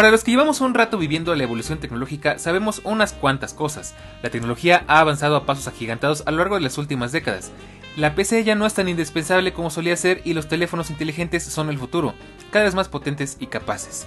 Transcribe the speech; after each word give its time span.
Para 0.00 0.12
los 0.12 0.24
que 0.24 0.30
llevamos 0.30 0.62
un 0.62 0.72
rato 0.72 0.96
viviendo 0.96 1.34
la 1.34 1.42
evolución 1.42 1.78
tecnológica, 1.78 2.38
sabemos 2.38 2.80
unas 2.84 3.12
cuantas 3.12 3.52
cosas. 3.52 3.94
La 4.22 4.30
tecnología 4.30 4.82
ha 4.86 5.00
avanzado 5.00 5.36
a 5.36 5.44
pasos 5.44 5.68
agigantados 5.68 6.22
a 6.24 6.30
lo 6.30 6.38
largo 6.38 6.54
de 6.54 6.62
las 6.62 6.78
últimas 6.78 7.12
décadas. 7.12 7.52
La 7.96 8.14
PC 8.14 8.42
ya 8.42 8.54
no 8.54 8.64
es 8.64 8.72
tan 8.72 8.88
indispensable 8.88 9.52
como 9.52 9.68
solía 9.68 9.94
ser 9.98 10.22
y 10.24 10.32
los 10.32 10.48
teléfonos 10.48 10.88
inteligentes 10.88 11.44
son 11.44 11.68
el 11.68 11.76
futuro, 11.76 12.14
cada 12.50 12.64
vez 12.64 12.74
más 12.74 12.88
potentes 12.88 13.36
y 13.40 13.48
capaces. 13.48 14.06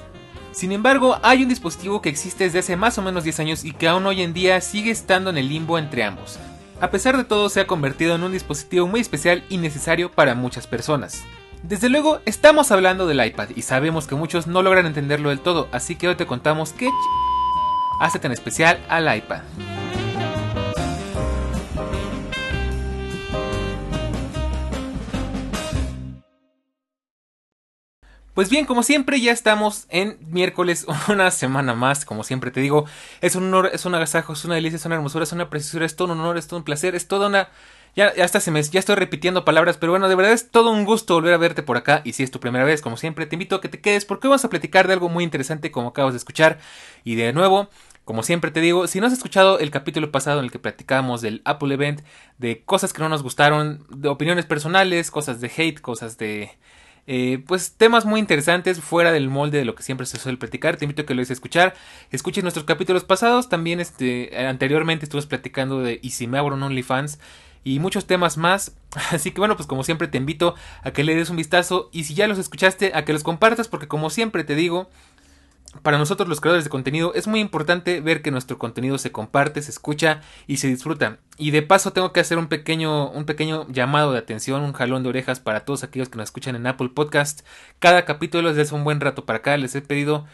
Sin 0.52 0.72
embargo, 0.72 1.20
hay 1.22 1.44
un 1.44 1.50
dispositivo 1.50 2.02
que 2.02 2.10
existe 2.10 2.46
desde 2.46 2.58
hace 2.58 2.76
más 2.76 2.98
o 2.98 3.04
menos 3.04 3.24
10 3.24 3.42
años 3.42 3.64
y 3.64 3.72
que 3.72 3.88
aún 3.88 4.08
hoy 4.08 4.24
en 4.24 4.34
día 4.34 4.62
sigue 4.62 4.90
estando 4.90 5.30
en 5.30 5.38
el 5.38 5.48
limbo 5.48 5.78
entre 5.78 6.04
ambos. 6.04 6.40
A 6.82 6.90
pesar 6.90 7.18
de 7.18 7.24
todo, 7.24 7.50
se 7.50 7.62
ha 7.62 7.68
convertido 7.68 8.16
en 8.16 8.24
un 8.24 8.32
dispositivo 8.32 8.88
muy 8.88 9.00
especial 9.02 9.44
y 9.48 9.58
necesario 9.58 10.12
para 10.12 10.34
muchas 10.34 10.66
personas. 10.66 11.24
Desde 11.64 11.88
luego, 11.88 12.20
estamos 12.26 12.72
hablando 12.74 13.08
del 13.08 13.26
iPad 13.26 13.52
y 13.56 13.62
sabemos 13.62 14.06
que 14.06 14.16
muchos 14.16 14.48
no 14.48 14.62
logran 14.62 14.86
entenderlo 14.86 15.30
del 15.30 15.40
todo, 15.40 15.70
así 15.72 15.96
que 15.96 16.10
hoy 16.10 16.16
te 16.16 16.26
contamos 16.26 16.74
qué 16.74 16.90
hace 18.02 18.20
tan 18.20 18.34
especial 18.34 18.86
al 18.90 19.16
iPad. 19.16 19.44
Pues 28.34 28.50
bien, 28.50 28.66
como 28.66 28.84
siempre, 28.84 29.22
ya 29.22 29.32
estamos 29.32 29.86
en 29.88 30.18
miércoles, 30.32 30.86
una 31.08 31.32
semana 31.32 31.74
más, 31.74 32.04
como 32.04 32.26
siempre 32.26 32.52
te 32.52 32.60
digo. 32.60 32.84
Es 33.22 33.38
un 33.38 33.46
honor, 33.46 33.70
es 33.72 33.86
un 33.86 33.96
agasajo, 33.96 34.34
es 34.34 34.44
una 34.44 34.56
delicia, 34.56 34.76
es 34.76 34.86
una 34.86 34.96
hermosura, 34.96 35.24
es 35.24 35.32
una 35.32 35.50
preciosura, 35.50 35.86
es 35.86 35.96
todo 35.96 36.12
un 36.12 36.20
honor, 36.20 36.38
es 36.38 36.48
todo 36.48 36.58
un 36.58 36.66
placer, 36.66 36.94
es 36.94 37.08
toda 37.08 37.28
una 37.28 37.48
ya, 37.96 38.12
hasta 38.24 38.40
se 38.40 38.50
me, 38.50 38.62
ya 38.64 38.80
estoy 38.80 38.96
repitiendo 38.96 39.46
palabras, 39.46 39.78
pero 39.78 39.92
bueno, 39.92 40.10
de 40.10 40.16
verdad 40.16 40.34
es 40.34 40.50
todo 40.50 40.72
un 40.72 40.84
gusto 40.84 41.14
volver 41.14 41.34
a 41.34 41.38
verte 41.38 41.62
por 41.62 41.78
acá. 41.78 42.02
Y 42.04 42.14
si 42.14 42.24
es 42.24 42.32
tu 42.32 42.40
primera 42.40 42.66
vez, 42.66 42.82
como 42.82 42.98
siempre, 42.98 43.26
te 43.28 43.36
invito 43.36 43.56
a 43.56 43.62
que 43.62 43.70
te 43.70 43.82
quedes 43.82 44.06
porque 44.06 44.28
vamos 44.28 44.44
a 44.44 44.50
platicar 44.50 44.88
de 44.88 44.94
algo 44.94 45.10
muy 45.10 45.24
interesante 45.24 45.72
como 45.72 45.90
acabas 45.90 46.14
de 46.14 46.18
escuchar. 46.18 46.58
Y 47.04 47.16
de 47.16 47.34
nuevo, 47.34 47.70
como 48.04 48.24
siempre 48.24 48.50
te 48.50 48.62
digo, 48.62 48.88
si 48.88 49.00
no 49.00 49.08
has 49.08 49.14
escuchado 49.14 49.60
el 49.60 49.70
capítulo 49.70 50.12
pasado 50.12 50.40
en 50.40 50.46
el 50.46 50.52
que 50.52 50.60
platicábamos 50.60 51.22
del 51.22 51.42
Apple 51.46 51.74
Event, 51.74 52.02
de 52.40 52.64
cosas 52.64 52.94
que 52.94 53.02
no 53.02 53.10
nos 53.10 53.22
gustaron, 53.22 53.86
de 53.90 54.10
opiniones 54.10 54.46
personales, 54.46 55.12
cosas 55.12 55.40
de 55.40 55.52
hate, 55.56 55.80
cosas 55.80 56.18
de... 56.18 56.52
Eh, 57.06 57.44
pues 57.48 57.74
temas 57.76 58.06
muy 58.06 58.22
interesantes 58.22 58.80
fuera 58.80 59.12
del 59.12 59.28
molde 59.28 59.58
de 59.58 59.66
lo 59.66 59.76
que 59.76 59.84
siempre 59.84 60.08
se 60.08 60.18
suele 60.18 60.38
platicar. 60.38 60.78
Te 60.78 60.86
invito 60.86 61.04
a 61.04 61.06
que 61.06 61.14
lo 61.14 61.22
a 61.22 61.24
escuchar. 61.24 61.76
Escuches 62.12 62.44
nuestros 62.44 62.66
capítulos 62.66 63.04
pasados. 63.04 63.50
También 63.50 63.80
este, 63.82 64.32
anteriormente 64.48 65.06
estuve 65.06 65.22
platicando 65.24 65.82
de 65.82 66.00
Y 66.02 66.12
si 66.12 66.28
me 66.28 66.38
abro 66.38 66.56
un 66.56 66.64
OnlyFans 66.64 67.20
y 67.64 67.80
muchos 67.80 68.06
temas 68.06 68.38
más. 68.38 68.76
Así 69.12 69.32
que 69.32 69.40
bueno, 69.40 69.56
pues 69.56 69.68
como 69.68 69.84
siempre 69.84 70.08
te 70.08 70.18
invito 70.18 70.56
a 70.84 70.92
que 70.92 71.04
le 71.04 71.16
des 71.16 71.30
un 71.30 71.38
vistazo 71.38 71.90
y 71.92 72.04
si 72.04 72.14
ya 72.14 72.28
los 72.28 72.38
escuchaste, 72.38 72.92
a 72.94 73.06
que 73.06 73.14
los 73.14 73.24
compartas 73.24 73.68
porque 73.68 73.88
como 73.88 74.10
siempre 74.10 74.44
te 74.44 74.56
digo, 74.56 74.90
para 75.82 75.98
nosotros 75.98 76.30
los 76.30 76.40
creadores 76.40 76.66
de 76.66 76.70
contenido 76.70 77.14
es 77.16 77.28
muy 77.28 77.40
importante 77.40 78.00
ver 78.00 78.22
que 78.22 78.30
nuestro 78.30 78.60
contenido 78.60 78.98
se 79.00 79.12
comparte, 79.12 79.62
se 79.62 79.72
escucha 79.72 80.22
y 80.46 80.58
se 80.58 80.68
disfruta. 80.68 81.18
Y 81.38 81.52
de 81.52 81.64
paso 81.64 81.94
tengo 81.94 82.14
que 82.14 82.20
hacer 82.20 82.38
un 82.38 82.48
pequeño, 82.48 83.10
un 83.10 83.26
pequeño 83.26 83.66
llamado 83.70 84.12
de 84.12 84.20
atención, 84.20 84.62
un 84.62 84.74
jalón 84.74 85.02
de 85.02 85.10
orejas 85.10 85.40
para 85.40 85.62
todos 85.62 85.84
aquellos 85.84 86.10
que 86.10 86.18
nos 86.18 86.26
escuchan 86.26 86.56
en 86.56 86.68
Apple 86.68 86.90
Podcast. 86.90 87.42
Cada 87.80 88.06
capítulo 88.06 88.54
desde 88.54 88.76
un 88.76 88.84
buen 88.84 89.02
rato 89.02 89.26
para 89.26 89.40
acá 89.40 89.58
les 89.58 89.74
he 89.76 89.82
pedido 89.82 90.26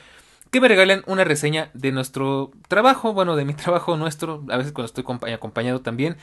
que 0.51 0.59
me 0.59 0.67
regalen 0.67 1.03
una 1.05 1.23
reseña 1.23 1.69
de 1.73 1.91
nuestro 1.91 2.51
trabajo, 2.67 3.13
bueno, 3.13 3.35
de 3.35 3.45
mi 3.45 3.53
trabajo 3.55 3.95
nuestro, 3.95 4.43
a 4.49 4.57
veces 4.57 4.73
cuando 4.73 4.87
estoy 4.87 5.05
acompañado 5.33 5.79
también 5.81 6.17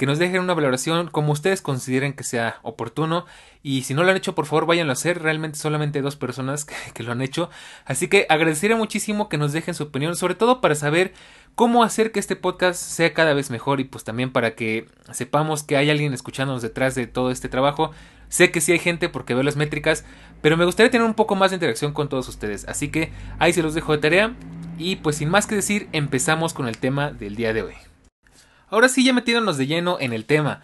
que 0.00 0.06
nos 0.06 0.18
dejen 0.18 0.40
una 0.40 0.54
valoración 0.54 1.08
como 1.08 1.30
ustedes 1.30 1.60
consideren 1.60 2.14
que 2.14 2.24
sea 2.24 2.58
oportuno. 2.62 3.26
Y 3.62 3.82
si 3.82 3.92
no 3.92 4.02
lo 4.02 4.10
han 4.10 4.16
hecho 4.16 4.34
por 4.34 4.46
favor 4.46 4.64
váyanlo 4.64 4.92
a 4.92 4.94
hacer. 4.94 5.20
Realmente 5.20 5.58
solamente 5.58 6.00
dos 6.00 6.16
personas 6.16 6.64
que, 6.94 7.02
lo 7.02 7.12
han 7.12 7.20
hecho. 7.20 7.50
Así 7.84 8.08
que 8.08 8.24
agradecería 8.30 8.76
muchísimo 8.76 9.28
que 9.28 9.36
nos 9.36 9.52
dejen 9.52 9.74
su 9.74 9.82
opinión 9.82 10.16
sobre 10.16 10.34
todo 10.34 10.62
para 10.62 10.74
saber 10.74 11.12
cómo 11.54 11.84
hacer 11.84 12.12
que 12.12 12.18
este 12.18 12.34
podcast 12.34 12.82
sea 12.82 13.12
cada 13.12 13.34
vez 13.34 13.50
mejor 13.50 13.78
y 13.78 13.84
pues 13.84 14.02
también 14.02 14.32
para 14.32 14.54
que 14.54 14.86
sepamos 15.12 15.64
que 15.64 15.76
hay 15.76 15.90
alguien 15.90 16.14
escuchándonos 16.14 16.62
detrás 16.62 16.94
de 16.94 17.06
todo 17.06 17.30
este 17.30 17.50
trabajo. 17.50 17.90
Sé 18.30 18.50
que 18.50 18.62
sí 18.62 18.72
hay 18.72 18.78
gente 18.78 19.10
porque 19.10 19.34
veo 19.34 19.42
las 19.42 19.56
métricas 19.56 20.06
pero 20.40 20.56
me 20.56 20.64
gustaría 20.64 20.90
tener 20.90 21.06
un 21.06 21.12
poco 21.12 21.36
más 21.36 21.50
de 21.50 21.56
interacción 21.56 21.92
con 21.92 22.08
todos 22.08 22.26
ustedes. 22.26 22.66
Así 22.68 22.88
que 22.88 23.12
ahí 23.38 23.52
se 23.52 23.62
los 23.62 23.74
dejo 23.74 23.92
de 23.92 23.98
tarea. 23.98 24.34
Y 24.78 24.96
pues 24.96 25.16
sin 25.16 25.28
más 25.28 25.46
que 25.46 25.56
decir 25.56 25.90
empezamos 25.92 26.54
con 26.54 26.68
el 26.68 26.78
tema 26.78 27.10
del 27.10 27.36
día 27.36 27.52
de 27.52 27.64
hoy 27.64 27.89
Ahora 28.70 28.88
sí, 28.88 29.04
ya 29.04 29.12
metiéndonos 29.12 29.56
de 29.56 29.66
lleno 29.66 29.98
en 30.00 30.12
el 30.12 30.24
tema. 30.24 30.62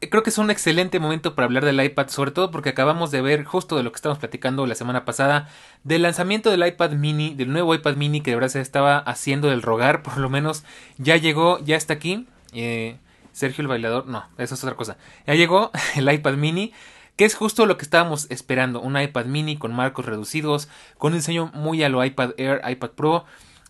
Eh, 0.00 0.08
creo 0.08 0.22
que 0.22 0.30
es 0.30 0.38
un 0.38 0.50
excelente 0.50 0.98
momento 0.98 1.34
para 1.34 1.46
hablar 1.46 1.64
del 1.64 1.82
iPad, 1.82 2.08
sobre 2.08 2.30
todo 2.30 2.50
porque 2.50 2.70
acabamos 2.70 3.10
de 3.10 3.20
ver 3.20 3.44
justo 3.44 3.76
de 3.76 3.82
lo 3.82 3.92
que 3.92 3.96
estábamos 3.96 4.18
platicando 4.18 4.66
la 4.66 4.74
semana 4.74 5.04
pasada, 5.04 5.48
del 5.82 6.02
lanzamiento 6.02 6.50
del 6.50 6.66
iPad 6.66 6.92
mini, 6.92 7.34
del 7.34 7.52
nuevo 7.52 7.74
iPad 7.74 7.96
mini 7.96 8.20
que 8.22 8.30
de 8.30 8.36
verdad 8.36 8.48
se 8.48 8.60
estaba 8.60 8.98
haciendo 8.98 9.48
del 9.48 9.62
rogar, 9.62 10.02
por 10.04 10.18
lo 10.18 10.30
menos 10.30 10.64
ya 10.98 11.16
llegó, 11.16 11.58
ya 11.64 11.76
está 11.76 11.94
aquí. 11.94 12.26
Eh, 12.52 12.96
Sergio 13.32 13.62
el 13.62 13.68
bailador, 13.68 14.06
no, 14.06 14.24
eso 14.38 14.54
es 14.54 14.62
otra 14.62 14.76
cosa. 14.76 14.96
Ya 15.26 15.34
llegó 15.34 15.70
el 15.96 16.10
iPad 16.10 16.34
mini 16.34 16.72
que 17.16 17.24
es 17.24 17.34
justo 17.34 17.66
lo 17.66 17.76
que 17.76 17.84
estábamos 17.84 18.26
esperando, 18.30 18.80
un 18.80 19.00
iPad 19.00 19.26
mini 19.26 19.56
con 19.56 19.72
marcos 19.72 20.04
reducidos, 20.04 20.68
con 20.98 21.12
un 21.12 21.18
diseño 21.18 21.50
muy 21.54 21.82
a 21.84 21.88
lo 21.88 22.04
iPad 22.04 22.32
Air, 22.38 22.60
iPad 22.68 22.90
Pro, 22.90 23.24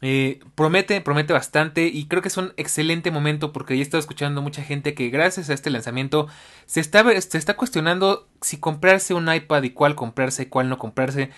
eh, 0.06 0.40
promete, 0.54 1.00
promete 1.00 1.32
bastante 1.32 1.86
y 1.86 2.04
creo 2.04 2.20
que 2.20 2.28
es 2.28 2.36
un 2.36 2.52
excelente 2.58 3.10
momento 3.10 3.52
porque 3.54 3.74
ya 3.74 3.80
he 3.80 3.82
estado 3.82 4.00
escuchando 4.00 4.42
mucha 4.42 4.62
gente 4.62 4.92
que 4.92 5.08
gracias 5.08 5.48
a 5.48 5.54
este 5.54 5.70
lanzamiento 5.70 6.28
se 6.66 6.80
está, 6.80 7.04
se 7.22 7.38
está 7.38 7.56
cuestionando 7.56 8.28
si 8.42 8.58
comprarse 8.58 9.14
un 9.14 9.32
iPad 9.32 9.62
y 9.62 9.70
cuál 9.70 9.94
comprarse 9.94 10.50
cuál 10.50 10.68
no 10.68 10.76
comprarse. 10.76 11.30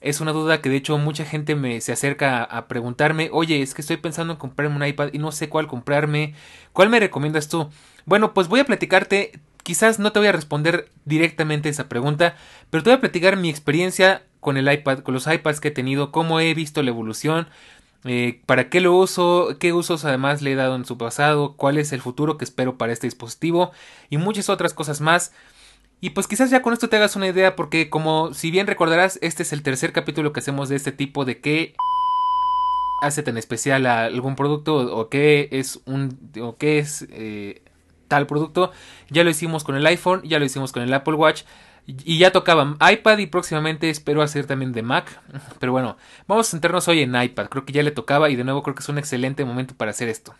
Es 0.00 0.22
una 0.22 0.32
duda 0.32 0.62
que 0.62 0.70
de 0.70 0.76
hecho 0.76 0.96
mucha 0.96 1.26
gente 1.26 1.56
me 1.56 1.82
se 1.82 1.92
acerca 1.92 2.42
a, 2.42 2.68
preguntarme, 2.68 3.28
oye, 3.32 3.60
es 3.60 3.74
que 3.74 3.82
estoy 3.82 3.98
pensando 3.98 4.32
en 4.32 4.38
comprarme 4.38 4.76
un 4.76 4.86
iPad 4.86 5.10
y 5.12 5.18
no 5.18 5.30
sé 5.30 5.50
cuál 5.50 5.66
comprarme, 5.66 6.32
¿cuál 6.72 6.88
me 6.88 7.00
recomiendas 7.00 7.48
tú? 7.48 7.68
Bueno, 8.06 8.32
pues 8.32 8.48
voy 8.48 8.60
a 8.60 8.64
platicarte, 8.64 9.40
quizás 9.62 9.98
no 9.98 10.12
te 10.12 10.20
voy 10.20 10.28
a 10.28 10.32
responder 10.32 10.90
directamente 11.04 11.68
esa 11.68 11.88
pregunta, 11.90 12.34
pero 12.70 12.82
te 12.82 12.88
voy 12.88 12.96
a 12.96 13.00
platicar 13.00 13.36
mi 13.36 13.50
experiencia 13.50 14.22
con 14.46 14.56
el 14.56 14.72
iPad, 14.72 15.00
con 15.00 15.12
los 15.12 15.26
iPads 15.26 15.58
que 15.58 15.68
he 15.68 15.72
tenido, 15.72 16.12
cómo 16.12 16.38
he 16.38 16.54
visto 16.54 16.80
la 16.84 16.90
evolución, 16.90 17.48
eh, 18.06 18.40
para 18.46 18.68
qué 18.68 18.80
lo 18.80 18.94
uso, 18.94 19.56
qué 19.58 19.72
usos 19.72 20.04
además 20.04 20.42
le 20.42 20.52
he 20.52 20.54
dado 20.54 20.76
en 20.76 20.84
su 20.84 20.96
pasado, 20.96 21.54
cuál 21.56 21.78
es 21.78 21.92
el 21.92 22.00
futuro 22.00 22.38
que 22.38 22.44
espero 22.44 22.78
para 22.78 22.92
este 22.92 23.06
dispositivo 23.06 23.72
y 24.10 24.18
muchas 24.18 24.48
otras 24.48 24.74
cosas 24.74 25.00
más. 25.00 25.32
Y 26.00 26.10
pues 26.10 26.26
quizás 26.26 26.50
ya 26.50 26.62
con 26.62 26.72
esto 26.72 26.88
te 26.88 26.96
hagas 26.96 27.16
una 27.16 27.26
idea 27.26 27.56
porque 27.56 27.88
como 27.88 28.34
si 28.34 28.50
bien 28.50 28.66
recordarás 28.66 29.18
este 29.22 29.42
es 29.42 29.52
el 29.52 29.62
tercer 29.62 29.92
capítulo 29.92 30.32
que 30.32 30.40
hacemos 30.40 30.68
de 30.68 30.76
este 30.76 30.92
tipo 30.92 31.24
de 31.24 31.40
qué 31.40 31.74
hace 33.02 33.22
tan 33.22 33.38
especial 33.38 33.86
a 33.86 34.04
algún 34.04 34.36
producto 34.36 34.76
o 34.76 35.08
qué 35.08 35.48
es 35.52 35.80
un 35.86 36.18
o 36.40 36.56
qué 36.56 36.78
es 36.78 37.06
eh, 37.10 37.62
tal 38.08 38.26
producto. 38.26 38.72
Ya 39.10 39.24
lo 39.24 39.30
hicimos 39.30 39.64
con 39.64 39.74
el 39.74 39.86
iPhone 39.86 40.22
ya 40.24 40.38
lo 40.38 40.44
hicimos 40.44 40.72
con 40.72 40.82
el 40.82 40.92
Apple 40.92 41.14
Watch 41.14 41.42
y 41.86 42.18
ya 42.18 42.32
tocaba 42.32 42.76
iPad 42.80 43.18
y 43.18 43.26
próximamente 43.26 43.88
espero 43.90 44.22
hacer 44.22 44.46
también 44.46 44.72
de 44.72 44.82
Mac. 44.82 45.20
Pero 45.60 45.72
bueno, 45.72 45.96
vamos 46.26 46.48
a 46.48 46.50
centrarnos 46.50 46.88
hoy 46.88 47.02
en 47.02 47.14
iPad. 47.14 47.46
Creo 47.46 47.64
que 47.64 47.72
ya 47.72 47.82
le 47.82 47.92
tocaba 47.92 48.28
y 48.28 48.36
de 48.36 48.44
nuevo 48.44 48.62
creo 48.62 48.74
que 48.74 48.82
es 48.82 48.88
un 48.88 48.98
excelente 48.98 49.44
momento 49.44 49.74
para 49.76 49.92
hacer 49.92 50.08
esto. 50.08 50.34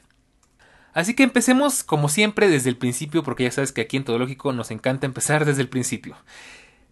Así 0.93 1.15
que 1.15 1.23
empecemos 1.23 1.85
como 1.85 2.09
siempre 2.09 2.49
desde 2.49 2.71
el 2.71 2.77
principio 2.77 3.23
porque 3.23 3.45
ya 3.45 3.51
sabes 3.51 3.71
que 3.71 3.83
aquí 3.83 3.97
en 3.97 4.05
Todo 4.05 4.19
Lógico 4.19 4.53
nos 4.53 4.71
encanta 4.71 5.07
empezar 5.07 5.45
desde 5.45 5.63
el 5.63 5.69
principio. 5.69 6.17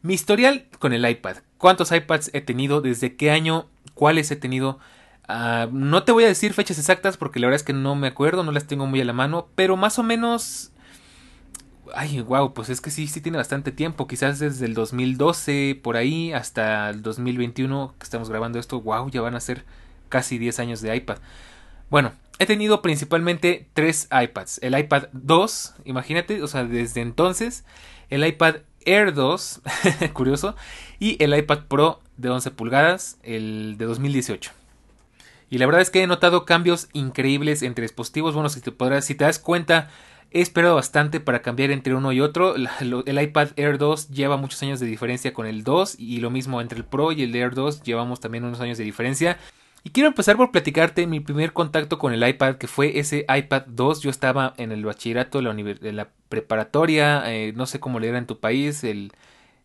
Mi 0.02 0.14
historial 0.14 0.66
con 0.78 0.92
el 0.92 1.08
iPad. 1.08 1.38
¿Cuántos 1.58 1.90
iPads 1.90 2.30
he 2.34 2.42
tenido? 2.42 2.80
¿Desde 2.82 3.16
qué 3.16 3.30
año? 3.30 3.66
¿Cuáles 3.94 4.30
he 4.30 4.36
tenido? 4.36 4.78
Ah, 5.26 5.68
no 5.72 6.04
te 6.04 6.12
voy 6.12 6.24
a 6.24 6.28
decir 6.28 6.52
fechas 6.52 6.78
exactas 6.78 7.16
porque 7.16 7.40
la 7.40 7.46
verdad 7.46 7.56
es 7.56 7.62
que 7.62 7.72
no 7.72 7.94
me 7.94 8.08
acuerdo, 8.08 8.44
no 8.44 8.52
las 8.52 8.66
tengo 8.66 8.86
muy 8.86 9.00
a 9.00 9.06
la 9.06 9.14
mano, 9.14 9.48
pero 9.54 9.78
más 9.78 9.98
o 9.98 10.02
menos 10.02 10.70
ay, 11.94 12.20
wow, 12.20 12.54
pues 12.54 12.69
es 12.70 12.81
que 12.81 12.90
sí, 12.90 13.06
sí 13.06 13.20
tiene 13.20 13.38
bastante 13.38 13.72
tiempo, 13.72 14.06
quizás 14.06 14.38
desde 14.38 14.66
el 14.66 14.75
2012 14.75 15.81
por 15.82 15.96
ahí 15.96 16.32
hasta 16.32 16.90
el 16.90 17.02
2021 17.02 17.94
que 17.98 18.04
estamos 18.04 18.28
grabando 18.28 18.58
esto, 18.58 18.81
wow, 18.81 19.10
ya 19.10 19.20
van 19.20 19.34
a 19.34 19.40
ser 19.40 19.64
casi 20.08 20.38
10 20.38 20.60
años 20.60 20.81
de 20.81 20.94
iPad. 20.96 21.19
Bueno, 21.90 22.12
he 22.38 22.46
tenido 22.46 22.82
principalmente 22.82 23.69
tres 23.75 24.08
iPads. 24.10 24.58
El 24.62 24.78
iPad 24.78 25.04
2, 25.12 25.75
imagínate, 25.84 26.42
o 26.42 26.48
sea, 26.48 26.64
desde 26.64 27.00
entonces, 27.00 27.64
el 28.10 28.26
iPad 28.26 28.56
Air 28.84 29.14
2, 29.14 29.60
curioso, 30.12 30.56
y 30.98 31.22
el 31.22 31.36
iPad 31.36 31.60
Pro 31.69 32.00
de 32.16 32.31
11 32.31 32.50
pulgadas, 32.52 33.19
el 33.22 33.76
de 33.78 33.84
2018. 33.86 34.52
Y 35.50 35.58
la 35.58 35.66
verdad 35.66 35.82
es 35.82 35.90
que 35.90 36.02
he 36.02 36.06
notado 36.06 36.44
cambios 36.44 36.88
increíbles 36.92 37.62
entre 37.62 37.82
dispositivos. 37.82 38.34
Bueno, 38.34 38.48
si 38.48 38.60
te, 38.60 38.72
si 39.02 39.14
te 39.14 39.25
das 39.25 39.38
cuenta, 39.38 39.90
he 40.34 40.40
esperado 40.40 40.75
bastante 40.75 41.20
para 41.20 41.42
cambiar 41.42 41.70
entre 41.70 41.94
uno 41.94 42.12
y 42.12 42.20
otro. 42.20 42.56
el 42.56 43.22
iPad 43.22 43.48
Air 43.56 43.78
2 43.78 44.10
lleva 44.10 44.36
muchos 44.36 44.62
años 44.64 44.81
de 44.81 44.86
diferencia 44.86 45.32
con 45.32 45.46
el 45.46 45.62
2 45.62 45.94
y 45.98 46.19
lo 46.19 46.28
mismo 46.31 46.60
entre 46.60 46.76
el 46.76 46.84
Pro 46.84 47.12
y 47.12 47.22
el 47.22 47.34
Air 47.34 47.54
2 47.54 47.84
llevamos 47.84 48.19
también 48.19 48.44
unos 48.44 48.60
años 48.60 48.76
de 48.76 48.84
diferencia. 48.84 49.38
Y 49.84 49.90
quiero 49.90 50.08
empezar 50.08 50.36
por 50.36 50.50
platicarte 50.50 51.06
mi 51.06 51.20
primer 51.20 51.52
contacto 51.52 51.98
con 51.98 52.12
el 52.12 52.26
iPad, 52.26 52.56
que 52.56 52.66
fue 52.66 52.98
ese 52.98 53.26
iPad 53.28 53.62
2. 53.66 54.00
Yo 54.00 54.10
estaba 54.10 54.54
en 54.56 54.72
el 54.72 54.84
bachillerato, 54.84 55.40
la, 55.40 55.54
de 55.54 55.92
la 55.92 56.08
preparatoria, 56.28 57.22
eh, 57.32 57.52
no 57.54 57.66
sé 57.66 57.78
cómo 57.78 58.00
le 58.00 58.08
era 58.08 58.19
en 58.19 58.26
tu 58.26 58.40
país, 58.40 58.82
el, 58.82 59.12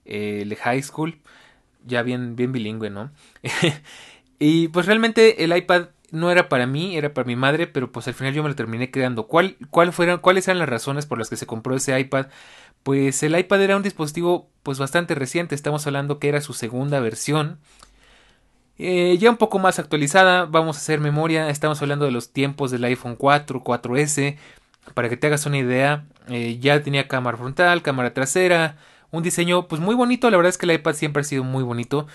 el 0.05 0.55
high 0.55 0.83
school, 0.83 1.17
ya 1.85 2.03
bien, 2.03 2.35
bien 2.35 2.51
bilingüe, 2.51 2.91
¿no? 2.91 3.11
y 4.39 4.67
pues 4.67 4.85
realmente 4.85 5.43
el 5.43 5.55
iPad 5.55 5.87
no 6.11 6.31
era 6.31 6.49
para 6.49 6.67
mí, 6.67 6.97
era 6.97 7.13
para 7.13 7.25
mi 7.25 7.35
madre, 7.35 7.67
pero 7.67 7.91
pues 7.91 8.07
al 8.07 8.13
final 8.13 8.33
yo 8.33 8.43
me 8.43 8.49
lo 8.49 8.55
terminé 8.55 8.91
quedando. 8.91 9.27
¿Cuál, 9.27 9.57
¿Cuáles 9.69 10.47
eran 10.47 10.59
las 10.59 10.69
razones 10.69 11.05
por 11.05 11.17
las 11.17 11.29
que 11.29 11.35
se 11.37 11.45
compró 11.45 11.75
ese 11.75 11.99
iPad? 11.99 12.27
Pues 12.83 13.23
el 13.23 13.37
iPad 13.37 13.61
era 13.61 13.77
un 13.77 13.83
dispositivo 13.83 14.49
pues 14.63 14.79
bastante 14.79 15.15
reciente, 15.15 15.55
estamos 15.55 15.85
hablando 15.87 16.19
que 16.19 16.29
era 16.29 16.41
su 16.41 16.53
segunda 16.53 16.99
versión. 16.99 17.59
Eh, 18.77 19.17
ya 19.19 19.29
un 19.29 19.37
poco 19.37 19.59
más 19.59 19.77
actualizada, 19.77 20.45
vamos 20.45 20.77
a 20.77 20.79
hacer 20.79 21.01
memoria, 21.01 21.49
estamos 21.49 21.81
hablando 21.81 22.05
de 22.05 22.11
los 22.11 22.31
tiempos 22.31 22.71
del 22.71 22.85
iPhone 22.85 23.17
4, 23.17 23.61
4S, 23.61 24.37
para 24.93 25.09
que 25.09 25.17
te 25.17 25.27
hagas 25.27 25.45
una 25.45 25.57
idea, 25.57 26.05
eh, 26.29 26.57
ya 26.59 26.81
tenía 26.81 27.09
cámara 27.09 27.37
frontal, 27.37 27.81
cámara 27.81 28.13
trasera, 28.13 28.77
un 29.11 29.21
diseño 29.21 29.67
pues 29.67 29.81
muy 29.81 29.95
bonito, 29.95 30.29
la 30.29 30.37
verdad 30.37 30.49
es 30.49 30.57
que 30.57 30.65
el 30.65 30.71
iPad 30.71 30.93
siempre 30.93 31.21
ha 31.21 31.23
sido 31.25 31.43
muy 31.43 31.61
bonito, 31.63 32.07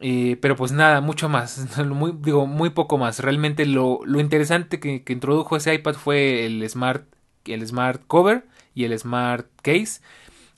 eh, 0.00 0.38
pero 0.40 0.54
pues 0.54 0.70
nada, 0.72 1.00
mucho 1.00 1.28
más, 1.28 1.66
digo, 2.20 2.46
muy 2.46 2.70
poco 2.70 2.98
más, 2.98 3.18
realmente 3.20 3.66
lo, 3.66 4.00
lo 4.04 4.20
interesante 4.20 4.78
que, 4.78 5.02
que, 5.02 5.12
introdujo 5.12 5.56
ese 5.56 5.74
iPad 5.74 5.94
fue 5.94 6.46
el 6.46 6.68
Smart, 6.68 7.04
el 7.44 7.66
Smart 7.66 8.02
Cover 8.06 8.46
y 8.74 8.84
el 8.84 8.96
Smart 8.96 9.46
Case, 9.62 10.00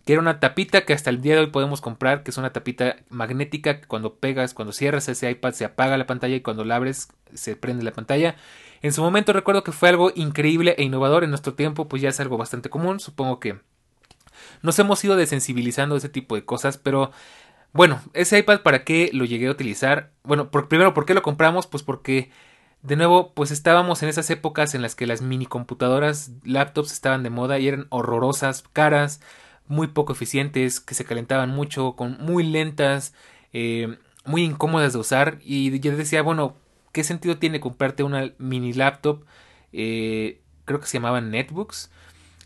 que 0.05 0.13
era 0.13 0.21
una 0.21 0.41
tapita 0.41 0.85
que 0.85 0.93
hasta 0.93 1.09
el 1.09 1.23
día 1.23 1.35
de 1.35 1.41
hoy 1.41 1.47
podemos 1.47 1.81
comprar, 1.81 2.23
que 2.23 2.31
es 2.31 2.37
una 2.37 2.53
tapita 2.53 2.97
magnética 3.09 3.81
que 3.81 3.87
cuando 3.87 4.17
pegas, 4.17 4.53
cuando 4.53 4.73
cierras 4.73 5.09
ese 5.09 5.31
iPad 5.31 5.53
se 5.53 5.65
apaga 5.65 5.97
la 5.97 6.07
pantalla 6.07 6.37
y 6.37 6.41
cuando 6.43 6.65
la 6.65 6.77
abres 6.77 7.09
se 7.33 7.57
prende 7.57 7.85
la 7.85 7.93
pantalla. 7.93 8.37
En 8.83 8.93
su 8.93 9.03
momento 9.03 9.33
recuerdo 9.33 9.65
que 9.65 9.73
fue 9.73 9.89
algo 9.89 10.13
increíble 10.15 10.75
e 10.79 10.83
innovador, 10.85 11.25
en 11.25 11.31
nuestro 11.31 11.55
tiempo 11.55 11.89
pues 11.89 12.03
ya 12.03 12.11
es 12.11 12.21
algo 12.21 12.37
bastante 12.37 12.71
común, 12.71 13.01
supongo 13.01 13.41
que 13.41 13.59
nos 14.63 14.79
hemos 14.79 15.03
ido 15.05 15.17
desensibilizando 15.17 15.95
de 15.95 16.01
ese 16.01 16.09
tipo 16.09 16.35
de 16.35 16.45
cosas, 16.45 16.77
pero 16.79 17.13
bueno, 17.73 18.01
ese 18.15 18.39
iPad 18.39 18.63
para 18.63 18.85
qué 18.85 19.11
lo 19.13 19.25
llegué 19.25 19.49
a 19.49 19.53
utilizar? 19.53 20.13
Bueno, 20.25 20.51
primero, 20.51 20.95
¿por 20.95 21.07
qué 21.07 21.15
lo 21.15 21.23
compramos? 21.23 21.67
Pues 21.67 21.83
porque 21.83 22.31
de 22.83 22.97
nuevo, 22.97 23.33
pues 23.35 23.51
estábamos 23.51 24.03
en 24.03 24.09
esas 24.09 24.31
épocas 24.31 24.75
en 24.75 24.83
las 24.83 24.95
que 24.95 25.07
las 25.07 25.21
mini 25.21 25.47
computadoras, 25.47 26.33
laptops 26.45 26.93
estaban 26.93 27.23
de 27.23 27.31
moda 27.31 27.59
y 27.59 27.69
eran 27.69 27.87
horrorosas, 27.91 28.65
caras, 28.73 29.21
muy 29.69 29.89
poco 29.89 30.15
eficientes, 30.15 30.81
que 30.81 30.95
se 30.95 31.05
calentaban 31.05 31.51
mucho, 31.51 31.95
con 31.95 32.17
muy 32.21 32.43
lentas, 32.43 33.15
eh, 33.53 33.99
muy 34.25 34.43
incómodas 34.43 34.95
de 34.95 34.99
usar. 34.99 35.39
Y 35.45 35.79
yo 35.81 35.97
decía, 35.97 36.23
bueno, 36.23 36.57
¿qué 36.93 37.05
sentido 37.05 37.39
tiene 37.39 37.61
comprarte 37.61 38.03
una 38.03 38.33
mini 38.39 38.73
laptop? 38.73 39.25
Eh, 39.73 40.41
creo 40.65 40.81
que 40.81 40.87
se 40.87 40.99
llamaban 40.99 41.31
netbooks. 41.31 41.91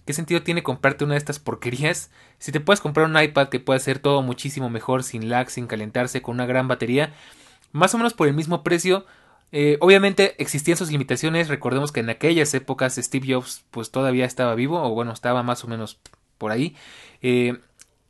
¿Qué 0.05 0.13
sentido 0.13 0.43
tiene 0.43 0.63
comprarte 0.63 1.05
una 1.05 1.15
de 1.15 1.19
estas 1.19 1.39
porquerías? 1.39 2.11
Si 2.45 2.53
te 2.53 2.61
puedes 2.61 2.83
comprar 2.83 3.07
un 3.07 3.19
iPad 3.19 3.49
que 3.49 3.59
puede 3.59 3.79
hacer 3.79 4.01
todo 4.01 4.21
muchísimo 4.21 4.69
mejor, 4.69 5.03
sin 5.03 5.31
lag, 5.31 5.49
sin 5.49 5.67
calentarse, 5.67 6.21
con 6.21 6.35
una 6.35 6.45
gran 6.45 6.69
batería, 6.69 7.15
más 7.73 7.95
o 7.95 7.97
menos 7.97 8.13
por 8.13 8.29
el 8.29 8.35
mismo 8.35 8.63
precio. 8.63 9.07
Eh, 9.51 9.79
obviamente 9.81 10.35
existían 10.37 10.77
sus 10.77 10.91
limitaciones. 10.91 11.49
Recordemos 11.49 11.91
que 11.91 12.01
en 12.01 12.11
aquellas 12.11 12.53
épocas 12.53 12.97
Steve 12.97 13.33
Jobs 13.33 13.65
pues 13.71 13.91
todavía 13.91 14.27
estaba 14.27 14.55
vivo, 14.55 14.83
o 14.83 14.91
bueno, 14.91 15.11
estaba 15.13 15.43
más 15.43 15.65
o 15.65 15.69
menos 15.69 15.99
por 16.37 16.53
ahí. 16.53 16.77
Eh, 17.23 17.61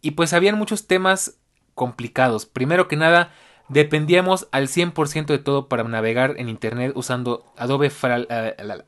y 0.00 0.10
pues 0.10 0.32
habían 0.32 0.58
muchos 0.58 0.88
temas 0.88 1.38
complicados. 1.76 2.44
Primero 2.44 2.88
que 2.88 2.96
nada, 2.96 3.30
dependíamos 3.68 4.48
al 4.50 4.66
100% 4.66 5.26
de 5.26 5.38
todo 5.38 5.68
para 5.68 5.84
navegar 5.84 6.34
en 6.38 6.48
Internet 6.48 6.90
usando 6.96 7.44
Adobe, 7.56 7.92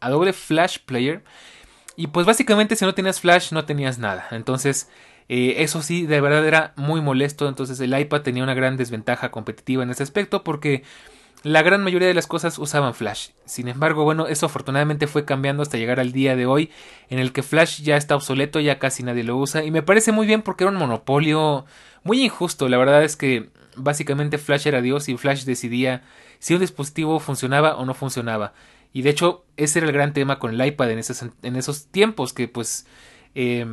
Adobe 0.01 0.33
Flash 0.33 0.79
Player. 0.85 1.23
Y 1.95 2.09
pues 2.09 2.27
básicamente 2.27 2.75
si 2.75 2.85
no 2.85 2.95
tenías 2.95 3.21
Flash 3.21 3.53
no 3.53 3.65
tenías 3.65 4.01
nada. 4.01 4.27
Entonces 4.33 4.89
eh, 5.29 5.57
eso 5.59 5.83
sí, 5.83 6.07
de 6.07 6.21
verdad 6.21 6.47
era 6.47 6.73
muy 6.77 7.01
molesto. 7.01 7.49
Entonces 7.49 7.81
el 7.81 7.99
iPad 7.99 8.23
tenía 8.23 8.43
una 8.43 8.55
gran 8.55 8.77
desventaja 8.77 9.31
competitiva 9.31 9.83
en 9.83 9.91
ese 9.91 10.03
aspecto 10.03 10.45
porque 10.45 10.83
la 11.43 11.63
gran 11.63 11.83
mayoría 11.83 12.09
de 12.09 12.15
las 12.15 12.27
cosas 12.27 12.59
usaban 12.59 12.95
Flash. 12.95 13.29
Sin 13.45 13.69
embargo, 13.69 14.05
bueno, 14.05 14.27
eso 14.27 14.47
afortunadamente 14.47 15.07
fue 15.07 15.25
cambiando 15.25 15.63
hasta 15.63 15.79
llegar 15.79 16.01
al 16.01 16.13
día 16.13 16.35
de 16.35 16.47
hoy, 16.47 16.71
en 17.09 17.19
el 17.19 17.33
que 17.33 17.43
Flash 17.43 17.83
ya 17.83 17.97
está 17.97 18.17
obsoleto, 18.17 18.59
ya 18.59 18.79
casi 18.79 19.03
nadie 19.03 19.23
lo 19.23 19.37
usa, 19.37 19.63
y 19.63 19.71
me 19.71 19.83
parece 19.83 20.11
muy 20.11 20.27
bien 20.27 20.43
porque 20.43 20.65
era 20.65 20.73
un 20.73 20.79
monopolio 20.79 21.65
muy 22.03 22.25
injusto. 22.25 22.69
La 22.69 22.79
verdad 22.79 23.05
es 23.05 23.17
que 23.17 23.51
básicamente 23.77 24.39
Flash 24.39 24.67
era 24.67 24.81
Dios 24.81 25.09
y 25.09 25.17
Flash 25.17 25.45
decidía 25.45 26.03
si 26.41 26.55
un 26.55 26.61
dispositivo 26.61 27.21
funcionaba 27.21 27.77
o 27.77 27.85
no 27.85 27.95
funcionaba. 27.95 28.53
Y 28.93 29.03
de 29.03 29.11
hecho, 29.11 29.45
ese 29.57 29.79
era 29.79 29.87
el 29.87 29.93
gran 29.93 30.15
tema 30.15 30.39
con 30.39 30.53
el 30.53 30.67
iPad 30.67 30.91
en 30.91 30.99
esos, 30.99 31.23
en 31.43 31.57
esos 31.57 31.87
tiempos, 31.89 32.33
que 32.33 32.49
pues 32.49 32.87
eh, 33.37 33.67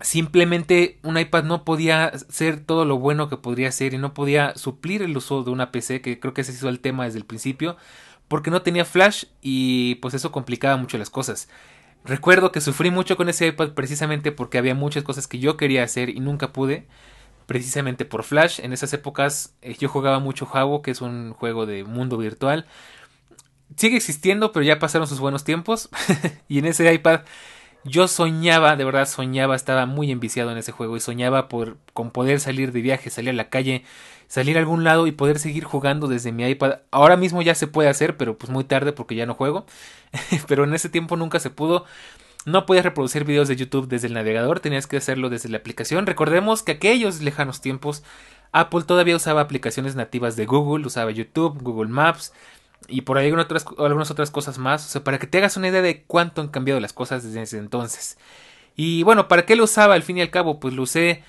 simplemente 0.00 0.98
un 1.02 1.18
iPad 1.18 1.44
no 1.44 1.64
podía 1.64 2.12
ser 2.28 2.60
todo 2.60 2.84
lo 2.84 2.98
bueno 2.98 3.28
que 3.28 3.36
podría 3.36 3.72
ser 3.72 3.94
y 3.94 3.98
no 3.98 4.14
podía 4.14 4.56
suplir 4.56 5.02
el 5.02 5.16
uso 5.16 5.42
de 5.42 5.50
una 5.50 5.72
PC, 5.72 6.00
que 6.00 6.20
creo 6.20 6.34
que 6.34 6.42
ese 6.42 6.52
hizo 6.52 6.68
el 6.68 6.80
tema 6.80 7.04
desde 7.04 7.18
el 7.18 7.24
principio, 7.24 7.76
porque 8.28 8.50
no 8.50 8.62
tenía 8.62 8.84
flash 8.84 9.24
y 9.42 9.96
pues 9.96 10.14
eso 10.14 10.30
complicaba 10.30 10.76
mucho 10.76 10.98
las 10.98 11.10
cosas. 11.10 11.48
Recuerdo 12.04 12.52
que 12.52 12.60
sufrí 12.60 12.90
mucho 12.90 13.16
con 13.16 13.28
ese 13.28 13.48
iPad 13.48 13.70
precisamente 13.70 14.32
porque 14.32 14.58
había 14.58 14.74
muchas 14.74 15.02
cosas 15.02 15.26
que 15.26 15.38
yo 15.38 15.56
quería 15.56 15.82
hacer 15.82 16.10
y 16.10 16.20
nunca 16.20 16.52
pude, 16.52 16.86
precisamente 17.46 18.04
por 18.04 18.22
flash. 18.22 18.60
En 18.62 18.72
esas 18.72 18.92
épocas 18.92 19.54
eh, 19.62 19.76
yo 19.78 19.88
jugaba 19.88 20.18
mucho 20.20 20.46
Jabo, 20.46 20.82
que 20.82 20.90
es 20.92 21.00
un 21.00 21.32
juego 21.32 21.66
de 21.66 21.84
mundo 21.84 22.16
virtual. 22.16 22.66
Sigue 23.76 23.96
existiendo, 23.96 24.52
pero 24.52 24.64
ya 24.64 24.78
pasaron 24.78 25.08
sus 25.08 25.20
buenos 25.20 25.44
tiempos 25.44 25.88
y 26.48 26.58
en 26.58 26.66
ese 26.66 26.92
iPad 26.92 27.22
yo 27.84 28.08
soñaba, 28.08 28.76
de 28.76 28.84
verdad 28.84 29.06
soñaba, 29.08 29.56
estaba 29.56 29.86
muy 29.86 30.10
enviciado 30.10 30.50
en 30.50 30.58
ese 30.58 30.72
juego 30.72 30.96
y 30.96 31.00
soñaba 31.00 31.48
por, 31.48 31.78
con 31.92 32.10
poder 32.10 32.40
salir 32.40 32.72
de 32.72 32.80
viaje, 32.80 33.10
salir 33.10 33.30
a 33.30 33.34
la 33.34 33.50
calle, 33.50 33.84
salir 34.26 34.56
a 34.56 34.60
algún 34.60 34.84
lado 34.84 35.06
y 35.06 35.12
poder 35.12 35.38
seguir 35.38 35.64
jugando 35.64 36.06
desde 36.08 36.32
mi 36.32 36.46
iPad. 36.46 36.80
Ahora 36.90 37.16
mismo 37.16 37.42
ya 37.42 37.54
se 37.54 37.66
puede 37.66 37.88
hacer, 37.88 38.16
pero 38.16 38.36
pues 38.36 38.50
muy 38.50 38.64
tarde 38.64 38.92
porque 38.92 39.14
ya 39.14 39.26
no 39.26 39.34
juego. 39.34 39.66
pero 40.48 40.64
en 40.64 40.74
ese 40.74 40.88
tiempo 40.88 41.16
nunca 41.16 41.40
se 41.40 41.50
pudo. 41.50 41.84
No 42.46 42.66
podías 42.66 42.84
reproducir 42.84 43.24
videos 43.24 43.48
de 43.48 43.56
YouTube 43.56 43.88
desde 43.88 44.06
el 44.06 44.14
navegador, 44.14 44.60
tenías 44.60 44.86
que 44.86 44.96
hacerlo 44.96 45.28
desde 45.28 45.48
la 45.48 45.58
aplicación. 45.58 46.06
Recordemos 46.06 46.62
que 46.62 46.72
aquellos 46.72 47.20
lejanos 47.20 47.60
tiempos 47.60 48.02
Apple 48.52 48.82
todavía 48.84 49.16
usaba 49.16 49.42
aplicaciones 49.42 49.94
nativas 49.94 50.36
de 50.36 50.46
Google, 50.46 50.86
usaba 50.86 51.10
YouTube, 51.10 51.60
Google 51.62 51.90
Maps, 51.90 52.32
y 52.86 53.02
por 53.02 53.18
ahí 53.18 53.26
algunas 53.26 53.46
otras, 53.46 53.66
algunas 53.78 54.10
otras 54.10 54.30
cosas 54.30 54.58
más. 54.58 54.86
O 54.86 54.88
sea, 54.88 55.04
para 55.04 55.18
que 55.18 55.26
te 55.26 55.38
hagas 55.38 55.56
una 55.56 55.68
idea 55.68 55.82
de 55.82 56.04
cuánto 56.04 56.40
han 56.40 56.48
cambiado 56.48 56.80
las 56.80 56.92
cosas 56.92 57.24
desde 57.24 57.42
ese 57.42 57.58
entonces. 57.58 58.18
Y 58.76 59.02
bueno, 59.02 59.26
¿para 59.26 59.44
qué 59.44 59.56
lo 59.56 59.64
usaba 59.64 59.94
al 59.94 60.02
fin 60.02 60.18
y 60.18 60.20
al 60.20 60.30
cabo? 60.30 60.60
Pues 60.60 60.74
lo 60.74 60.82
usé 60.82 61.22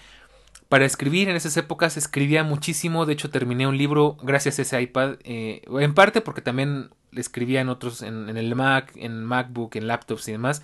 para 0.70 0.86
escribir. 0.86 1.30
En 1.30 1.36
esas 1.36 1.58
épocas 1.58 1.98
escribía 1.98 2.44
muchísimo. 2.44 3.06
De 3.06 3.14
hecho, 3.14 3.30
terminé 3.30 3.68
un 3.68 3.78
libro 3.78 4.18
gracias 4.22 4.60
a 4.60 4.62
ese 4.62 4.82
iPad. 4.82 5.16
Eh, 5.24 5.64
en 5.68 5.94
parte 5.94 6.22
porque 6.22 6.42
también 6.42 6.92
escribía 7.12 7.62
en 7.62 7.70
otros, 7.70 8.04
en, 8.04 8.30
el 8.30 8.56
Mac, 8.56 8.92
en 8.96 9.24
MacBook, 9.24 9.76
en 9.76 9.88
laptops 9.88 10.28
y 10.28 10.34
demás. 10.34 10.62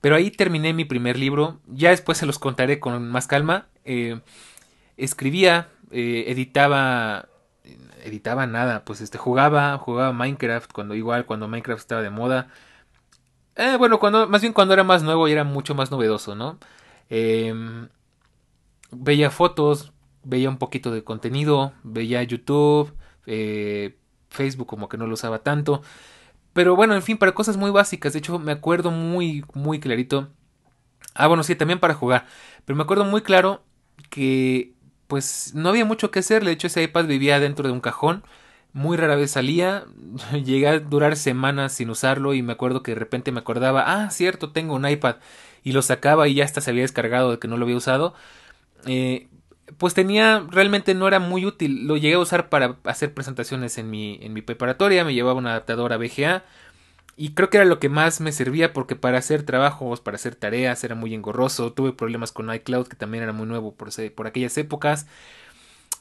Pero 0.00 0.16
ahí 0.16 0.30
terminé 0.30 0.72
mi 0.72 0.84
primer 0.84 1.18
libro. 1.18 1.58
Ya 1.66 1.90
después 1.90 2.16
se 2.16 2.26
los 2.26 2.38
contaré 2.38 2.78
con 2.78 3.10
más 3.10 3.26
calma. 3.26 3.66
Eh, 3.84 4.20
escribía, 4.96 5.68
eh, 5.90 6.26
editaba 6.28 7.28
editaba 8.04 8.46
nada, 8.46 8.84
pues 8.84 9.00
este 9.00 9.18
jugaba, 9.18 9.78
jugaba 9.78 10.12
Minecraft 10.12 10.72
cuando 10.72 10.94
igual 10.94 11.26
cuando 11.26 11.48
Minecraft 11.48 11.80
estaba 11.80 12.02
de 12.02 12.10
moda. 12.10 12.48
Eh, 13.56 13.76
bueno, 13.78 14.00
cuando 14.00 14.28
más 14.28 14.40
bien 14.42 14.52
cuando 14.52 14.74
era 14.74 14.84
más 14.84 15.02
nuevo 15.02 15.28
y 15.28 15.32
era 15.32 15.44
mucho 15.44 15.74
más 15.74 15.90
novedoso, 15.90 16.34
¿no? 16.34 16.58
Em, 17.08 17.88
veía 18.90 19.30
fotos, 19.30 19.92
veía 20.24 20.48
un 20.48 20.58
poquito 20.58 20.90
de 20.90 21.04
contenido, 21.04 21.72
veía 21.84 22.22
YouTube, 22.22 22.94
eh, 23.26 23.96
Facebook 24.30 24.66
como 24.66 24.88
que 24.88 24.98
no 24.98 25.06
lo 25.06 25.14
usaba 25.14 25.40
tanto. 25.40 25.82
Pero 26.52 26.76
bueno, 26.76 26.94
en 26.94 27.02
fin, 27.02 27.18
para 27.18 27.32
cosas 27.34 27.56
muy 27.56 27.70
básicas. 27.70 28.12
De 28.12 28.20
hecho, 28.20 28.38
me 28.38 28.52
acuerdo 28.52 28.90
muy, 28.90 29.44
muy 29.54 29.80
clarito 29.80 30.30
Ah, 31.14 31.28
bueno, 31.28 31.42
sí, 31.44 31.54
también 31.54 31.78
para 31.80 31.94
jugar. 31.94 32.26
Pero 32.64 32.76
me 32.76 32.82
acuerdo 32.82 33.04
muy 33.04 33.22
claro 33.22 33.62
que 34.10 34.73
pues 35.06 35.54
no 35.54 35.68
había 35.68 35.84
mucho 35.84 36.10
que 36.10 36.20
hacer. 36.20 36.44
De 36.44 36.52
hecho, 36.52 36.66
ese 36.68 36.82
iPad 36.82 37.06
vivía 37.06 37.40
dentro 37.40 37.66
de 37.68 37.72
un 37.72 37.80
cajón. 37.80 38.24
Muy 38.72 38.96
rara 38.96 39.16
vez 39.16 39.32
salía. 39.32 39.84
Llegué 40.32 40.68
a 40.68 40.80
durar 40.80 41.16
semanas 41.16 41.72
sin 41.74 41.90
usarlo 41.90 42.34
y 42.34 42.42
me 42.42 42.52
acuerdo 42.52 42.82
que 42.82 42.92
de 42.92 43.00
repente 43.00 43.32
me 43.32 43.40
acordaba, 43.40 43.84
ah, 44.04 44.10
cierto, 44.10 44.52
tengo 44.52 44.74
un 44.74 44.88
iPad. 44.88 45.16
Y 45.62 45.72
lo 45.72 45.82
sacaba 45.82 46.28
y 46.28 46.34
ya 46.34 46.44
hasta 46.44 46.60
se 46.60 46.70
había 46.70 46.82
descargado 46.82 47.30
de 47.32 47.38
que 47.38 47.48
no 47.48 47.56
lo 47.56 47.64
había 47.64 47.76
usado. 47.76 48.14
Eh, 48.86 49.28
pues 49.78 49.94
tenía, 49.94 50.46
realmente 50.50 50.94
no 50.94 51.08
era 51.08 51.18
muy 51.20 51.46
útil. 51.46 51.86
Lo 51.86 51.96
llegué 51.96 52.14
a 52.14 52.18
usar 52.18 52.48
para 52.48 52.78
hacer 52.84 53.14
presentaciones 53.14 53.78
en 53.78 53.90
mi, 53.90 54.18
en 54.22 54.32
mi 54.32 54.42
preparatoria. 54.42 55.04
Me 55.04 55.14
llevaba 55.14 55.38
un 55.38 55.46
adaptador 55.46 55.92
a 55.92 55.96
VGA. 55.98 56.44
Y 57.16 57.34
creo 57.34 57.50
que 57.50 57.58
era 57.58 57.66
lo 57.66 57.78
que 57.78 57.88
más 57.88 58.20
me 58.20 58.32
servía 58.32 58.72
porque 58.72 58.96
para 58.96 59.18
hacer 59.18 59.44
trabajos, 59.44 60.00
para 60.00 60.16
hacer 60.16 60.34
tareas 60.34 60.82
era 60.84 60.94
muy 60.94 61.14
engorroso. 61.14 61.72
Tuve 61.72 61.92
problemas 61.92 62.32
con 62.32 62.52
iCloud 62.52 62.88
que 62.88 62.96
también 62.96 63.22
era 63.22 63.32
muy 63.32 63.46
nuevo 63.46 63.74
por, 63.74 63.90
por 64.14 64.26
aquellas 64.26 64.56
épocas. 64.58 65.06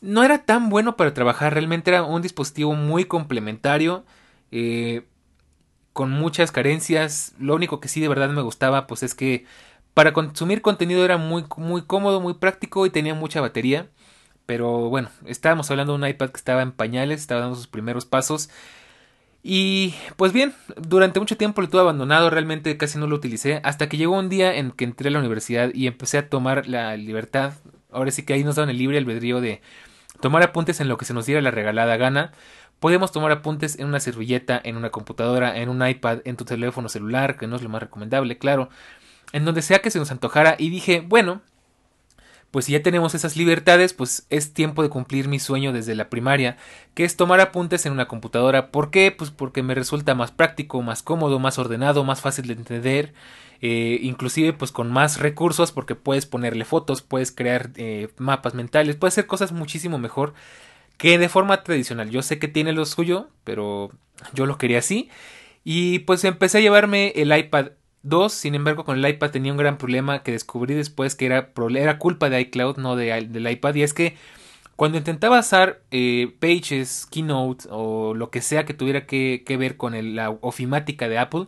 No 0.01 0.23
era 0.23 0.45
tan 0.45 0.69
bueno 0.69 0.97
para 0.97 1.13
trabajar, 1.13 1.53
realmente 1.53 1.91
era 1.91 2.03
un 2.03 2.21
dispositivo 2.21 2.73
muy 2.75 3.05
complementario. 3.05 4.05
Eh, 4.51 5.03
con 5.93 6.11
muchas 6.11 6.51
carencias. 6.51 7.33
Lo 7.39 7.55
único 7.55 7.79
que 7.79 7.87
sí 7.87 8.01
de 8.01 8.07
verdad 8.09 8.29
me 8.29 8.41
gustaba 8.41 8.87
pues 8.87 9.03
es 9.03 9.15
que 9.15 9.45
para 9.93 10.13
consumir 10.13 10.61
contenido 10.61 11.05
era 11.05 11.17
muy, 11.17 11.45
muy 11.57 11.83
cómodo, 11.83 12.19
muy 12.19 12.33
práctico 12.35 12.85
y 12.85 12.89
tenía 12.89 13.13
mucha 13.13 13.41
batería. 13.41 13.89
Pero 14.45 14.89
bueno, 14.89 15.09
estábamos 15.25 15.71
hablando 15.71 15.93
de 15.93 15.99
un 15.99 16.07
iPad 16.07 16.29
que 16.31 16.37
estaba 16.37 16.61
en 16.63 16.73
pañales, 16.73 17.21
estaba 17.21 17.41
dando 17.41 17.55
sus 17.55 17.67
primeros 17.67 18.05
pasos. 18.05 18.49
Y 19.45 19.93
pues 20.15 20.31
bien, 20.31 20.53
durante 20.77 21.19
mucho 21.19 21.35
tiempo 21.35 21.61
lo 21.61 21.67
tuve 21.67 21.81
abandonado, 21.81 22.29
realmente 22.29 22.77
casi 22.77 22.97
no 22.97 23.07
lo 23.07 23.17
utilicé, 23.17 23.59
hasta 23.65 23.89
que 23.89 23.97
llegó 23.97 24.17
un 24.17 24.29
día 24.29 24.55
en 24.55 24.71
que 24.71 24.85
entré 24.85 25.09
a 25.09 25.11
la 25.11 25.19
universidad 25.19 25.69
y 25.73 25.87
empecé 25.87 26.17
a 26.17 26.29
tomar 26.29 26.65
la 26.67 26.95
libertad, 26.95 27.53
ahora 27.91 28.09
sí 28.11 28.23
que 28.23 28.33
ahí 28.33 28.45
nos 28.45 28.55
daban 28.55 28.69
el 28.69 28.77
libre 28.77 28.97
albedrío 28.97 29.41
de 29.41 29.61
tomar 30.21 30.43
apuntes 30.43 30.79
en 30.79 30.87
lo 30.87 30.97
que 30.97 31.03
se 31.03 31.13
nos 31.13 31.25
diera 31.25 31.41
la 31.41 31.51
regalada 31.51 31.97
gana. 31.97 32.31
Podemos 32.79 33.11
tomar 33.11 33.31
apuntes 33.33 33.77
en 33.79 33.87
una 33.87 33.99
servilleta, 33.99 34.59
en 34.63 34.77
una 34.77 34.91
computadora, 34.91 35.57
en 35.57 35.67
un 35.67 35.85
iPad, 35.85 36.19
en 36.23 36.37
tu 36.37 36.45
teléfono 36.45 36.87
celular, 36.87 37.37
que 37.37 37.47
no 37.47 37.57
es 37.57 37.61
lo 37.61 37.69
más 37.69 37.81
recomendable, 37.81 38.37
claro, 38.37 38.69
en 39.33 39.43
donde 39.43 39.61
sea 39.61 39.79
que 39.79 39.91
se 39.91 39.99
nos 39.99 40.11
antojara 40.11 40.55
y 40.57 40.69
dije, 40.69 41.01
bueno, 41.05 41.41
pues 42.53 42.65
si 42.65 42.73
ya 42.73 42.83
tenemos 42.83 43.15
esas 43.15 43.35
libertades, 43.35 43.95
pues 43.95 44.27
es 44.29 44.53
tiempo 44.53 44.83
de 44.83 44.89
cumplir 44.89 45.27
mi 45.27 45.39
sueño 45.39 45.73
desde 45.73 45.95
la 45.95 46.11
primaria, 46.11 46.55
que 46.93 47.03
es 47.03 47.17
tomar 47.17 47.41
apuntes 47.41 47.87
en 47.87 47.93
una 47.93 48.07
computadora. 48.07 48.69
¿Por 48.69 48.91
qué? 48.91 49.09
Pues 49.09 49.31
porque 49.31 49.63
me 49.63 49.73
resulta 49.73 50.13
más 50.13 50.29
práctico, 50.29 50.83
más 50.83 51.01
cómodo, 51.01 51.39
más 51.39 51.57
ordenado, 51.57 52.03
más 52.03 52.21
fácil 52.21 52.45
de 52.45 52.53
entender, 52.53 53.15
eh, 53.59 53.97
inclusive 54.03 54.53
pues 54.53 54.71
con 54.71 54.91
más 54.91 55.19
recursos 55.19 55.71
porque 55.71 55.95
puedes 55.95 56.27
ponerle 56.27 56.63
fotos, 56.63 57.01
puedes 57.01 57.31
crear 57.31 57.71
eh, 57.75 58.09
mapas 58.17 58.53
mentales, 58.53 58.97
puedes 58.97 59.15
hacer 59.15 59.25
cosas 59.25 59.51
muchísimo 59.51 59.97
mejor 59.97 60.35
que 60.97 61.17
de 61.17 61.29
forma 61.29 61.63
tradicional. 61.63 62.11
Yo 62.11 62.21
sé 62.21 62.37
que 62.37 62.47
tiene 62.47 62.71
lo 62.71 62.85
suyo, 62.85 63.29
pero 63.43 63.89
yo 64.33 64.45
lo 64.45 64.59
quería 64.59 64.77
así. 64.77 65.09
Y 65.63 65.99
pues 65.99 66.23
empecé 66.23 66.59
a 66.59 66.61
llevarme 66.61 67.13
el 67.15 67.35
iPad 67.35 67.71
Dos, 68.03 68.33
sin 68.33 68.53
embargo, 68.53 68.83
con 68.83 68.97
el 68.97 69.09
iPad 69.09 69.31
tenía 69.31 69.53
un 69.53 69.57
gran 69.57 69.77
problema 69.77 70.23
que 70.23 70.33
descubrí 70.33 70.75
después 70.75 71.15
que 71.15 71.25
era, 71.25 71.51
era 71.75 71.99
culpa 71.99 72.29
de 72.29 72.41
iCloud, 72.41 72.77
no 72.77 72.97
de, 72.97 73.27
del 73.29 73.49
iPad, 73.49 73.75
y 73.75 73.83
es 73.83 73.93
que 73.93 74.17
cuando 74.75 74.97
intentaba 74.97 75.39
usar 75.39 75.81
eh, 75.91 76.35
Pages, 76.39 77.07
Keynote 77.09 77.67
o 77.69 78.13
lo 78.13 78.29
que 78.29 78.41
sea 78.41 78.65
que 78.65 78.73
tuviera 78.73 79.05
que, 79.05 79.43
ver 79.57 79.77
con 79.77 80.15
la 80.15 80.31
ofimática 80.31 81.07
de 81.07 81.17
Apple, 81.17 81.47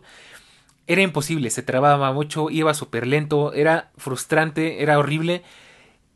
era 0.86 1.02
imposible, 1.02 1.50
se 1.50 1.62
trababa 1.62 2.12
mucho, 2.12 2.50
iba 2.50 2.72
súper 2.74 3.06
lento, 3.06 3.52
era 3.52 3.90
frustrante, 3.98 4.82
era 4.82 4.98
horrible. 4.98 5.42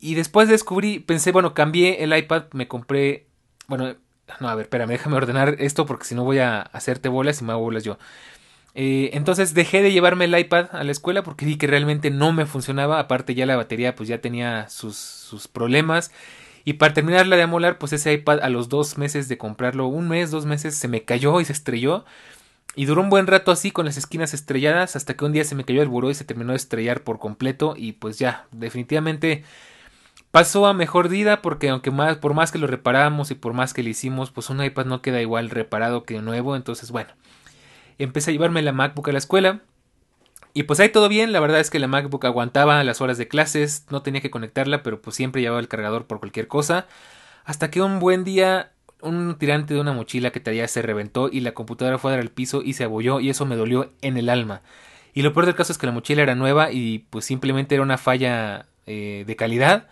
Y 0.00 0.14
después 0.14 0.48
descubrí, 0.48 1.00
pensé, 1.00 1.32
bueno, 1.32 1.54
cambié 1.54 2.04
el 2.04 2.16
iPad, 2.16 2.44
me 2.52 2.68
compré, 2.68 3.26
bueno, 3.68 3.96
no, 4.40 4.48
a 4.48 4.54
ver, 4.54 4.64
espérame, 4.64 4.90
déjame 4.90 5.16
ordenar 5.16 5.56
esto 5.58 5.86
porque 5.86 6.04
si 6.06 6.14
no 6.14 6.24
voy 6.24 6.38
a 6.38 6.62
hacerte 6.62 7.08
bolas 7.08 7.42
y 7.42 7.44
me 7.44 7.52
hago 7.52 7.62
bolas 7.62 7.84
yo. 7.84 7.98
Eh, 8.74 9.10
entonces 9.14 9.54
dejé 9.54 9.82
de 9.82 9.92
llevarme 9.92 10.26
el 10.26 10.38
iPad 10.38 10.68
a 10.72 10.84
la 10.84 10.92
escuela 10.92 11.22
porque 11.22 11.44
vi 11.44 11.56
que 11.56 11.66
realmente 11.66 12.10
no 12.10 12.32
me 12.32 12.46
funcionaba. 12.46 12.98
Aparte 12.98 13.34
ya 13.34 13.46
la 13.46 13.56
batería 13.56 13.94
pues 13.94 14.08
ya 14.08 14.20
tenía 14.20 14.68
sus, 14.68 14.96
sus 14.96 15.48
problemas. 15.48 16.12
Y 16.64 16.74
para 16.74 16.94
terminarla 16.94 17.36
de 17.36 17.42
amolar, 17.42 17.78
pues 17.78 17.92
ese 17.92 18.12
iPad 18.12 18.40
a 18.42 18.48
los 18.48 18.68
dos 18.68 18.98
meses 18.98 19.28
de 19.28 19.38
comprarlo, 19.38 19.86
un 19.86 20.08
mes, 20.08 20.30
dos 20.30 20.46
meses, 20.46 20.76
se 20.76 20.88
me 20.88 21.04
cayó 21.04 21.40
y 21.40 21.44
se 21.44 21.52
estrelló. 21.52 22.04
Y 22.76 22.84
duró 22.84 23.02
un 23.02 23.10
buen 23.10 23.26
rato 23.26 23.50
así 23.50 23.70
con 23.72 23.86
las 23.86 23.96
esquinas 23.96 24.32
estrelladas 24.34 24.94
hasta 24.94 25.14
que 25.14 25.24
un 25.24 25.32
día 25.32 25.44
se 25.44 25.54
me 25.54 25.64
cayó 25.64 25.82
el 25.82 25.88
buró 25.88 26.10
y 26.10 26.14
se 26.14 26.24
terminó 26.24 26.52
de 26.52 26.56
estrellar 26.58 27.02
por 27.02 27.18
completo. 27.18 27.74
Y 27.76 27.92
pues 27.92 28.18
ya, 28.18 28.46
definitivamente 28.52 29.44
pasó 30.30 30.66
a 30.66 30.74
mejor 30.74 31.08
vida 31.08 31.42
porque 31.42 31.70
aunque 31.70 31.90
más, 31.90 32.18
por 32.18 32.34
más 32.34 32.52
que 32.52 32.58
lo 32.58 32.66
reparamos 32.66 33.30
y 33.30 33.34
por 33.34 33.52
más 33.54 33.74
que 33.74 33.82
le 33.82 33.90
hicimos, 33.90 34.30
pues 34.30 34.50
un 34.50 34.62
iPad 34.62 34.86
no 34.86 35.02
queda 35.02 35.20
igual 35.20 35.50
reparado 35.50 36.04
que 36.04 36.20
nuevo. 36.22 36.56
Entonces 36.56 36.90
bueno, 36.90 37.10
empecé 38.04 38.30
a 38.30 38.32
llevarme 38.32 38.62
la 38.62 38.72
MacBook 38.72 39.08
a 39.08 39.12
la 39.12 39.18
escuela. 39.18 39.60
Y 40.52 40.64
pues 40.64 40.80
ahí 40.80 40.88
todo 40.88 41.08
bien, 41.08 41.32
la 41.32 41.40
verdad 41.40 41.60
es 41.60 41.70
que 41.70 41.78
la 41.78 41.86
MacBook 41.86 42.24
aguantaba 42.24 42.82
las 42.82 43.00
horas 43.00 43.18
de 43.18 43.28
clases, 43.28 43.86
no 43.90 44.02
tenía 44.02 44.20
que 44.20 44.30
conectarla, 44.30 44.82
pero 44.82 45.00
pues 45.00 45.14
siempre 45.14 45.42
llevaba 45.42 45.60
el 45.60 45.68
cargador 45.68 46.06
por 46.06 46.18
cualquier 46.18 46.48
cosa. 46.48 46.86
Hasta 47.44 47.70
que 47.70 47.80
un 47.80 48.00
buen 48.00 48.24
día 48.24 48.72
un 49.02 49.36
tirante 49.38 49.74
de 49.74 49.80
una 49.80 49.92
mochila 49.92 50.30
que 50.30 50.40
traía 50.40 50.66
se 50.68 50.82
reventó 50.82 51.28
y 51.30 51.40
la 51.40 51.52
computadora 51.52 51.98
fue 51.98 52.10
a 52.10 52.14
dar 52.14 52.20
al 52.20 52.30
piso 52.30 52.62
y 52.62 52.74
se 52.74 52.84
abolló 52.84 53.20
y 53.20 53.30
eso 53.30 53.46
me 53.46 53.56
dolió 53.56 53.92
en 54.02 54.16
el 54.16 54.28
alma. 54.28 54.62
Y 55.14 55.22
lo 55.22 55.32
peor 55.32 55.46
del 55.46 55.54
caso 55.54 55.72
es 55.72 55.78
que 55.78 55.86
la 55.86 55.92
mochila 55.92 56.22
era 56.22 56.34
nueva 56.34 56.70
y 56.72 57.00
pues 57.10 57.24
simplemente 57.24 57.74
era 57.74 57.82
una 57.82 57.98
falla 57.98 58.66
eh, 58.86 59.24
de 59.26 59.36
calidad. 59.36 59.88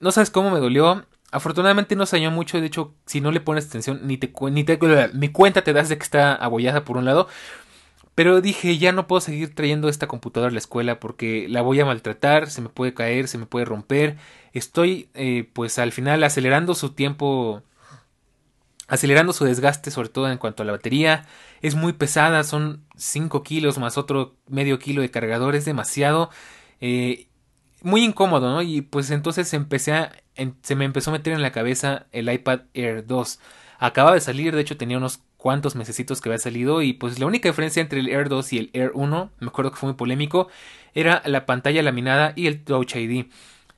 No 0.00 0.10
sabes 0.10 0.30
cómo 0.30 0.50
me 0.50 0.60
dolió. 0.60 1.06
Afortunadamente 1.32 1.96
no 1.96 2.06
se 2.06 2.16
dañó 2.16 2.30
mucho, 2.30 2.60
de 2.60 2.66
hecho, 2.66 2.94
si 3.06 3.20
no 3.20 3.32
le 3.32 3.40
pones 3.40 3.66
atención, 3.66 4.00
ni 4.04 4.18
te, 4.18 4.32
ni 4.50 4.64
te 4.64 4.78
ni 5.14 5.28
cuenta 5.28 5.64
te 5.64 5.72
das 5.72 5.88
de 5.88 5.96
que 5.96 6.04
está 6.04 6.34
abollada 6.34 6.84
por 6.84 6.98
un 6.98 7.06
lado. 7.06 7.26
Pero 8.14 8.42
dije, 8.42 8.76
ya 8.76 8.92
no 8.92 9.06
puedo 9.06 9.20
seguir 9.22 9.54
trayendo 9.54 9.88
esta 9.88 10.06
computadora 10.06 10.50
a 10.50 10.52
la 10.52 10.58
escuela 10.58 11.00
porque 11.00 11.46
la 11.48 11.62
voy 11.62 11.80
a 11.80 11.86
maltratar, 11.86 12.50
se 12.50 12.60
me 12.60 12.68
puede 12.68 12.92
caer, 12.92 13.28
se 13.28 13.38
me 13.38 13.46
puede 13.46 13.64
romper. 13.64 14.18
Estoy, 14.52 15.08
eh, 15.14 15.48
pues 15.54 15.78
al 15.78 15.92
final, 15.92 16.22
acelerando 16.22 16.74
su 16.74 16.90
tiempo, 16.90 17.62
acelerando 18.88 19.32
su 19.32 19.46
desgaste, 19.46 19.90
sobre 19.90 20.10
todo 20.10 20.30
en 20.30 20.36
cuanto 20.38 20.62
a 20.62 20.66
la 20.66 20.72
batería. 20.72 21.24
Es 21.62 21.74
muy 21.74 21.94
pesada, 21.94 22.44
son 22.44 22.84
5 22.96 23.42
kilos 23.42 23.78
más 23.78 23.96
otro 23.96 24.36
medio 24.48 24.78
kilo 24.78 25.00
de 25.00 25.10
cargador, 25.10 25.54
es 25.54 25.64
demasiado. 25.64 26.30
Eh, 26.80 27.28
muy 27.82 28.04
incómodo, 28.04 28.50
¿no? 28.50 28.62
Y 28.62 28.82
pues 28.82 29.10
entonces 29.10 29.52
empecé 29.54 29.92
a, 29.92 30.12
se 30.62 30.74
me 30.74 30.84
empezó 30.84 31.10
a 31.10 31.14
meter 31.14 31.32
en 31.32 31.42
la 31.42 31.52
cabeza 31.52 32.06
el 32.12 32.32
iPad 32.32 32.60
Air 32.74 33.06
2. 33.06 33.38
Acaba 33.78 34.14
de 34.14 34.20
salir, 34.20 34.54
de 34.54 34.60
hecho 34.60 34.76
tenía 34.76 34.98
unos 34.98 35.20
cuantos 35.36 35.74
mesecitos 35.74 36.20
que 36.20 36.28
había 36.28 36.38
salido 36.38 36.82
y 36.82 36.92
pues 36.92 37.18
la 37.18 37.26
única 37.26 37.48
diferencia 37.48 37.80
entre 37.80 37.98
el 37.98 38.08
Air 38.08 38.28
2 38.28 38.52
y 38.52 38.58
el 38.58 38.70
Air 38.72 38.92
1, 38.94 39.30
me 39.40 39.48
acuerdo 39.48 39.72
que 39.72 39.76
fue 39.76 39.88
muy 39.88 39.96
polémico, 39.96 40.48
era 40.94 41.20
la 41.26 41.46
pantalla 41.46 41.82
laminada 41.82 42.32
y 42.36 42.46
el 42.46 42.62
Touch 42.62 42.94
ID. 42.94 43.26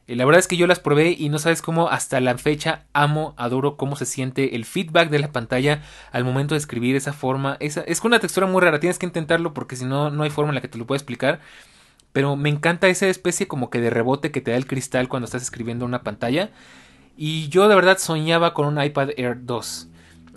Eh, 0.07 0.17
la 0.17 0.27
verdad 0.27 0.41
es 0.41 0.49
que 0.49 0.59
yo 0.59 0.67
las 0.67 0.81
probé 0.81 1.17
y 1.19 1.31
no 1.31 1.39
sabes 1.39 1.63
cómo 1.63 1.89
hasta 1.89 2.21
la 2.21 2.37
fecha 2.37 2.85
amo, 2.93 3.35
adoro 3.39 3.77
cómo 3.77 3.97
se 3.97 4.05
siente 4.05 4.55
el 4.57 4.67
feedback 4.67 5.09
de 5.09 5.19
la 5.19 5.33
pantalla 5.33 5.83
al 6.13 6.25
momento 6.25 6.55
de 6.55 6.59
escribir 6.59 6.97
esa 6.97 7.15
forma. 7.15 7.57
Esa, 7.61 7.81
es 7.83 8.03
una 8.05 8.21
textura 8.21 8.47
muy 8.47 8.61
rara, 8.61 8.81
tienes 8.81 8.99
que 8.99 9.07
intentarlo 9.07 9.55
porque 9.55 9.77
si 9.77 9.87
no, 9.87 10.11
no 10.11 10.23
hay 10.25 10.31
forma 10.31 10.51
en 10.51 10.57
la 10.57 10.61
que 10.61 10.69
te 10.69 10.79
lo 10.79 10.87
pueda 10.87 10.99
explicar 10.99 11.41
pero 12.15 12.37
me 12.37 12.49
encanta 12.49 12.87
esa 12.87 13.09
especie 13.09 13.49
como 13.49 13.71
que 13.71 13.81
de 13.81 13.91
rebote 13.91 14.31
que 14.31 14.41
te 14.41 14.53
da 14.53 14.57
el 14.57 14.69
cristal 14.69 15.09
cuando 15.09 15.25
estás 15.25 15.43
escribiendo 15.43 15.85
una 15.85 16.05
pantalla. 16.05 16.53
Y 17.17 17.49
yo 17.49 17.67
de 17.67 17.75
verdad 17.75 17.99
soñaba 17.99 18.55
con 18.55 18.69
un 18.69 18.81
iPad 18.81 19.11
Air 19.17 19.39
2. 19.45 19.89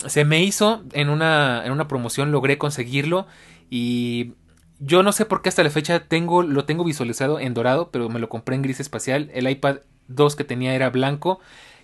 Se 0.08 0.24
me 0.24 0.42
hizo 0.42 0.82
en 0.92 1.08
una, 1.08 1.64
en 1.64 1.70
una 1.70 1.86
promoción, 1.86 2.32
logré 2.32 2.58
conseguirlo 2.58 3.28
y 3.70 4.32
yo 4.80 5.04
no 5.04 5.12
sé 5.12 5.24
por 5.24 5.40
qué 5.40 5.50
hasta 5.50 5.62
la 5.62 5.70
fecha 5.70 6.00
tengo, 6.00 6.42
lo 6.42 6.64
tengo 6.64 6.82
visualizado 6.82 7.38
en 7.38 7.54
dorado, 7.54 7.92
pero 7.92 8.08
me 8.08 8.18
lo 8.18 8.28
compré 8.28 8.56
en 8.56 8.62
gris 8.62 8.80
espacial. 8.80 9.30
El 9.32 9.48
iPad 9.48 9.76
2 10.08 10.34
que 10.34 10.42
tenía 10.42 10.74
era 10.74 10.90
blanco 10.90 11.38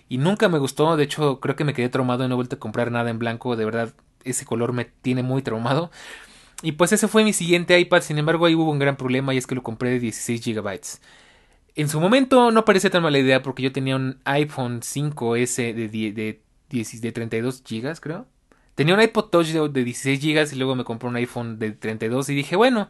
y 0.09 0.17
nunca 0.17 0.49
me 0.49 0.59
gustó. 0.59 0.97
De 0.97 1.05
hecho, 1.05 1.39
creo 1.39 1.55
que 1.55 1.63
me 1.63 1.73
quedé 1.73 1.87
traumado 1.87 2.25
y 2.25 2.27
no 2.27 2.33
he 2.33 2.35
vuelto 2.35 2.57
a 2.57 2.59
comprar 2.59 2.91
nada 2.91 3.09
en 3.09 3.17
blanco. 3.17 3.55
De 3.55 3.63
verdad, 3.63 3.93
ese 4.25 4.43
color 4.43 4.73
me 4.73 4.83
tiene 4.83 5.23
muy 5.23 5.41
traumado. 5.41 5.89
Y 6.61 6.73
pues 6.73 6.91
ese 6.93 7.07
fue 7.07 7.23
mi 7.23 7.33
siguiente 7.33 7.79
iPad, 7.79 8.01
sin 8.01 8.17
embargo 8.17 8.45
ahí 8.45 8.55
hubo 8.55 8.71
un 8.71 8.79
gran 8.79 8.95
problema 8.95 9.33
y 9.33 9.37
es 9.37 9.47
que 9.47 9.55
lo 9.55 9.63
compré 9.63 9.89
de 9.91 9.99
16 9.99 10.41
GB. 10.43 10.79
En 11.75 11.89
su 11.89 11.99
momento 11.99 12.51
no 12.51 12.63
parecía 12.65 12.89
tan 12.89 13.03
mala 13.03 13.19
idea 13.19 13.41
porque 13.41 13.63
yo 13.63 13.71
tenía 13.71 13.97
un 13.97 14.19
iPhone 14.23 14.81
5S 14.81 15.73
de, 15.73 15.89
de, 15.89 16.39
de, 16.69 17.11
32 17.11 17.63
GB, 17.63 17.99
creo. 17.99 18.27
Tenía 18.75 18.93
un 18.93 19.01
iPod 19.01 19.29
Touch 19.29 19.47
de, 19.47 19.83
16 19.83 20.21
GB 20.21 20.53
y 20.53 20.55
luego 20.57 20.75
me 20.75 20.83
compré 20.85 21.09
un 21.09 21.15
iPhone 21.17 21.59
de 21.59 21.71
32 21.71 22.29
y 22.29 22.35
dije, 22.35 22.55
bueno, 22.55 22.89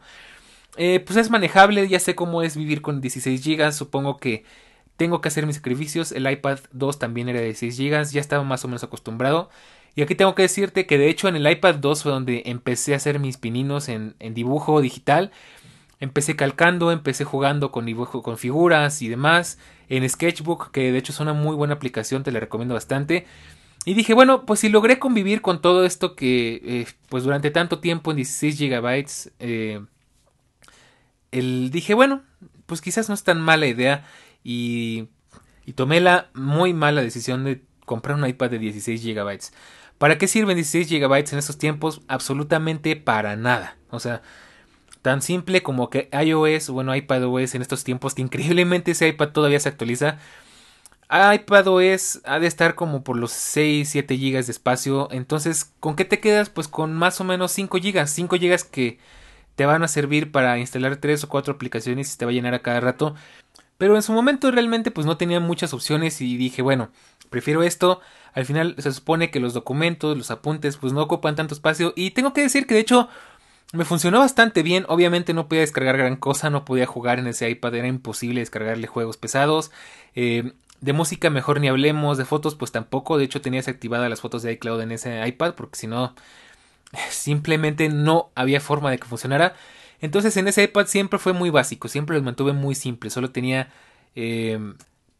eh, 0.76 1.00
pues 1.00 1.16
es 1.16 1.30
manejable, 1.30 1.88
ya 1.88 1.98
sé 2.00 2.14
cómo 2.14 2.42
es 2.42 2.56
vivir 2.56 2.82
con 2.82 3.00
16 3.00 3.44
GB, 3.44 3.72
supongo 3.72 4.18
que 4.18 4.44
tengo 4.96 5.20
que 5.20 5.28
hacer 5.28 5.46
mis 5.46 5.56
sacrificios. 5.56 6.12
El 6.12 6.30
iPad 6.30 6.60
2 6.72 6.98
también 6.98 7.28
era 7.28 7.40
de 7.40 7.46
16 7.46 7.78
GB, 7.78 8.04
ya 8.12 8.20
estaba 8.20 8.44
más 8.44 8.64
o 8.64 8.68
menos 8.68 8.84
acostumbrado. 8.84 9.50
Y 9.96 10.02
aquí 10.02 10.14
tengo 10.14 10.34
que 10.34 10.42
decirte 10.42 10.86
que 10.86 10.98
de 10.98 11.08
hecho 11.08 11.26
en 11.26 11.36
el 11.36 11.50
iPad 11.50 11.76
2 11.76 12.02
fue 12.02 12.12
donde 12.12 12.42
empecé 12.46 12.92
a 12.92 12.96
hacer 12.96 13.18
mis 13.18 13.38
pininos 13.38 13.88
en, 13.88 14.14
dibujo 14.20 14.80
digital. 14.82 15.32
empecé 16.00 16.36
calcando, 16.36 16.92
empecé 16.92 17.24
jugando 17.24 17.72
con, 17.72 17.90
con 18.22 18.36
figuras 18.38 19.00
y 19.00 19.08
demás 19.08 19.58
en 19.88 20.08
Sketchbook, 20.08 20.70
que 20.70 20.92
de 20.92 20.98
hecho 20.98 21.12
es 21.12 21.20
una 21.20 21.32
muy 21.32 21.56
buena 21.56 21.74
aplicación, 21.74 22.22
te 22.22 22.30
la 22.30 22.40
recomiendo 22.40 22.74
bastante. 22.74 23.26
Y 23.86 23.94
dije, 23.94 24.14
bueno, 24.14 24.44
pues 24.44 24.60
si 24.60 24.68
logré 24.68 24.98
convivir 24.98 25.40
con 25.42 25.62
todo 25.62 25.84
esto 25.84 26.16
que, 26.16 26.60
eh, 26.64 26.86
pues 27.08 27.24
durante 27.24 27.50
tanto 27.50 27.78
tiempo 27.78 28.10
en 28.10 28.16
16 28.16 28.58
GB, 28.58 29.06
eh, 29.38 29.80
el, 31.30 31.70
dije, 31.70 31.94
bueno, 31.94 32.22
pues 32.66 32.80
quizás 32.80 33.08
no 33.08 33.14
es 33.14 33.22
tan 33.22 33.40
mala 33.40 33.66
idea. 33.66 34.04
Y, 34.42 35.08
y 35.64 35.72
tomé 35.74 36.00
la 36.00 36.30
muy 36.34 36.74
mala 36.74 37.00
decisión 37.00 37.44
de 37.44 37.62
comprar 37.84 38.16
un 38.16 38.26
iPad 38.26 38.50
de 38.50 38.58
16 38.58 39.04
GB. 39.04 39.38
¿Para 39.98 40.18
qué 40.18 40.28
sirven 40.28 40.56
16 40.56 40.90
GB 40.90 41.32
en 41.32 41.38
estos 41.38 41.58
tiempos? 41.58 42.02
Absolutamente 42.08 42.96
para 42.96 43.36
nada. 43.36 43.76
O 43.90 44.00
sea, 44.00 44.22
tan 45.02 45.22
simple 45.22 45.62
como 45.62 45.88
que 45.88 46.10
iOS, 46.12 46.70
bueno, 46.70 46.94
iPadOS 46.94 47.54
en 47.54 47.62
estos 47.62 47.84
tiempos, 47.84 48.14
que 48.14 48.22
increíblemente 48.22 48.90
ese 48.90 49.08
iPad 49.08 49.30
todavía 49.30 49.60
se 49.60 49.68
actualiza. 49.68 50.18
iPadOS 51.10 52.20
ha 52.24 52.38
de 52.40 52.46
estar 52.46 52.74
como 52.74 53.04
por 53.04 53.16
los 53.16 53.32
6, 53.32 53.88
7 53.88 54.16
GB 54.16 54.44
de 54.44 54.52
espacio. 54.52 55.08
Entonces, 55.12 55.72
¿con 55.80 55.96
qué 55.96 56.04
te 56.04 56.20
quedas? 56.20 56.50
Pues 56.50 56.68
con 56.68 56.92
más 56.94 57.20
o 57.20 57.24
menos 57.24 57.52
5 57.52 57.78
GB. 57.78 58.06
5 58.06 58.36
GB 58.36 58.70
que 58.70 58.98
te 59.54 59.66
van 59.66 59.82
a 59.82 59.88
servir 59.88 60.32
para 60.32 60.58
instalar 60.58 60.96
3 60.96 61.24
o 61.24 61.28
4 61.28 61.54
aplicaciones 61.54 62.12
y 62.14 62.18
te 62.18 62.24
va 62.26 62.32
a 62.32 62.34
llenar 62.34 62.54
a 62.54 62.62
cada 62.62 62.80
rato. 62.80 63.14
Pero 63.78 63.96
en 63.96 64.02
su 64.02 64.12
momento 64.12 64.50
realmente 64.50 64.90
pues 64.90 65.06
no 65.06 65.16
tenía 65.16 65.40
muchas 65.40 65.72
opciones 65.74 66.20
y 66.20 66.36
dije, 66.36 66.62
bueno, 66.62 66.90
prefiero 67.30 67.62
esto. 67.62 68.00
Al 68.32 68.44
final 68.44 68.74
se 68.78 68.92
supone 68.92 69.30
que 69.30 69.40
los 69.40 69.54
documentos, 69.54 70.16
los 70.16 70.30
apuntes 70.30 70.76
pues 70.76 70.92
no 70.92 71.02
ocupan 71.02 71.36
tanto 71.36 71.54
espacio 71.54 71.92
y 71.96 72.10
tengo 72.10 72.32
que 72.32 72.42
decir 72.42 72.66
que 72.66 72.74
de 72.74 72.80
hecho 72.80 73.08
me 73.72 73.84
funcionó 73.84 74.20
bastante 74.20 74.62
bien. 74.62 74.84
Obviamente 74.88 75.34
no 75.34 75.48
podía 75.48 75.62
descargar 75.62 75.96
gran 75.96 76.16
cosa, 76.16 76.50
no 76.50 76.64
podía 76.64 76.86
jugar 76.86 77.18
en 77.18 77.26
ese 77.26 77.48
iPad, 77.48 77.74
era 77.74 77.88
imposible 77.88 78.40
descargarle 78.40 78.86
juegos 78.86 79.16
pesados. 79.16 79.70
Eh, 80.14 80.52
de 80.80 80.92
música 80.92 81.30
mejor 81.30 81.60
ni 81.60 81.68
hablemos, 81.68 82.18
de 82.18 82.24
fotos 82.24 82.54
pues 82.54 82.72
tampoco. 82.72 83.18
De 83.18 83.24
hecho 83.24 83.40
tenía 83.40 83.60
desactivadas 83.60 84.10
las 84.10 84.20
fotos 84.20 84.42
de 84.42 84.52
iCloud 84.52 84.80
en 84.82 84.92
ese 84.92 85.26
iPad 85.26 85.54
porque 85.54 85.78
si 85.78 85.86
no 85.86 86.14
simplemente 87.10 87.88
no 87.88 88.30
había 88.34 88.60
forma 88.60 88.90
de 88.90 88.98
que 88.98 89.06
funcionara. 89.06 89.54
Entonces 90.00 90.36
en 90.36 90.48
ese 90.48 90.64
iPad 90.64 90.86
siempre 90.86 91.18
fue 91.18 91.32
muy 91.32 91.50
básico, 91.50 91.88
siempre 91.88 92.16
los 92.16 92.24
mantuve 92.24 92.52
muy 92.52 92.74
simples. 92.74 93.12
Solo 93.12 93.30
tenía 93.30 93.70
eh, 94.14 94.58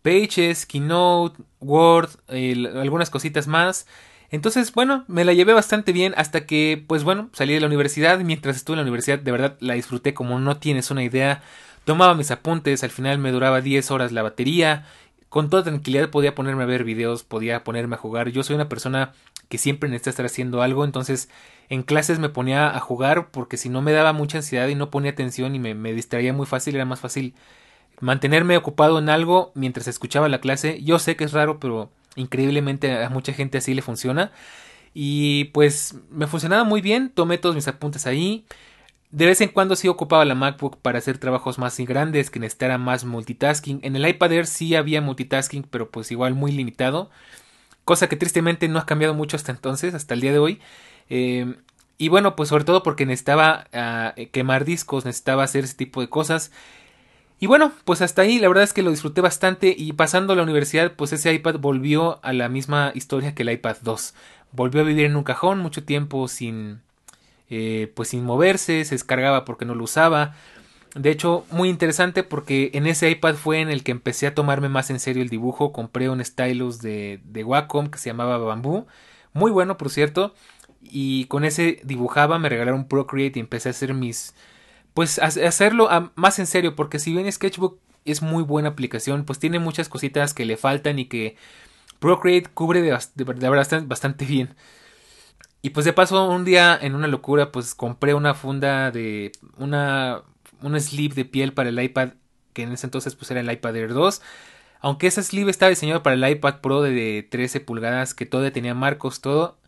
Pages, 0.07 0.67
Keynote, 0.67 1.43
Word, 1.59 2.11
algunas 2.29 3.11
cositas 3.11 3.49
más. 3.49 3.89
Entonces, 4.31 4.73
bueno, 4.73 5.05
me 5.09 5.25
la 5.25 5.33
llevé 5.33 5.53
bastante 5.53 5.91
bien 5.91 6.15
hasta 6.17 6.47
que, 6.47 6.85
pues 6.87 7.03
bueno, 7.03 7.29
salí 7.33 7.55
de 7.55 7.61
la 7.61 7.67
universidad. 7.67 8.21
Mientras 8.21 8.55
estuve 8.55 8.75
en 8.75 8.79
la 8.79 8.83
universidad, 8.83 9.19
de 9.19 9.33
verdad 9.33 9.57
la 9.59 9.75
disfruté 9.75 10.15
como 10.15 10.39
no 10.39 10.59
tienes 10.59 10.93
una 10.93 11.03
idea. 11.03 11.43
Tomaba 11.85 12.15
mis 12.15 12.31
apuntes, 12.31 12.85
al 12.85 12.91
final 12.91 13.19
me 13.19 13.33
duraba 13.33 13.61
10 13.61 13.91
horas 13.91 14.13
la 14.13 14.23
batería. 14.23 14.87
Con 15.29 15.51
toda 15.51 15.65
tranquilidad 15.65 16.11
podía 16.11 16.37
ponerme 16.37 16.63
a 16.63 16.67
ver 16.67 16.85
videos, 16.85 17.25
podía 17.25 17.65
ponerme 17.65 17.97
a 17.97 17.99
jugar. 17.99 18.29
Yo 18.29 18.45
soy 18.45 18.55
una 18.55 18.69
persona 18.69 19.13
que 19.49 19.59
siempre 19.59 19.89
necesita 19.89 20.11
estar 20.11 20.27
haciendo 20.27 20.63
algo, 20.63 20.85
entonces 20.85 21.31
en 21.69 21.83
clases 21.83 22.21
me 22.21 22.29
ponía 22.29 22.77
a 22.77 22.79
jugar 22.79 23.33
porque 23.33 23.57
si 23.57 23.69
no 23.69 23.83
me 23.83 23.91
daba 23.91 24.13
mucha 24.13 24.39
ansiedad 24.39 24.69
y 24.69 24.77
no 24.77 24.89
ponía 24.89 25.11
atención 25.11 25.57
y 25.57 25.59
me 25.59 25.93
distraía 25.95 26.33
muy 26.33 26.47
fácil, 26.47 26.77
era 26.77 26.85
más 26.85 27.01
fácil 27.01 27.35
mantenerme 28.01 28.57
ocupado 28.57 28.99
en 28.99 29.09
algo 29.09 29.53
mientras 29.55 29.89
escuchaba 29.89 30.29
la 30.29 30.41
clase. 30.41 30.83
Yo 30.83 30.99
sé 30.99 31.17
que 31.17 31.25
es 31.25 31.33
raro, 31.33 31.61
pero 31.61 31.91
increíblemente 32.17 33.05
a 33.05 33.11
mucha 33.11 33.33
gente 33.33 33.59
así 33.59 33.75
le 33.75 33.83
funciona. 33.83 34.33
Y 34.95 35.45
pues 35.47 35.95
me 36.11 36.27
funcionaba 36.27 36.65
muy 36.65 36.81
bien, 36.81 37.11
tomé 37.11 37.39
todos 37.39 37.55
mis 37.55 37.69
apuntes 37.69 38.07
ahí. 38.07 38.47
De 39.11 39.27
vez 39.27 39.41
en 39.41 39.51
cuando 39.51 39.77
sí 39.77 39.89
ocupaba 39.89 40.25
la 40.25 40.35
MacBook 40.35 40.79
para 40.79 40.99
hacer 40.99 41.19
trabajos 41.19 41.59
más 41.59 41.79
grandes 41.79 42.31
que 42.31 42.41
necesitara 42.41 42.79
más 42.79 43.05
multitasking. 43.05 43.81
En 43.83 43.97
el 43.97 44.07
iPad 44.09 44.33
Air 44.33 44.47
sí 44.47 44.75
había 44.75 45.01
multitasking, 45.01 45.65
pero 45.65 45.91
pues 45.91 46.11
igual 46.11 46.35
muy 46.35 46.53
limitado. 46.53 47.11
Cosa 47.85 48.09
que 48.09 48.17
tristemente 48.17 48.69
no 48.69 48.79
ha 48.79 48.87
cambiado 48.87 49.15
mucho 49.15 49.37
hasta 49.37 49.53
entonces, 49.53 49.95
hasta 49.95 50.15
el 50.15 50.21
día 50.21 50.33
de 50.33 50.39
hoy. 50.39 50.61
Eh, 51.09 51.55
y 51.99 52.09
bueno, 52.09 52.37
pues 52.37 52.49
sobre 52.49 52.65
todo 52.65 52.83
porque 52.83 53.07
necesitaba 53.07 53.69
ah, 53.73 54.15
quemar 54.33 54.65
discos, 54.65 55.05
necesitaba 55.05 55.45
hacer 55.45 55.65
ese 55.65 55.77
tipo 55.77 56.01
de 56.01 56.09
cosas. 56.09 56.51
Y 57.39 57.47
bueno, 57.47 57.73
pues 57.85 58.01
hasta 58.01 58.23
ahí 58.23 58.39
la 58.39 58.49
verdad 58.49 58.65
es 58.65 58.73
que 58.73 58.83
lo 58.83 58.91
disfruté 58.91 59.21
bastante 59.21 59.75
y 59.77 59.93
pasando 59.93 60.33
a 60.33 60.37
la 60.37 60.43
universidad 60.43 60.93
pues 60.97 61.13
ese 61.13 61.33
iPad 61.35 61.57
volvió 61.59 62.19
a 62.25 62.33
la 62.33 62.49
misma 62.49 62.93
historia 62.95 63.35
que 63.35 63.43
el 63.43 63.51
iPad 63.51 63.77
2. 63.83 64.15
Volvió 64.53 64.81
a 64.81 64.85
vivir 64.85 65.05
en 65.05 65.17
un 65.17 65.25
cajón 65.25 65.59
mucho 65.59 65.85
tiempo 65.85 66.29
sin 66.29 66.81
eh, 67.51 67.93
pues 67.95 68.09
sin 68.09 68.25
moverse, 68.25 68.85
se 68.85 68.95
descargaba 68.95 69.45
porque 69.45 69.65
no 69.65 69.75
lo 69.75 69.85
usaba. 69.85 70.35
De 70.95 71.11
hecho, 71.11 71.45
muy 71.51 71.69
interesante 71.69 72.23
porque 72.25 72.71
en 72.75 72.87
ese 72.87 73.11
iPad 73.11 73.35
fue 73.35 73.61
en 73.61 73.69
el 73.69 73.85
que 73.85 73.93
empecé 73.93 74.27
a 74.27 74.35
tomarme 74.35 74.69
más 74.71 74.91
en 74.91 74.99
serio 74.99 75.23
el 75.23 75.29
dibujo. 75.29 75.73
Compré 75.73 76.09
un 76.09 76.25
stylus 76.25 76.81
de, 76.81 77.21
de 77.25 77.45
Wacom 77.45 77.89
que 77.89 77.99
se 77.99 78.11
llamaba 78.11 78.39
Bamboo. 78.39 78.87
Muy 79.35 79.51
bueno, 79.51 79.77
por 79.77 79.91
cierto. 79.91 80.35
Y 80.83 81.27
con 81.27 81.45
ese 81.45 81.81
dibujaba, 81.85 82.39
me 82.39 82.49
regalaron 82.49 82.89
Procreate 82.89 83.39
y 83.39 83.41
empecé 83.41 83.69
a 83.69 83.73
hacer 83.73 83.93
mis 83.95 84.35
pues 84.97 85.19
hacerlo 85.19 85.91
más 86.15 86.39
en 86.39 86.47
serio, 86.47 86.75
porque 86.75 86.99
si 86.99 87.13
bien 87.13 87.31
Sketchbook 87.31 87.79
es 88.07 88.23
muy 88.23 88.43
buena 88.43 88.71
aplicación, 88.71 89.27
pues 89.27 89.39
tiene 89.39 89.59
muchas 89.59 89.91
cositas 89.91 90.33
que 90.33 90.47
le 90.47 90.57
faltan 90.57 90.99
y 90.99 91.05
que 91.05 91.37
Procreate 91.99 92.49
cubre 92.49 92.81
de, 92.81 92.99
verdad 93.25 93.83
bastante 93.85 94.25
bien. 94.27 94.55
Y 95.61 95.71
pues 95.71 95.85
de 95.85 95.93
paso 95.93 96.27
un 96.31 96.47
día 96.47 96.79
en 96.81 96.95
una 96.95 97.09
locura 97.09 97.53
pues 97.53 97.75
compré 97.75 98.15
una 98.15 98.33
funda 98.33 98.91
de 98.91 99.33
una 99.59 100.23
un 100.63 100.81
sleeve 100.81 101.15
de 101.15 101.27
piel 101.27 101.53
para 101.53 101.69
el 101.69 101.79
iPad 101.79 102.13
que 102.55 102.63
en 102.63 102.73
ese 102.73 102.87
entonces 102.87 103.15
pues 103.17 103.31
era 103.31 103.41
el 103.41 103.53
iPad 103.53 103.77
Air 103.77 103.93
2. 103.93 104.23
Aunque 104.81 105.09
ese 105.09 105.23
sleeve 105.23 105.51
estaba 105.51 105.69
diseñado 105.69 106.03
para 106.03 106.17
el 106.17 106.27
iPad 106.27 106.63
Pro 106.63 106.81
de 106.81 107.29
13 107.31 107.61
pulgadas 107.61 108.15
que 108.15 108.25
todavía 108.25 108.55
tenía 108.55 108.73
marcos 108.73 109.21
todo. 109.21 109.59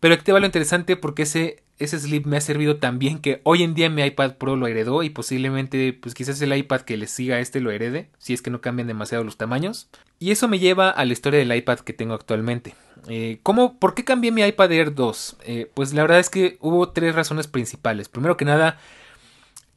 Pero 0.00 0.14
aquí 0.14 0.24
te 0.24 0.32
va 0.32 0.40
lo 0.40 0.46
interesante 0.46 0.96
porque 0.96 1.22
ese 1.22 1.62
ese 1.84 1.98
slip 1.98 2.26
me 2.26 2.36
ha 2.36 2.40
servido 2.40 2.76
tan 2.76 2.98
bien 2.98 3.18
que 3.18 3.40
hoy 3.44 3.62
en 3.62 3.74
día 3.74 3.90
mi 3.90 4.02
iPad 4.02 4.36
Pro 4.36 4.56
lo 4.56 4.66
heredó 4.66 5.02
y 5.02 5.10
posiblemente 5.10 5.92
pues 5.92 6.14
quizás 6.14 6.40
el 6.40 6.56
iPad 6.56 6.82
que 6.82 6.96
le 6.96 7.06
siga 7.06 7.36
a 7.36 7.40
este 7.40 7.60
lo 7.60 7.70
herede 7.70 8.08
si 8.18 8.34
es 8.34 8.42
que 8.42 8.50
no 8.50 8.60
cambian 8.60 8.88
demasiado 8.88 9.24
los 9.24 9.36
tamaños. 9.36 9.88
Y 10.18 10.30
eso 10.30 10.48
me 10.48 10.58
lleva 10.58 10.90
a 10.90 11.04
la 11.04 11.12
historia 11.12 11.38
del 11.40 11.54
iPad 11.54 11.80
que 11.80 11.92
tengo 11.92 12.14
actualmente. 12.14 12.74
Eh, 13.08 13.40
¿cómo, 13.42 13.78
¿Por 13.78 13.94
qué 13.94 14.04
cambié 14.04 14.30
mi 14.30 14.42
iPad 14.42 14.70
Air 14.72 14.94
2? 14.94 15.36
Eh, 15.44 15.70
pues 15.74 15.92
la 15.92 16.02
verdad 16.02 16.20
es 16.20 16.30
que 16.30 16.58
hubo 16.60 16.90
tres 16.90 17.14
razones 17.14 17.48
principales. 17.48 18.08
Primero 18.08 18.36
que 18.36 18.44
nada, 18.44 18.78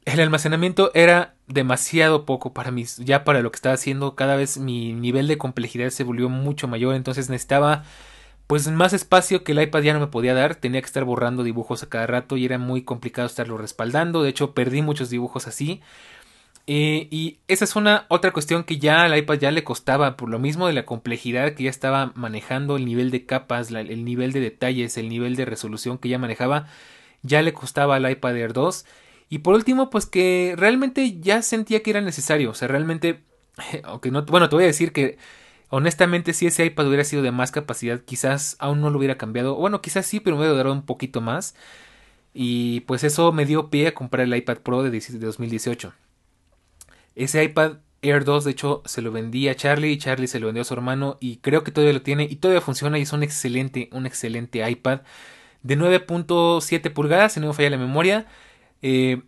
el 0.05 0.19
almacenamiento 0.19 0.91
era 0.93 1.33
demasiado 1.47 2.25
poco 2.25 2.53
para 2.53 2.71
mí, 2.71 2.85
ya 2.99 3.23
para 3.23 3.41
lo 3.41 3.51
que 3.51 3.55
estaba 3.55 3.73
haciendo, 3.73 4.15
cada 4.15 4.35
vez 4.35 4.57
mi 4.57 4.93
nivel 4.93 5.27
de 5.27 5.37
complejidad 5.37 5.89
se 5.89 6.03
volvió 6.03 6.29
mucho 6.29 6.67
mayor, 6.67 6.95
entonces 6.95 7.29
necesitaba 7.29 7.83
pues 8.47 8.67
más 8.69 8.93
espacio 8.93 9.43
que 9.43 9.53
el 9.53 9.61
iPad 9.61 9.81
ya 9.81 9.93
no 9.93 9.99
me 9.99 10.07
podía 10.07 10.33
dar, 10.33 10.55
tenía 10.55 10.81
que 10.81 10.85
estar 10.85 11.03
borrando 11.03 11.43
dibujos 11.43 11.83
a 11.83 11.89
cada 11.89 12.07
rato 12.07 12.37
y 12.37 12.45
era 12.45 12.57
muy 12.57 12.83
complicado 12.83 13.25
estarlo 13.27 13.57
respaldando, 13.57 14.21
de 14.23 14.29
hecho 14.29 14.53
perdí 14.53 14.81
muchos 14.81 15.09
dibujos 15.09 15.47
así. 15.47 15.81
Eh, 16.67 17.07
y 17.11 17.39
esa 17.47 17.63
es 17.65 17.75
una 17.75 18.05
otra 18.09 18.31
cuestión 18.31 18.63
que 18.63 18.79
ya 18.79 19.03
al 19.03 19.15
iPad 19.17 19.35
ya 19.35 19.51
le 19.51 19.63
costaba, 19.63 20.17
por 20.17 20.29
lo 20.29 20.39
mismo 20.39 20.67
de 20.67 20.73
la 20.73 20.85
complejidad 20.85 21.53
que 21.53 21.63
ya 21.63 21.69
estaba 21.69 22.11
manejando, 22.15 22.75
el 22.77 22.85
nivel 22.85 23.11
de 23.11 23.25
capas, 23.25 23.71
el 23.71 24.05
nivel 24.05 24.31
de 24.31 24.39
detalles, 24.39 24.97
el 24.97 25.09
nivel 25.09 25.35
de 25.35 25.45
resolución 25.45 25.97
que 25.99 26.09
ya 26.09 26.17
manejaba, 26.17 26.67
ya 27.21 27.41
le 27.41 27.53
costaba 27.53 27.95
al 27.95 28.09
iPad 28.09 28.37
Air 28.37 28.53
2. 28.53 28.85
Y 29.29 29.39
por 29.39 29.55
último, 29.55 29.89
pues 29.89 30.05
que 30.05 30.55
realmente 30.57 31.19
ya 31.19 31.41
sentía 31.41 31.81
que 31.83 31.91
era 31.91 32.01
necesario, 32.01 32.51
o 32.51 32.53
sea, 32.53 32.67
realmente, 32.67 33.23
aunque 33.83 34.11
no, 34.11 34.23
bueno, 34.25 34.49
te 34.49 34.55
voy 34.55 34.63
a 34.65 34.67
decir 34.67 34.91
que 34.91 35.17
Honestamente, 35.69 36.33
si 36.33 36.47
ese 36.47 36.65
iPad 36.65 36.87
hubiera 36.87 37.03
sido 37.03 37.21
de 37.23 37.31
más 37.31 37.51
capacidad, 37.51 37.99
quizás 38.01 38.55
aún 38.59 38.81
no 38.81 38.89
lo 38.89 38.97
hubiera 38.97 39.17
cambiado. 39.17 39.55
Bueno, 39.55 39.81
quizás 39.81 40.05
sí, 40.05 40.19
pero 40.19 40.35
me 40.35 40.41
hubiera 40.41 40.57
durado 40.57 40.73
un 40.73 40.85
poquito 40.85 41.21
más. 41.21 41.55
Y 42.33 42.81
pues 42.81 43.03
eso 43.03 43.31
me 43.31 43.45
dio 43.45 43.69
pie 43.69 43.87
a 43.87 43.93
comprar 43.93 44.25
el 44.25 44.35
iPad 44.35 44.57
Pro 44.59 44.83
de 44.83 44.91
2018. 44.91 45.93
Ese 47.15 47.43
iPad 47.43 47.77
Air 48.01 48.23
2, 48.23 48.43
de 48.43 48.51
hecho, 48.51 48.83
se 48.85 49.01
lo 49.01 49.11
vendí 49.11 49.47
a 49.47 49.55
Charlie 49.55 49.91
y 49.93 49.97
Charlie 49.97 50.27
se 50.27 50.39
lo 50.39 50.47
vendió 50.47 50.61
a 50.61 50.65
su 50.65 50.73
hermano 50.73 51.17
y 51.19 51.37
creo 51.37 51.63
que 51.63 51.71
todavía 51.71 51.93
lo 51.93 52.01
tiene 52.01 52.25
y 52.29 52.35
todavía 52.35 52.61
funciona 52.61 52.99
y 52.99 53.03
es 53.03 53.13
un 53.13 53.23
excelente, 53.23 53.89
un 53.93 54.05
excelente 54.05 54.69
iPad 54.69 55.01
de 55.63 55.77
9.7 55.77 56.93
pulgadas, 56.93 57.33
si 57.33 57.39
no 57.39 57.47
me 57.47 57.53
falla 57.53 57.71
la 57.71 57.77
memoria. 57.77 58.27
Eh, 58.81 59.23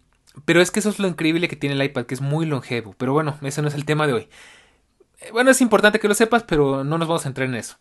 pero 0.45 0.61
es 0.61 0.71
que 0.71 0.79
eso 0.79 0.89
es 0.89 0.99
lo 0.99 1.07
increíble 1.07 1.47
que 1.47 1.55
tiene 1.55 1.75
el 1.75 1.83
iPad, 1.83 2.05
que 2.05 2.13
es 2.13 2.21
muy 2.21 2.45
longevo. 2.45 2.93
Pero 2.97 3.13
bueno, 3.13 3.37
ese 3.41 3.61
no 3.61 3.67
es 3.67 3.73
el 3.73 3.85
tema 3.85 4.05
de 4.05 4.13
hoy. 4.13 4.29
Bueno, 5.31 5.51
es 5.51 5.61
importante 5.61 5.99
que 5.99 6.07
lo 6.07 6.13
sepas, 6.13 6.43
pero 6.43 6.83
no 6.83 6.97
nos 6.97 7.07
vamos 7.07 7.25
a 7.25 7.29
entrar 7.29 7.47
en 7.47 7.55
eso. 7.55 7.77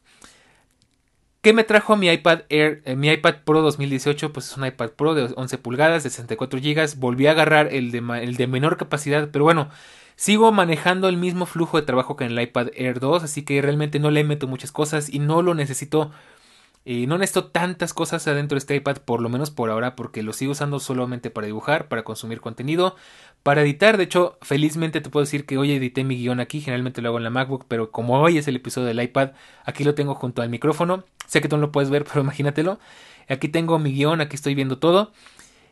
¿Qué 1.40 1.52
me 1.52 1.62
trajo 1.62 1.96
mi 1.96 2.08
iPad 2.08 2.40
Air, 2.48 2.82
eh, 2.84 2.96
mi 2.96 3.08
iPad 3.08 3.36
Pro 3.44 3.62
2018? 3.62 4.32
Pues 4.32 4.50
es 4.50 4.56
un 4.56 4.66
iPad 4.66 4.90
Pro 4.90 5.14
de 5.14 5.32
11 5.36 5.58
pulgadas, 5.58 6.02
de 6.02 6.10
64 6.10 6.58
GB. 6.60 6.96
Volví 6.96 7.28
a 7.28 7.30
agarrar 7.30 7.72
el 7.72 7.92
de, 7.92 7.98
el 8.22 8.36
de 8.36 8.46
menor 8.48 8.76
capacidad, 8.76 9.28
pero 9.30 9.44
bueno, 9.44 9.68
sigo 10.16 10.50
manejando 10.50 11.08
el 11.08 11.16
mismo 11.16 11.46
flujo 11.46 11.78
de 11.78 11.86
trabajo 11.86 12.16
que 12.16 12.24
en 12.24 12.32
el 12.32 12.40
iPad 12.40 12.68
Air 12.74 12.98
2, 12.98 13.22
así 13.22 13.44
que 13.44 13.62
realmente 13.62 14.00
no 14.00 14.10
le 14.10 14.24
meto 14.24 14.48
muchas 14.48 14.72
cosas 14.72 15.08
y 15.08 15.20
no 15.20 15.40
lo 15.42 15.54
necesito 15.54 16.10
Eh, 16.88 17.08
no 17.08 17.18
necesito 17.18 17.46
tantas 17.46 17.92
cosas 17.92 18.28
adentro 18.28 18.54
de 18.54 18.60
este 18.60 18.76
iPad, 18.76 18.98
por 18.98 19.20
lo 19.20 19.28
menos 19.28 19.50
por 19.50 19.70
ahora, 19.70 19.96
porque 19.96 20.22
lo 20.22 20.32
sigo 20.32 20.52
usando 20.52 20.78
solamente 20.78 21.30
para 21.30 21.48
dibujar, 21.48 21.88
para 21.88 22.04
consumir 22.04 22.40
contenido, 22.40 22.94
para 23.42 23.62
editar. 23.62 23.96
De 23.96 24.04
hecho, 24.04 24.38
felizmente 24.40 25.00
te 25.00 25.10
puedo 25.10 25.24
decir 25.24 25.46
que 25.46 25.58
hoy 25.58 25.72
edité 25.72 26.04
mi 26.04 26.16
guion 26.16 26.38
aquí, 26.38 26.60
generalmente 26.60 27.02
lo 27.02 27.08
hago 27.08 27.18
en 27.18 27.24
la 27.24 27.30
MacBook, 27.30 27.64
pero 27.66 27.90
como 27.90 28.20
hoy 28.20 28.38
es 28.38 28.46
el 28.46 28.54
episodio 28.54 28.86
del 28.86 29.02
iPad, 29.02 29.32
aquí 29.64 29.82
lo 29.82 29.96
tengo 29.96 30.14
junto 30.14 30.42
al 30.42 30.48
micrófono. 30.48 31.04
Sé 31.26 31.40
que 31.40 31.48
tú 31.48 31.56
no 31.56 31.62
lo 31.62 31.72
puedes 31.72 31.90
ver, 31.90 32.04
pero 32.04 32.20
imagínatelo. 32.22 32.78
Aquí 33.28 33.48
tengo 33.48 33.78
mi 33.80 33.92
guion, 33.92 34.20
aquí 34.20 34.36
estoy 34.36 34.54
viendo 34.54 34.78
todo. 34.78 35.12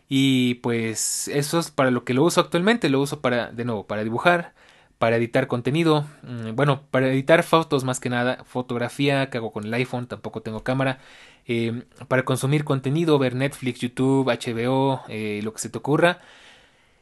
Y 0.09 0.55
pues 0.57 1.29
eso 1.29 1.61
es 1.61 1.71
para 1.71 1.91
lo 1.93 2.05
que 2.05 2.15
lo 2.15 2.25
uso 2.25 2.41
actualmente. 2.41 2.89
Lo 2.89 3.01
uso 3.01 3.21
para, 3.21 3.53
de 3.53 3.65
nuevo, 3.65 3.87
para 3.87 4.05
dibujar, 4.05 4.55
para 4.99 5.17
editar 5.17 5.47
contenido, 5.49 6.07
mm, 6.23 6.55
bueno, 6.55 6.83
para 6.91 7.09
editar 7.09 7.43
fotos 7.43 7.85
más 7.85 8.01
que 8.01 8.11
nada, 8.11 8.45
fotografía 8.45 9.31
que 9.31 9.39
hago 9.39 9.53
con 9.53 9.65
el 9.65 9.75
iPhone, 9.75 10.07
tampoco 10.07 10.43
tengo 10.43 10.63
cámara, 10.65 10.99
eh, 11.47 11.85
para 12.09 12.25
consumir 12.25 12.65
contenido, 12.65 13.19
ver 13.19 13.35
Netflix, 13.35 13.81
YouTube, 13.81 14.31
HBO, 14.31 15.03
eh, 15.09 15.41
lo 15.43 15.53
que 15.53 15.61
se 15.61 15.69
te 15.69 15.79
ocurra. 15.79 16.21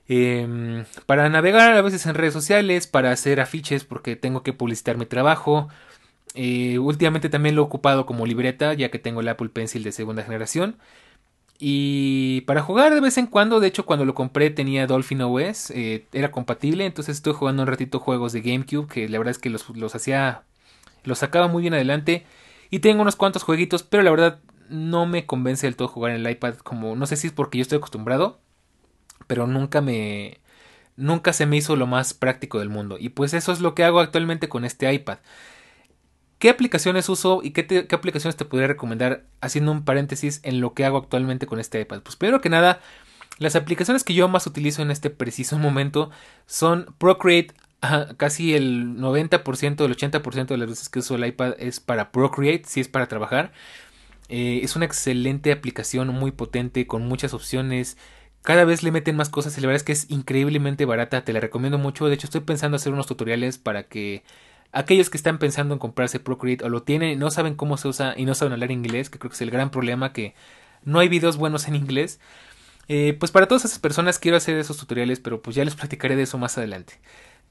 Em, 0.09 0.85
para 1.07 1.29
navegar 1.29 1.73
a 1.75 1.83
veces 1.83 2.05
en 2.07 2.15
redes 2.15 2.33
sociales, 2.35 2.87
para 2.87 3.13
hacer 3.13 3.41
afiches 3.41 3.85
porque 3.85 4.17
tengo 4.17 4.43
que 4.43 4.53
publicitar 4.53 4.97
mi 4.99 5.07
trabajo. 5.07 5.69
Eh, 6.35 6.79
últimamente 6.79 7.29
también 7.29 7.55
lo 7.57 7.63
he 7.63 7.65
ocupado 7.65 8.07
como 8.07 8.27
libreta 8.27 8.75
ya 8.75 8.91
que 8.91 8.99
tengo 8.99 9.21
el 9.21 9.29
Apple 9.29 9.51
Pencil 9.51 9.85
de 9.85 9.93
segunda 9.93 10.23
generación. 10.23 10.77
Y 11.65 12.41
para 12.41 12.61
jugar 12.61 12.93
de 12.93 13.01
vez 13.01 13.19
en 13.19 13.29
cuando, 13.29 13.61
de 13.61 13.69
hecho 13.69 13.87
cuando 13.87 14.05
lo 14.05 14.17
compré 14.17 14.51
tenía 14.51 14.89
Dolphin 14.89 15.23
OS, 15.23 15.71
eh, 15.71 16.09
era 16.13 16.33
compatible, 16.33 16.85
entonces 16.87 17.15
estoy 17.19 17.35
jugando 17.35 17.63
un 17.63 17.69
ratito 17.69 18.01
juegos 18.01 18.33
de 18.33 18.41
GameCube, 18.41 18.89
que 18.89 19.09
la 19.09 19.17
verdad 19.19 19.31
es 19.31 19.39
que 19.39 19.49
los, 19.49 19.69
los 19.69 19.95
hacía, 19.95 20.43
los 21.05 21.21
sacaba 21.21 21.47
muy 21.47 21.61
bien 21.61 21.75
adelante. 21.75 22.27
Y 22.71 22.81
tengo 22.81 23.03
unos 23.03 23.15
cuantos 23.15 23.45
jueguitos, 23.45 23.85
pero 23.85 24.03
la 24.03 24.11
verdad 24.11 24.41
no 24.71 25.07
me 25.07 25.25
convence 25.25 25.65
del 25.69 25.77
todo 25.77 25.87
jugar 25.87 26.11
en 26.11 26.27
el 26.27 26.33
iPad, 26.33 26.57
como 26.57 26.97
no 26.97 27.07
sé 27.07 27.15
si 27.15 27.29
es 27.29 27.33
porque 27.33 27.59
yo 27.59 27.63
estoy 27.63 27.79
acostumbrado, 27.79 28.41
pero 29.29 29.47
nunca 29.47 29.81
me... 29.81 30.41
Nunca 30.97 31.33
se 31.33 31.47
me 31.47 31.57
hizo 31.57 31.77
lo 31.77 31.87
más 31.87 32.13
práctico 32.13 32.59
del 32.59 32.71
mundo. 32.71 32.97
Y 32.99 33.11
pues 33.11 33.35
eso 33.35 33.53
es 33.53 33.61
lo 33.61 33.77
que 33.77 33.85
hago 33.85 34.01
actualmente 34.01 34.49
con 34.49 34.65
este 34.65 34.93
iPad. 34.93 35.19
¿Qué 36.43 36.51
aplicaciones 36.51 37.09
uso 37.09 37.39
y 37.41 37.53
qué, 37.53 37.87
aplicaciones 37.93 38.35
te 38.35 38.45
podría 38.45 38.67
recomendar 38.67 39.23
haciendo 39.41 39.71
un 39.71 39.85
paréntesis 39.85 40.41
en 40.43 40.61
lo 40.61 40.75
que 40.75 40.85
hago 40.85 40.99
actualmente 40.99 41.47
con 41.47 41.61
este 41.61 41.81
iPad? 41.81 42.01
Pues 42.01 42.17
primero 42.17 42.41
que 42.41 42.49
nada, 42.49 42.81
las 43.39 43.55
aplicaciones 43.55 44.03
que 44.03 44.13
yo 44.13 44.27
más 44.27 44.45
utilizo 44.49 44.83
en 44.83 44.91
este 44.91 45.09
preciso 45.09 45.57
momento 45.57 46.11
son 46.47 46.97
Procreate. 46.99 47.55
casi 48.17 48.55
el 48.55 48.97
90%, 48.97 49.85
el 49.85 49.97
80% 49.97 50.47
de 50.47 50.57
las 50.57 50.69
veces 50.69 50.89
que 50.89 50.99
uso 50.99 51.15
el 51.15 51.25
iPad 51.25 51.55
es 51.61 51.79
para 51.79 52.11
Procreate, 52.11 52.65
si 52.67 52.81
es 52.81 52.89
para 52.89 53.07
trabajar. 53.07 53.53
Eh, 54.29 54.63
es 54.65 54.75
una 54.75 54.87
excelente 54.87 55.53
aplicación, 55.53 56.09
muy 56.09 56.33
potente, 56.33 56.89
con 56.89 57.07
muchas 57.07 57.35
opciones. 57.35 57.97
Cada 58.43 58.65
vez 58.65 58.83
le 58.83 58.91
meten 58.91 59.15
más 59.15 59.29
cosas 59.29 59.57
y 59.57 59.61
la 59.61 59.69
verdad 59.69 59.77
es 59.77 59.85
que 59.85 59.93
es 59.93 60.11
increíblemente 60.11 60.87
barata. 60.87 61.25
Te 61.25 61.33
la 61.33 61.39
recomiendo 61.39 61.79
mucho. 61.79 62.09
De 62.09 62.15
hecho, 62.15 62.27
estoy 62.27 62.41
pensando 62.41 62.75
hacer 62.79 62.93
unos 62.93 63.07
tutoriales 63.07 63.59
para 63.59 63.85
que 63.85 64.25
aquellos 64.73 65.11
que 65.11 65.17
están 65.17 65.39
pensando 65.39 65.75
en 65.75 65.79
comprarse 65.79 66.19
Procreate 66.19 66.65
o 66.65 66.69
lo 66.69 66.83
tienen 66.83 67.11
y 67.11 67.17
no 67.17 67.31
saben 67.31 67.55
cómo 67.55 67.77
se 67.77 67.89
usa 67.89 68.15
y 68.17 68.25
no 68.25 68.35
saben 68.35 68.55
hablar 68.55 68.71
inglés, 68.71 69.11
que 69.11 69.19
creo 69.19 69.31
que 69.31 69.35
es 69.35 69.43
el 69.43 69.51
gran 69.51 69.71
problema 69.71 70.13
que 70.13 70.35
no 70.85 70.99
hay 70.99 71.09
videos 71.09 71.37
buenos 71.37 71.69
en 71.69 71.77
inglés. 71.77 72.21
Eh, 72.89 73.17
pues 73.19 73.31
para 73.31 73.47
todas 73.47 73.65
esas 73.65 73.79
personas 73.79 74.19
quiero 74.19 74.37
hacer 74.37 74.57
esos 74.59 74.77
tutoriales, 74.79 75.21
pero 75.21 75.41
pues 75.43 75.55
ya 75.57 75.65
les 75.65 75.77
platicaré 75.77 76.17
de 76.17 76.23
eso 76.23 76.39
más 76.39 76.59
adelante. 76.59 77.01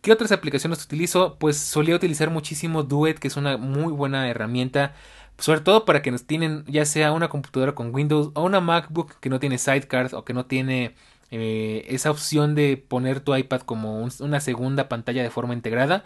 ¿Qué 0.01 0.11
otras 0.11 0.31
aplicaciones 0.31 0.83
utilizo? 0.83 1.37
Pues 1.39 1.57
solía 1.57 1.95
utilizar 1.95 2.31
muchísimo 2.31 2.83
Duet, 2.83 3.19
que 3.19 3.27
es 3.27 3.37
una 3.37 3.57
muy 3.57 3.93
buena 3.93 4.27
herramienta, 4.29 4.95
sobre 5.37 5.61
todo 5.61 5.85
para 5.85 6.01
quienes 6.01 6.25
tienen 6.25 6.65
ya 6.67 6.85
sea 6.85 7.11
una 7.11 7.29
computadora 7.29 7.75
con 7.75 7.93
Windows 7.93 8.31
o 8.33 8.43
una 8.43 8.61
MacBook 8.61 9.19
que 9.19 9.29
no 9.29 9.39
tiene 9.39 9.57
Sidecar 9.59 10.09
o 10.13 10.25
que 10.25 10.33
no 10.33 10.45
tiene 10.47 10.95
eh, 11.31 11.85
esa 11.89 12.11
opción 12.11 12.55
de 12.55 12.77
poner 12.77 13.21
tu 13.21 13.35
iPad 13.35 13.61
como 13.61 14.07
una 14.19 14.39
segunda 14.41 14.89
pantalla 14.89 15.23
de 15.23 15.29
forma 15.29 15.53
integrada. 15.53 16.03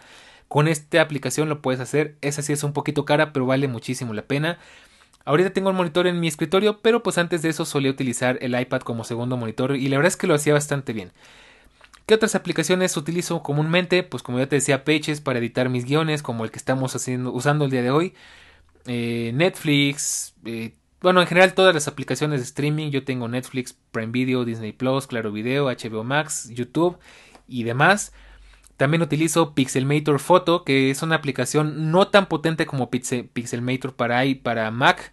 Con 0.48 0.68
esta 0.68 1.00
aplicación 1.00 1.48
lo 1.48 1.62
puedes 1.62 1.80
hacer. 1.80 2.16
Esa 2.20 2.42
sí 2.42 2.52
es 2.52 2.62
un 2.62 2.72
poquito 2.72 3.04
cara, 3.04 3.32
pero 3.32 3.46
vale 3.46 3.68
muchísimo 3.68 4.14
la 4.14 4.22
pena. 4.22 4.58
Ahorita 5.24 5.50
tengo 5.50 5.70
un 5.70 5.76
monitor 5.76 6.06
en 6.06 6.20
mi 6.20 6.28
escritorio, 6.28 6.80
pero 6.82 7.02
pues 7.02 7.18
antes 7.18 7.42
de 7.42 7.48
eso 7.48 7.64
solía 7.64 7.90
utilizar 7.90 8.38
el 8.40 8.58
iPad 8.58 8.82
como 8.82 9.02
segundo 9.02 9.36
monitor 9.36 9.74
y 9.74 9.88
la 9.88 9.96
verdad 9.96 10.08
es 10.08 10.16
que 10.16 10.28
lo 10.28 10.34
hacía 10.34 10.52
bastante 10.52 10.92
bien. 10.92 11.12
¿Qué 12.06 12.14
otras 12.14 12.36
aplicaciones 12.36 12.96
utilizo 12.96 13.42
comúnmente? 13.42 14.04
Pues 14.04 14.22
como 14.22 14.38
ya 14.38 14.46
te 14.46 14.54
decía, 14.56 14.84
Pages 14.84 15.20
para 15.20 15.40
editar 15.40 15.68
mis 15.68 15.84
guiones, 15.84 16.22
como 16.22 16.44
el 16.44 16.52
que 16.52 16.58
estamos 16.58 16.94
haciendo, 16.94 17.32
usando 17.32 17.64
el 17.64 17.72
día 17.72 17.82
de 17.82 17.90
hoy. 17.90 18.14
Eh, 18.86 19.32
Netflix, 19.34 20.34
eh, 20.44 20.76
bueno, 21.00 21.20
en 21.20 21.26
general 21.26 21.54
todas 21.54 21.74
las 21.74 21.88
aplicaciones 21.88 22.38
de 22.38 22.44
streaming. 22.44 22.90
Yo 22.90 23.04
tengo 23.04 23.26
Netflix, 23.26 23.76
Prime 23.90 24.12
Video, 24.12 24.44
Disney 24.44 24.70
Plus, 24.70 25.08
Claro 25.08 25.32
Video, 25.32 25.66
HBO 25.66 26.04
Max, 26.04 26.48
YouTube 26.50 26.98
y 27.48 27.64
demás. 27.64 28.12
También 28.76 29.02
utilizo 29.02 29.54
Pixelmator 29.54 30.18
Photo, 30.18 30.64
que 30.64 30.90
es 30.90 31.02
una 31.02 31.16
aplicación 31.16 31.90
no 31.90 32.08
tan 32.08 32.26
potente 32.26 32.66
como 32.66 32.90
Pixelmator 32.90 33.94
para, 33.94 34.22
para 34.42 34.70
Mac, 34.70 35.12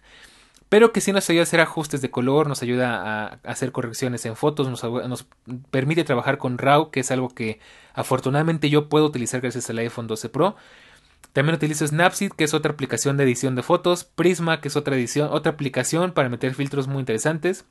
pero 0.68 0.92
que 0.92 1.00
sí 1.00 1.12
nos 1.12 1.30
ayuda 1.30 1.42
a 1.42 1.44
hacer 1.44 1.60
ajustes 1.60 2.02
de 2.02 2.10
color, 2.10 2.48
nos 2.48 2.62
ayuda 2.62 3.00
a 3.00 3.38
hacer 3.44 3.72
correcciones 3.72 4.26
en 4.26 4.36
fotos, 4.36 4.68
nos, 4.68 5.26
permite 5.70 6.04
trabajar 6.04 6.36
con 6.36 6.58
RAW, 6.58 6.90
que 6.90 7.00
es 7.00 7.10
algo 7.10 7.28
que 7.28 7.60
afortunadamente 7.94 8.68
yo 8.68 8.88
puedo 8.88 9.06
utilizar 9.06 9.40
gracias 9.40 9.70
al 9.70 9.78
iPhone 9.78 10.08
12 10.08 10.28
Pro. 10.30 10.56
También 11.32 11.54
utilizo 11.54 11.86
Snapseed, 11.86 12.32
que 12.32 12.44
es 12.44 12.54
otra 12.54 12.72
aplicación 12.72 13.16
de 13.16 13.24
edición 13.24 13.54
de 13.54 13.62
fotos, 13.62 14.04
Prisma, 14.04 14.60
que 14.60 14.68
es 14.68 14.76
otra 14.76 14.96
edición, 14.96 15.28
otra 15.32 15.52
aplicación 15.52 16.12
para 16.12 16.28
meter 16.28 16.54
filtros 16.54 16.86
muy 16.86 17.00
interesantes. 17.00 17.64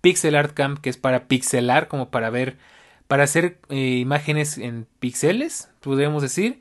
Pixel 0.00 0.34
Art 0.34 0.52
Camp, 0.52 0.80
que 0.80 0.90
es 0.90 0.96
para 0.96 1.28
pixelar, 1.28 1.88
como 1.88 2.10
para 2.10 2.28
ver 2.28 2.58
para 3.06 3.24
hacer 3.24 3.58
eh, 3.68 3.98
imágenes 4.00 4.58
en 4.58 4.86
píxeles, 4.98 5.68
podríamos 5.80 6.22
decir. 6.22 6.60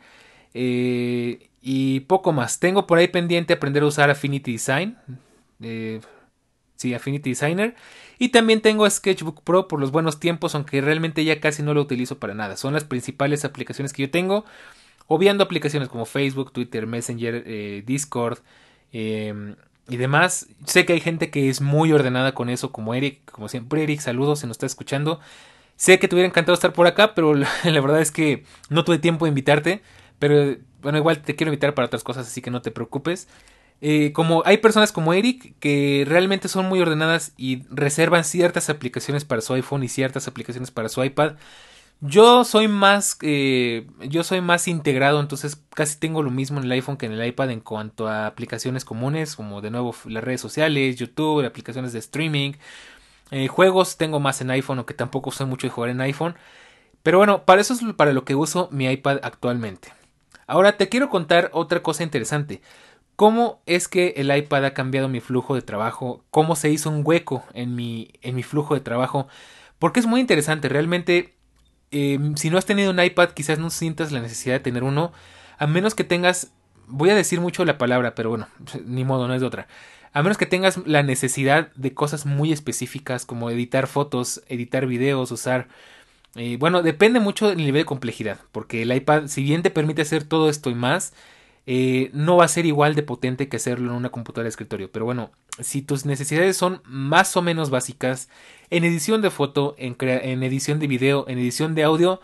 Eh, 0.53 1.49
y 1.61 2.01
poco 2.01 2.33
más. 2.33 2.59
Tengo 2.59 2.85
por 2.85 2.97
ahí 2.97 3.07
pendiente 3.07 3.53
aprender 3.53 3.83
a 3.83 3.87
usar 3.87 4.09
Affinity 4.09 4.51
Design. 4.51 4.97
Eh, 5.61 6.01
sí, 6.75 6.93
Affinity 6.93 7.29
Designer. 7.29 7.75
Y 8.19 8.29
también 8.29 8.61
tengo 8.61 8.89
Sketchbook 8.89 9.41
Pro 9.43 9.67
por 9.67 9.79
los 9.79 9.91
buenos 9.91 10.19
tiempos, 10.19 10.55
aunque 10.55 10.81
realmente 10.81 11.23
ya 11.23 11.39
casi 11.39 11.63
no 11.63 11.73
lo 11.73 11.81
utilizo 11.81 12.19
para 12.19 12.33
nada. 12.33 12.57
Son 12.57 12.73
las 12.73 12.83
principales 12.83 13.45
aplicaciones 13.45 13.93
que 13.93 14.03
yo 14.03 14.11
tengo. 14.11 14.45
Obviando 15.07 15.43
aplicaciones 15.43 15.89
como 15.89 16.05
Facebook, 16.05 16.51
Twitter, 16.51 16.87
Messenger, 16.87 17.83
Discord 17.85 18.39
em, 18.91 19.55
y 19.89 19.97
demás. 19.97 20.47
Sé 20.65 20.85
que 20.85 20.93
hay 20.93 21.01
gente 21.01 21.29
que 21.29 21.49
es 21.49 21.61
muy 21.61 21.91
ordenada 21.93 22.33
con 22.33 22.49
eso, 22.49 22.71
como 22.71 22.93
Eric. 22.93 23.31
Como 23.31 23.47
siempre, 23.47 23.83
Eric, 23.83 24.01
saludos, 24.01 24.39
se 24.39 24.47
nos 24.47 24.55
está 24.55 24.65
escuchando. 24.65 25.19
Sé 25.75 25.99
que 25.99 26.07
te 26.07 26.15
hubiera 26.15 26.27
encantado 26.27 26.53
estar 26.53 26.73
por 26.73 26.87
acá, 26.87 27.15
pero 27.15 27.33
la, 27.35 27.49
verdad 27.65 28.01
es 28.01 28.11
que 28.11 28.45
no 28.69 28.83
tuve 28.83 28.99
tiempo 28.99 29.25
de 29.25 29.29
invitarte. 29.29 29.81
Pero 30.19 30.57
bueno, 30.81 30.97
igual 30.97 31.21
te 31.21 31.35
quiero 31.35 31.51
invitar 31.51 31.73
para 31.73 31.87
otras 31.87 32.03
cosas, 32.03 32.27
así 32.27 32.41
que 32.41 32.51
no 32.51 32.61
te 32.61 32.71
preocupes. 32.71 33.27
Eh, 33.81 34.13
como 34.13 34.43
hay 34.45 34.57
personas 34.57 34.93
como 34.93 35.13
Eric 35.13 35.55
que 35.59 36.05
realmente 36.07 36.47
son 36.47 36.67
muy 36.69 36.79
ordenadas 36.79 37.33
y 37.35 37.63
reservan 37.69 38.23
ciertas 38.23 38.69
aplicaciones 38.69 39.25
para 39.25 39.41
su 39.41 39.53
iPhone 39.55 39.83
y 39.83 39.89
ciertas 39.89 40.27
aplicaciones 40.27 40.71
para 40.71 40.87
su 40.89 41.03
iPad. 41.03 41.33
Yo 42.05 42.43
soy 42.43 42.67
más, 42.67 43.17
eh, 43.21 43.87
yo 44.09 44.23
soy 44.25 44.41
más 44.41 44.67
integrado, 44.67 45.21
entonces 45.21 45.57
casi 45.73 45.97
tengo 45.99 46.21
lo 46.21 46.31
mismo 46.31 46.59
en 46.59 46.65
el 46.65 46.71
iPhone 46.73 46.97
que 46.97 47.05
en 47.05 47.13
el 47.13 47.25
iPad 47.25 47.51
en 47.51 47.61
cuanto 47.61 48.07
a 48.07 48.27
aplicaciones 48.27 48.83
comunes, 48.83 49.37
como 49.37 49.61
de 49.61 49.71
nuevo 49.71 49.95
las 50.05 50.23
redes 50.23 50.41
sociales, 50.41 50.97
YouTube, 50.97 51.45
aplicaciones 51.45 51.93
de 51.93 51.99
streaming, 51.99 52.53
eh, 53.31 53.47
juegos 53.47 53.97
tengo 53.97 54.19
más 54.19 54.41
en 54.41 54.51
iPhone, 54.51 54.79
aunque 54.79 54.93
tampoco 54.93 55.31
sé 55.31 55.45
mucho 55.45 55.67
de 55.67 55.71
jugar 55.71 55.89
en 55.89 56.01
iPhone. 56.01 56.35
Pero 57.03 57.17
bueno, 57.17 57.43
para 57.45 57.61
eso 57.61 57.73
es 57.73 57.81
para 57.95 58.13
lo 58.13 58.25
que 58.25 58.35
uso 58.35 58.69
mi 58.71 58.85
iPad 58.85 59.19
actualmente. 59.23 59.93
Ahora 60.47 60.77
te 60.77 60.89
quiero 60.89 61.09
contar 61.09 61.49
otra 61.53 61.81
cosa 61.81 62.03
interesante. 62.03 62.61
¿Cómo 63.15 63.61
es 63.65 63.87
que 63.87 64.13
el 64.17 64.35
iPad 64.35 64.65
ha 64.65 64.73
cambiado 64.73 65.07
mi 65.07 65.19
flujo 65.19 65.55
de 65.55 65.61
trabajo? 65.61 66.23
¿Cómo 66.31 66.55
se 66.55 66.69
hizo 66.69 66.89
un 66.89 67.01
hueco 67.05 67.43
en 67.53 67.75
mi, 67.75 68.11
en 68.21 68.35
mi 68.35 68.43
flujo 68.43 68.73
de 68.73 68.81
trabajo? 68.81 69.27
Porque 69.79 69.99
es 69.99 70.07
muy 70.07 70.19
interesante. 70.19 70.69
Realmente, 70.69 71.35
em, 71.91 72.35
si 72.35 72.49
no 72.49 72.57
has 72.57 72.65
tenido 72.65 72.91
un 72.91 72.99
iPad, 72.99 73.29
quizás 73.29 73.59
no 73.59 73.69
sientas 73.69 74.11
la 74.11 74.19
necesidad 74.21 74.55
de 74.55 74.59
tener 74.61 74.83
uno. 74.83 75.11
A 75.59 75.67
menos 75.67 75.93
que 75.93 76.03
tengas, 76.03 76.51
voy 76.87 77.11
a 77.11 77.15
decir 77.15 77.39
mucho 77.39 77.65
la 77.65 77.77
palabra, 77.77 78.15
pero 78.15 78.29
bueno, 78.29 78.47
ni 78.85 79.03
modo, 79.05 79.27
no 79.27 79.35
es 79.35 79.41
de 79.41 79.47
otra. 79.47 79.67
A 80.13 80.21
menos 80.21 80.37
que 80.37 80.45
tengas 80.45 80.77
la 80.85 81.01
necesidad 81.01 81.71
de 81.73 81.93
cosas 81.93 82.25
muy 82.25 82.51
específicas 82.51 83.25
como 83.25 83.49
editar 83.49 83.87
fotos, 83.87 84.43
editar 84.47 84.85
videos, 84.85 85.31
usar... 85.31 85.67
Eh, 86.35 86.57
bueno, 86.57 86.81
depende 86.81 87.19
mucho 87.19 87.49
del 87.49 87.57
nivel 87.57 87.81
de 87.81 87.85
complejidad, 87.85 88.39
porque 88.51 88.83
el 88.83 88.93
iPad, 88.93 89.27
si 89.27 89.43
bien 89.43 89.61
te 89.61 89.69
permite 89.69 90.01
hacer 90.03 90.23
todo 90.23 90.49
esto 90.49 90.69
y 90.69 90.75
más, 90.75 91.13
eh, 91.65 92.09
no 92.13 92.37
va 92.37 92.45
a 92.45 92.47
ser 92.47 92.65
igual 92.65 92.95
de 92.95 93.03
potente 93.03 93.47
que 93.47 93.57
hacerlo 93.57 93.91
en 93.91 93.97
una 93.97 94.09
computadora 94.09 94.45
de 94.45 94.49
escritorio. 94.49 94.91
Pero 94.91 95.05
bueno, 95.05 95.31
si 95.59 95.81
tus 95.81 96.05
necesidades 96.05 96.57
son 96.57 96.81
más 96.85 97.35
o 97.37 97.41
menos 97.41 97.69
básicas, 97.69 98.29
en 98.69 98.83
edición 98.83 99.21
de 99.21 99.31
foto, 99.31 99.75
en, 99.77 99.95
en 99.99 100.43
edición 100.43 100.79
de 100.79 100.87
video, 100.87 101.25
en 101.27 101.39
edición 101.39 101.75
de 101.75 101.83
audio, 101.83 102.21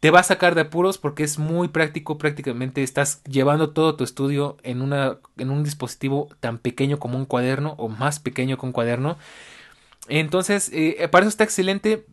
te 0.00 0.10
va 0.10 0.20
a 0.20 0.24
sacar 0.24 0.54
de 0.54 0.62
apuros 0.62 0.98
porque 0.98 1.24
es 1.24 1.38
muy 1.38 1.68
práctico, 1.68 2.18
prácticamente 2.18 2.82
estás 2.82 3.22
llevando 3.24 3.70
todo 3.70 3.96
tu 3.96 4.04
estudio 4.04 4.56
en, 4.62 4.80
una, 4.80 5.18
en 5.36 5.50
un 5.50 5.64
dispositivo 5.64 6.28
tan 6.40 6.58
pequeño 6.58 6.98
como 6.98 7.18
un 7.18 7.24
cuaderno 7.24 7.74
o 7.78 7.88
más 7.88 8.20
pequeño 8.20 8.58
que 8.58 8.66
un 8.66 8.72
cuaderno. 8.72 9.18
Entonces, 10.08 10.70
eh, 10.72 11.08
para 11.10 11.24
eso 11.24 11.30
está 11.30 11.44
excelente, 11.44 12.06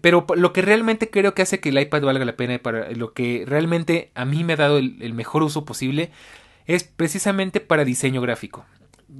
pero 0.00 0.26
lo 0.36 0.52
que 0.52 0.62
realmente 0.62 1.10
creo 1.10 1.34
que 1.34 1.42
hace 1.42 1.60
que 1.60 1.70
el 1.70 1.78
iPad 1.78 2.02
valga 2.02 2.24
la 2.24 2.36
pena, 2.36 2.58
para 2.58 2.90
lo 2.92 3.12
que 3.12 3.44
realmente 3.46 4.10
a 4.14 4.24
mí 4.24 4.44
me 4.44 4.52
ha 4.52 4.56
dado 4.56 4.78
el 4.78 5.14
mejor 5.14 5.42
uso 5.42 5.64
posible, 5.64 6.10
es 6.66 6.84
precisamente 6.84 7.60
para 7.60 7.84
diseño 7.84 8.20
gráfico. 8.20 8.64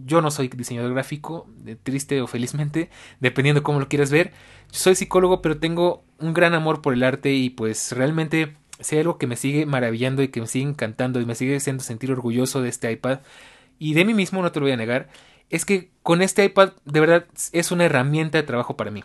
Yo 0.06 0.20
no 0.20 0.30
soy 0.30 0.48
diseñador 0.48 0.92
gráfico, 0.92 1.48
triste 1.82 2.20
o 2.22 2.26
felizmente, 2.26 2.90
dependiendo 3.20 3.62
cómo 3.62 3.80
lo 3.80 3.88
quieras 3.88 4.10
ver. 4.10 4.32
Soy 4.70 4.94
psicólogo, 4.94 5.42
pero 5.42 5.58
tengo 5.58 6.04
un 6.18 6.32
gran 6.34 6.54
amor 6.54 6.82
por 6.82 6.94
el 6.94 7.02
arte 7.02 7.32
y 7.32 7.50
pues 7.50 7.92
realmente 7.92 8.56
hay 8.90 8.98
algo 8.98 9.18
que 9.18 9.26
me 9.26 9.36
sigue 9.36 9.66
maravillando 9.66 10.22
y 10.22 10.28
que 10.28 10.40
me 10.40 10.46
sigue 10.46 10.68
encantando 10.68 11.20
y 11.20 11.26
me 11.26 11.34
sigue 11.34 11.56
haciendo 11.56 11.82
sentir 11.82 12.10
orgulloso 12.12 12.62
de 12.62 12.68
este 12.68 12.90
iPad 12.90 13.20
y 13.80 13.94
de 13.94 14.04
mí 14.04 14.12
mismo, 14.12 14.42
no 14.42 14.52
te 14.52 14.60
lo 14.60 14.66
voy 14.66 14.72
a 14.72 14.76
negar, 14.76 15.08
es 15.48 15.64
que 15.64 15.90
con 16.02 16.20
este 16.20 16.44
iPad 16.44 16.74
de 16.84 17.00
verdad 17.00 17.26
es 17.52 17.72
una 17.72 17.86
herramienta 17.86 18.38
de 18.38 18.44
trabajo 18.44 18.76
para 18.76 18.90
mí. 18.90 19.02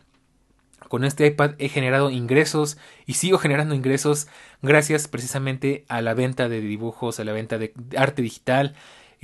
Con 0.89 1.05
este 1.05 1.25
iPad 1.25 1.55
he 1.57 1.69
generado 1.69 2.11
ingresos 2.11 2.77
y 3.05 3.13
sigo 3.13 3.37
generando 3.37 3.73
ingresos 3.73 4.27
gracias 4.61 5.07
precisamente 5.07 5.85
a 5.87 6.01
la 6.01 6.13
venta 6.13 6.49
de 6.49 6.59
dibujos, 6.59 7.19
a 7.19 7.23
la 7.23 7.31
venta 7.31 7.57
de 7.57 7.73
arte 7.97 8.21
digital, 8.21 8.75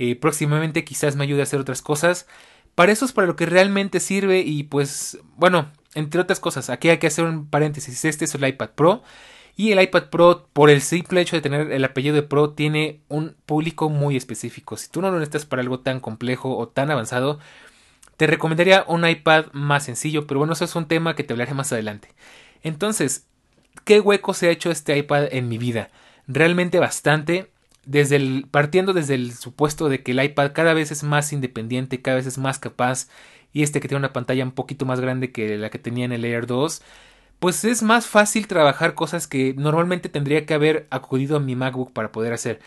eh, 0.02 0.16
próximamente 0.16 0.84
quizás 0.84 1.16
me 1.16 1.24
ayude 1.24 1.40
a 1.40 1.44
hacer 1.44 1.60
otras 1.60 1.82
cosas. 1.82 2.26
Para 2.74 2.92
eso 2.92 3.04
es 3.04 3.12
para 3.12 3.26
lo 3.26 3.36
que 3.36 3.46
realmente 3.46 4.00
sirve 4.00 4.40
y 4.40 4.64
pues 4.64 5.18
bueno, 5.36 5.70
entre 5.94 6.20
otras 6.20 6.40
cosas, 6.40 6.70
aquí 6.70 6.88
hay 6.88 6.98
que 6.98 7.06
hacer 7.06 7.24
un 7.24 7.46
paréntesis. 7.46 8.04
Este 8.04 8.24
es 8.24 8.34
el 8.34 8.46
iPad 8.46 8.70
Pro 8.70 9.02
y 9.56 9.72
el 9.72 9.80
iPad 9.80 10.04
Pro, 10.04 10.48
por 10.52 10.70
el 10.70 10.80
simple 10.80 11.20
hecho 11.20 11.36
de 11.36 11.42
tener 11.42 11.70
el 11.70 11.84
apellido 11.84 12.14
de 12.14 12.22
Pro, 12.22 12.50
tiene 12.50 13.02
un 13.08 13.36
público 13.46 13.90
muy 13.90 14.16
específico. 14.16 14.76
Si 14.76 14.88
tú 14.88 15.02
no 15.02 15.10
lo 15.10 15.18
necesitas 15.18 15.46
para 15.46 15.62
algo 15.62 15.80
tan 15.80 16.00
complejo 16.00 16.56
o 16.56 16.68
tan 16.68 16.90
avanzado, 16.90 17.38
te 18.16 18.26
recomendaría 18.26 18.84
un 18.88 19.06
iPad 19.06 19.46
más 19.52 19.84
sencillo, 19.84 20.26
pero 20.26 20.38
bueno, 20.38 20.54
eso 20.54 20.64
es 20.64 20.74
un 20.74 20.88
tema 20.88 21.14
que 21.14 21.24
te 21.24 21.34
hablaré 21.34 21.54
más 21.54 21.72
adelante. 21.72 22.08
Entonces, 22.62 23.26
¿qué 23.84 24.00
hueco 24.00 24.34
se 24.34 24.48
ha 24.48 24.50
hecho 24.50 24.70
este 24.70 24.96
iPad 24.96 25.28
en 25.30 25.48
mi 25.48 25.58
vida? 25.58 25.90
Realmente 26.26 26.78
bastante 26.78 27.51
desde 27.84 28.16
el, 28.16 28.46
partiendo 28.50 28.92
desde 28.92 29.14
el 29.14 29.32
supuesto 29.32 29.88
de 29.88 30.02
que 30.02 30.12
el 30.12 30.22
iPad 30.22 30.52
cada 30.52 30.74
vez 30.74 30.90
es 30.90 31.02
más 31.02 31.32
independiente, 31.32 32.02
cada 32.02 32.16
vez 32.16 32.26
es 32.26 32.38
más 32.38 32.58
capaz, 32.58 33.08
y 33.52 33.62
este 33.62 33.80
que 33.80 33.88
tiene 33.88 34.00
una 34.00 34.12
pantalla 34.12 34.44
un 34.44 34.52
poquito 34.52 34.86
más 34.86 35.00
grande 35.00 35.32
que 35.32 35.58
la 35.58 35.70
que 35.70 35.78
tenía 35.78 36.04
en 36.04 36.12
el 36.12 36.24
Air 36.24 36.46
2, 36.46 36.82
pues 37.38 37.64
es 37.64 37.82
más 37.82 38.06
fácil 38.06 38.46
trabajar 38.46 38.94
cosas 38.94 39.26
que 39.26 39.54
normalmente 39.54 40.08
tendría 40.08 40.46
que 40.46 40.54
haber 40.54 40.86
acudido 40.90 41.36
a 41.36 41.40
mi 41.40 41.56
MacBook 41.56 41.92
para 41.92 42.12
poder 42.12 42.32
hacer. 42.32 42.60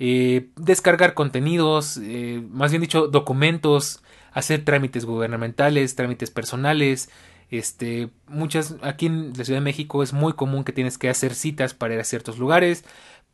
Eh, 0.00 0.48
descargar 0.56 1.14
contenidos, 1.14 1.98
eh, 2.02 2.42
más 2.50 2.72
bien 2.72 2.80
dicho, 2.80 3.06
documentos, 3.06 4.02
hacer 4.32 4.64
trámites 4.64 5.04
gubernamentales, 5.04 5.94
trámites 5.94 6.30
personales, 6.30 7.10
este, 7.50 8.10
muchas, 8.28 8.76
aquí 8.82 9.06
en 9.06 9.32
la 9.36 9.44
Ciudad 9.44 9.60
de 9.60 9.64
México 9.64 10.02
es 10.02 10.12
muy 10.12 10.32
común 10.34 10.64
que 10.64 10.72
tienes 10.72 10.98
que 10.98 11.10
hacer 11.10 11.34
citas 11.34 11.74
para 11.74 11.94
ir 11.94 12.00
a 12.00 12.04
ciertos 12.04 12.38
lugares, 12.38 12.84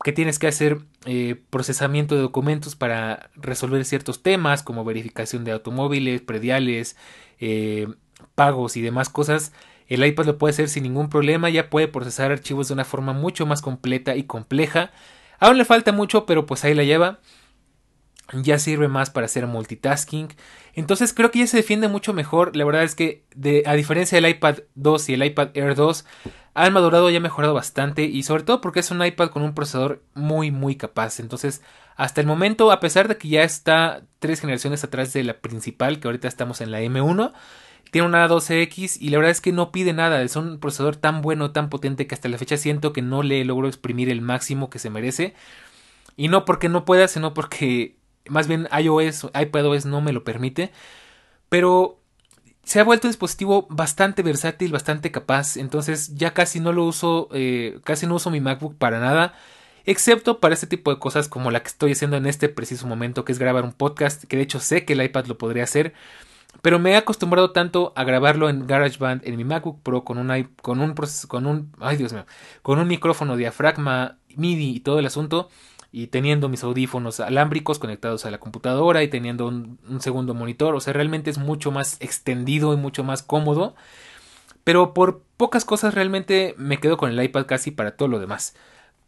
que 0.05 0.13
tienes 0.13 0.39
que 0.39 0.47
hacer 0.47 0.79
eh, 1.05 1.37
procesamiento 1.51 2.15
de 2.15 2.21
documentos 2.21 2.77
para 2.77 3.31
resolver 3.35 3.85
ciertos 3.85 4.23
temas 4.23 4.63
como 4.63 4.85
verificación 4.85 5.45
de 5.45 5.53
automóviles, 5.53 6.21
prediales, 6.21 6.97
eh, 7.41 7.89
pagos 8.35 8.77
y 8.77 8.83
demás 8.83 9.09
cosas. 9.09 9.53
El 9.89 10.05
iPad 10.05 10.27
lo 10.27 10.39
puede 10.39 10.53
hacer 10.53 10.69
sin 10.69 10.83
ningún 10.83 11.09
problema, 11.09 11.49
ya 11.49 11.71
puede 11.71 11.89
procesar 11.89 12.33
archivos 12.33 12.69
de 12.69 12.75
una 12.75 12.85
forma 12.85 13.13
mucho 13.13 13.47
más 13.47 13.63
completa 13.63 14.17
y 14.17 14.25
compleja. 14.25 14.91
Aún 15.39 15.59
le 15.59 15.65
falta 15.65 15.93
mucho, 15.93 16.27
pero 16.27 16.47
pues 16.47 16.65
ahí 16.65 16.75
la 16.75 16.85
lleva 16.85 17.21
ya 18.33 18.59
sirve 18.59 18.89
más 18.89 19.11
para 19.11 19.27
hacer 19.27 19.47
multitasking. 19.47 20.29
Entonces 20.75 21.13
creo 21.13 21.31
que 21.31 21.41
ya 21.41 21.47
se 21.47 21.59
defiende 21.59 21.89
mucho 21.89 22.13
mejor. 22.13 22.57
La 22.57 22.65
verdad 22.65 22.83
es 22.83 22.95
que 22.95 23.25
de, 23.35 23.63
a 23.67 23.75
diferencia 23.75 24.21
del 24.21 24.31
iPad 24.31 24.59
2 24.75 25.09
y 25.09 25.15
el 25.15 25.25
iPad 25.25 25.51
Air 25.55 25.75
2 25.75 26.05
han 26.55 26.73
madurado 26.73 27.11
y 27.11 27.17
ha 27.17 27.21
mejorado 27.21 27.55
bastante 27.55 28.05
y 28.05 28.23
sobre 28.23 28.43
todo 28.43 28.61
porque 28.61 28.81
es 28.81 28.91
un 28.91 29.05
iPad 29.05 29.29
con 29.29 29.43
un 29.43 29.55
procesador 29.55 30.03
muy 30.15 30.51
muy 30.51 30.77
capaz. 30.77 31.21
Entonces 31.21 31.63
hasta 31.97 32.21
el 32.21 32.27
momento 32.27 32.73
a 32.73 32.81
pesar 32.81 33.09
de 33.09 33.17
que 33.17 33.29
ya 33.29 33.43
está 33.43 34.03
tres 34.19 34.41
generaciones 34.41 34.83
atrás 34.83 35.13
de 35.13 35.23
la 35.25 35.39
principal 35.39 36.01
que 36.01 36.09
ahorita 36.09 36.29
estamos 36.29 36.61
en 36.61 36.71
la 36.71 36.81
M1 36.81 37.33
tiene 37.91 38.09
una 38.09 38.29
12X 38.29 38.99
y 39.01 39.09
la 39.11 39.19
verdad 39.19 39.31
es 39.31 39.41
que 39.41 39.53
no 39.53 39.73
pide 39.73 39.93
nada. 39.93 40.23
Es 40.23 40.37
un 40.37 40.59
procesador 40.59 40.97
tan 40.97 41.23
bueno, 41.23 41.53
tan 41.53 41.69
potente 41.71 42.07
que 42.07 42.15
hasta 42.15 42.29
la 42.29 42.39
fecha 42.39 42.57
siento 42.57 42.93
que 42.93 43.03
no 43.03 43.23
le 43.23 43.45
logro 43.45 43.69
exprimir 43.69 44.11
el 44.11 44.21
máximo 44.21 44.71
que 44.71 44.79
se 44.79 44.91
merece. 44.91 45.35
Y 46.17 46.29
no 46.29 46.45
porque 46.45 46.69
no 46.69 46.85
pueda, 46.85 47.09
sino 47.09 47.35
porque 47.35 47.97
más 48.29 48.49
bien 48.49 48.69
iOS, 48.79 49.29
iPadOS 49.35 49.87
no 49.87 50.01
me 50.01 50.13
lo 50.13 50.25
permite, 50.25 50.73
pero 51.49 52.01
se 52.67 52.81
ha 52.81 52.85
vuelto 52.85 53.07
un 53.07 53.11
dispositivo 53.11 53.67
bastante 53.71 54.23
versátil, 54.23 54.73
bastante 54.73 55.13
capaz, 55.13 55.57
entonces 55.57 56.17
ya 56.17 56.35
casi 56.35 56.59
no 56.59 56.73
lo 56.73 56.85
uso, 56.85 57.29
eh, 57.33 57.79
casi 57.85 58.07
no 58.07 58.17
uso 58.17 58.31
mi 58.31 58.41
MacBook 58.41 58.77
para 58.77 58.99
nada, 58.99 59.35
excepto 59.85 60.41
para 60.41 60.55
este 60.55 60.67
tipo 60.67 60.93
de 60.93 60.99
cosas 60.99 61.29
como 61.29 61.53
la 61.53 61.61
que 61.61 61.69
estoy 61.69 61.93
haciendo 61.93 62.17
en 62.17 62.27
este 62.27 62.49
preciso 62.49 62.89
momento, 62.89 63.25
que 63.25 63.31
es 63.31 63.39
grabar 63.39 63.65
un 63.65 63.73
podcast, 63.73 64.25
que 64.25 64.37
de 64.37 64.43
hecho 64.43 64.59
sé 64.59 64.85
que 64.85 64.95
el 64.95 65.03
iPad 65.03 65.27
lo 65.27 65.39
podría 65.39 65.63
hacer, 65.63 65.95
pero 66.61 66.81
me 66.81 66.93
he 66.93 66.97
acostumbrado 66.97 67.53
tanto 67.53 67.93
a 67.95 68.03
grabarlo 68.03 68.49
en 68.49 68.67
GarageBand 68.67 69.23
en 69.25 69.37
mi 69.37 69.45
MacBook 69.45 69.81
Pro 69.83 70.05
con 70.05 70.19
un 70.19 70.51
con 70.61 70.81
un 70.81 70.95
con 71.29 71.47
un 71.47 71.73
ay 71.81 71.97
Dios 71.97 72.13
mío, 72.13 72.27
con 72.63 72.79
un 72.79 72.89
micrófono 72.89 73.37
diafragma 73.37 74.19
MIDI 74.35 74.77
y 74.77 74.81
todo 74.81 74.99
el 74.99 75.07
asunto 75.07 75.51
y 75.97 76.09
teniendo 76.09 76.51
mis 76.51 76.63
audífonos 76.63 77.21
alámbricos 77.21 77.79
conectados 77.79 78.27
a 78.27 78.31
la 78.31 78.37
computadora 78.37 79.03
y 79.03 79.09
teniendo 79.09 79.47
un, 79.47 79.79
segundo 80.01 80.35
monitor. 80.35 80.75
O 80.75 80.81
sea, 80.81 80.93
realmente 80.93 81.31
es 81.31 81.39
mucho 81.39 81.71
más 81.71 81.97
extendido 82.01 82.75
y 82.75 82.77
mucho 82.77 83.03
más 83.03 83.23
cómodo. 83.23 83.75
Pero 84.63 84.93
por 84.93 85.23
pocas 85.39 85.65
cosas 85.65 85.95
realmente 85.95 86.55
me 86.59 86.81
quedo 86.81 86.99
con 86.99 87.11
el 87.11 87.23
iPad 87.25 87.47
casi 87.47 87.71
para 87.71 87.97
todo 87.97 88.09
lo 88.09 88.19
demás. 88.19 88.55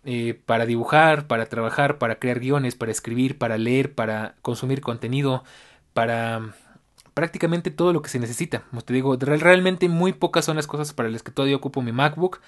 Eh, 0.05 0.41
para 0.47 0.65
dibujar, 0.65 1.27
para 1.27 1.45
trabajar, 1.45 1.99
para 1.99 2.19
crear 2.19 2.41
guiones, 2.41 2.75
para 2.75 2.91
escribir, 2.91 3.37
para 3.37 3.59
leer, 3.59 3.95
para 3.95 4.37
consumir 4.41 4.81
contenido, 4.81 5.45
para 5.93 6.55
prácticamente 7.13 7.71
todo 7.71 7.93
lo 7.93 8.01
que 8.01 8.09
se 8.09 8.19
necesita. 8.19 8.63
Como 8.71 8.81
te 8.81 8.95
digo, 8.95 9.15
realmente 9.19 9.91
muy 9.91 10.15
pocas 10.15 10.47
son 10.47 10.57
las 10.57 10.67
cosas 10.67 10.95
para 10.95 11.11
las 11.11 11.23
que 11.23 11.33
todavía 11.33 11.57
ocupo 11.57 11.83
mi 11.83 11.93
MacBook. 11.93 12.41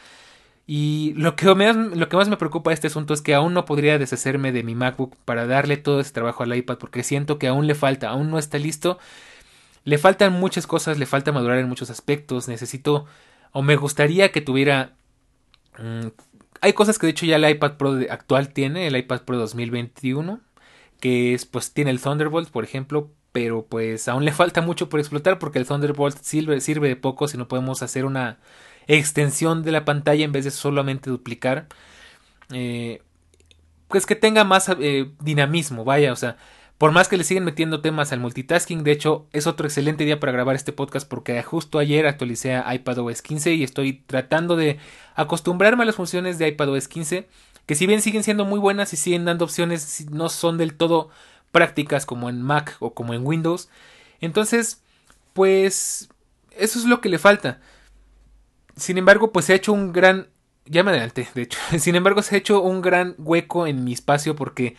Y 0.72 1.14
lo 1.16 1.35
que, 1.35 1.52
más, 1.52 1.74
lo 1.74 2.09
que 2.09 2.16
más 2.16 2.28
me 2.28 2.37
preocupa 2.37 2.70
de 2.70 2.74
este 2.74 2.87
asunto 2.87 3.12
es 3.12 3.22
que 3.22 3.35
aún 3.35 3.54
no 3.54 3.64
podría 3.64 3.98
deshacerme 3.98 4.52
de 4.52 4.62
mi 4.62 4.76
MacBook 4.76 5.16
para 5.24 5.44
darle 5.44 5.76
todo 5.78 5.98
ese 5.98 6.12
trabajo 6.12 6.44
al 6.44 6.54
iPad 6.54 6.78
porque 6.78 7.02
siento 7.02 7.40
que 7.40 7.48
aún 7.48 7.66
le 7.66 7.74
falta, 7.74 8.11
aún 8.11 8.30
no 8.30 8.38
está 8.38 8.56
listo. 8.56 9.00
Le 9.83 9.98
faltan 9.98 10.33
muchas 10.33 10.68
cosas, 10.68 10.96
le 10.96 11.06
falta 11.06 11.33
madurar 11.33 11.59
en 11.59 11.68
muchos 11.68 11.90
aspectos. 11.90 12.46
Necesito 12.46 13.06
o 13.50 13.62
me 13.62 13.74
gustaría 13.74 14.30
que 14.30 14.42
tuviera... 14.42 14.94
Mm, 15.76 16.11
hay 16.61 16.72
cosas 16.72 17.00
que 17.00 17.09
de 17.09 17.11
hecho 17.12 17.26
ya 17.26 17.35
el 17.35 17.50
iPad 17.50 17.72
Pro 17.76 17.98
actual 18.09 18.50
tiene, 18.52 18.87
el 18.87 18.96
iPad 18.96 19.22
Pro 19.22 19.38
2021, 19.38 20.38
que 21.00 21.35
es 21.35 21.46
pues 21.46 21.72
tiene 21.72 21.90
el 21.90 22.00
Thunderbolt, 22.00 22.48
por 22.48 22.62
ejemplo, 22.62 23.11
pero 23.33 23.66
pues 23.68 24.06
aún 24.06 24.24
le 24.24 24.30
falta 24.30 24.61
mucho 24.61 24.88
por 24.88 25.00
explotar 25.00 25.40
porque 25.40 25.59
el 25.59 25.66
Thunderbolt 25.66 26.18
sirve, 26.22 26.61
sirve 26.61 26.87
de 26.87 26.96
poco 26.96 27.26
si 27.26 27.37
no 27.37 27.48
podemos 27.48 27.83
hacer 27.83 28.04
una 28.04 28.38
extensión 28.96 29.62
de 29.62 29.72
la 29.72 29.85
pantalla 29.85 30.24
en 30.24 30.33
vez 30.33 30.44
de 30.44 30.50
solamente 30.50 31.11
duplicar. 31.11 31.68
Eh, 32.53 33.03
pues 33.88 34.07
que 34.07 34.16
tenga 34.16 34.44
más 34.44 34.68
eh, 34.68 35.11
dinamismo, 35.20 35.85
vaya, 35.85 36.12
o 36.12 36.16
sea, 36.16 36.37
por 36.79 36.92
más 36.92 37.09
que 37.09 37.16
le 37.16 37.24
siguen 37.24 37.44
metiendo 37.44 37.81
temas 37.81 38.12
al 38.12 38.20
multitasking, 38.20 38.85
de 38.85 38.92
hecho 38.92 39.26
es 39.33 39.46
otro 39.46 39.66
excelente 39.66 40.05
día 40.05 40.18
para 40.18 40.33
grabar 40.33 40.57
este 40.57 40.72
podcast 40.72 41.07
porque 41.09 41.42
justo 41.42 41.79
ayer 41.79 42.07
actualicé 42.07 42.55
a 42.55 42.74
iPadOS 42.74 43.20
15 43.20 43.55
y 43.55 43.64
estoy 43.64 44.03
tratando 44.07 44.57
de 44.57 44.79
acostumbrarme 45.14 45.83
a 45.83 45.87
las 45.87 45.96
funciones 45.96 46.38
de 46.38 46.48
iPadOS 46.48 46.88
15, 46.88 47.29
que 47.66 47.74
si 47.74 47.87
bien 47.87 48.00
siguen 48.00 48.22
siendo 48.22 48.44
muy 48.44 48.59
buenas 48.59 48.92
y 48.92 48.96
siguen 48.96 49.24
dando 49.24 49.44
opciones, 49.44 50.07
no 50.11 50.29
son 50.29 50.57
del 50.57 50.74
todo 50.74 51.11
prácticas 51.53 52.07
como 52.07 52.31
en 52.31 52.40
Mac 52.40 52.76
o 52.81 52.94
como 52.94 53.12
en 53.12 53.26
Windows. 53.26 53.68
Entonces, 54.20 54.83
pues 55.33 56.09
eso 56.57 56.79
es 56.79 56.85
lo 56.85 57.00
que 57.00 57.09
le 57.09 57.18
falta. 57.18 57.61
Sin 58.76 58.98
embargo, 58.98 59.33
pues 59.33 59.46
se 59.46 59.52
ha 59.52 59.56
hecho 59.56 59.72
un 59.72 59.92
gran... 59.92 60.28
Ya 60.66 60.83
me 60.83 60.90
adelanté, 60.90 61.28
de 61.35 61.42
hecho. 61.42 61.59
Sin 61.78 61.94
embargo, 61.96 62.22
se 62.22 62.35
ha 62.35 62.38
hecho 62.38 62.62
un 62.62 62.80
gran 62.80 63.14
hueco 63.18 63.66
en 63.66 63.85
mi 63.85 63.92
espacio 63.92 64.37
porque 64.37 64.76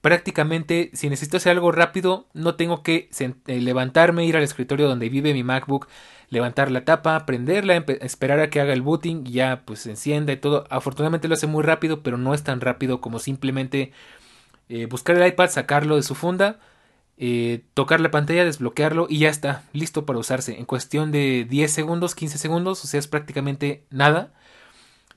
prácticamente 0.00 0.90
si 0.94 1.08
necesito 1.08 1.38
hacer 1.38 1.52
algo 1.52 1.72
rápido, 1.72 2.26
no 2.34 2.56
tengo 2.56 2.82
que 2.82 3.08
eh, 3.46 3.60
levantarme, 3.60 4.26
ir 4.26 4.36
al 4.36 4.42
escritorio 4.42 4.88
donde 4.88 5.08
vive 5.08 5.32
mi 5.32 5.44
MacBook, 5.44 5.88
levantar 6.28 6.70
la 6.70 6.84
tapa, 6.84 7.24
prenderla, 7.24 7.84
esperar 8.00 8.40
a 8.40 8.50
que 8.50 8.60
haga 8.60 8.72
el 8.72 8.82
booting 8.82 9.26
y 9.26 9.32
ya 9.32 9.62
pues 9.64 9.86
encienda 9.86 10.32
y 10.32 10.38
todo. 10.38 10.64
Afortunadamente 10.70 11.28
lo 11.28 11.34
hace 11.34 11.46
muy 11.46 11.62
rápido, 11.62 12.02
pero 12.02 12.18
no 12.18 12.34
es 12.34 12.42
tan 12.42 12.60
rápido 12.60 13.00
como 13.00 13.20
simplemente 13.20 13.92
eh, 14.68 14.86
buscar 14.86 15.16
el 15.16 15.26
iPad, 15.26 15.50
sacarlo 15.50 15.96
de 15.96 16.02
su 16.02 16.14
funda, 16.14 16.58
eh, 17.24 17.62
tocar 17.74 18.00
la 18.00 18.10
pantalla, 18.10 18.44
desbloquearlo 18.44 19.06
y 19.08 19.20
ya 19.20 19.28
está, 19.28 19.62
listo 19.72 20.04
para 20.04 20.18
usarse. 20.18 20.58
En 20.58 20.64
cuestión 20.64 21.12
de 21.12 21.46
10 21.48 21.70
segundos, 21.70 22.16
15 22.16 22.36
segundos, 22.36 22.82
o 22.82 22.88
sea, 22.88 22.98
es 22.98 23.06
prácticamente 23.06 23.84
nada. 23.90 24.32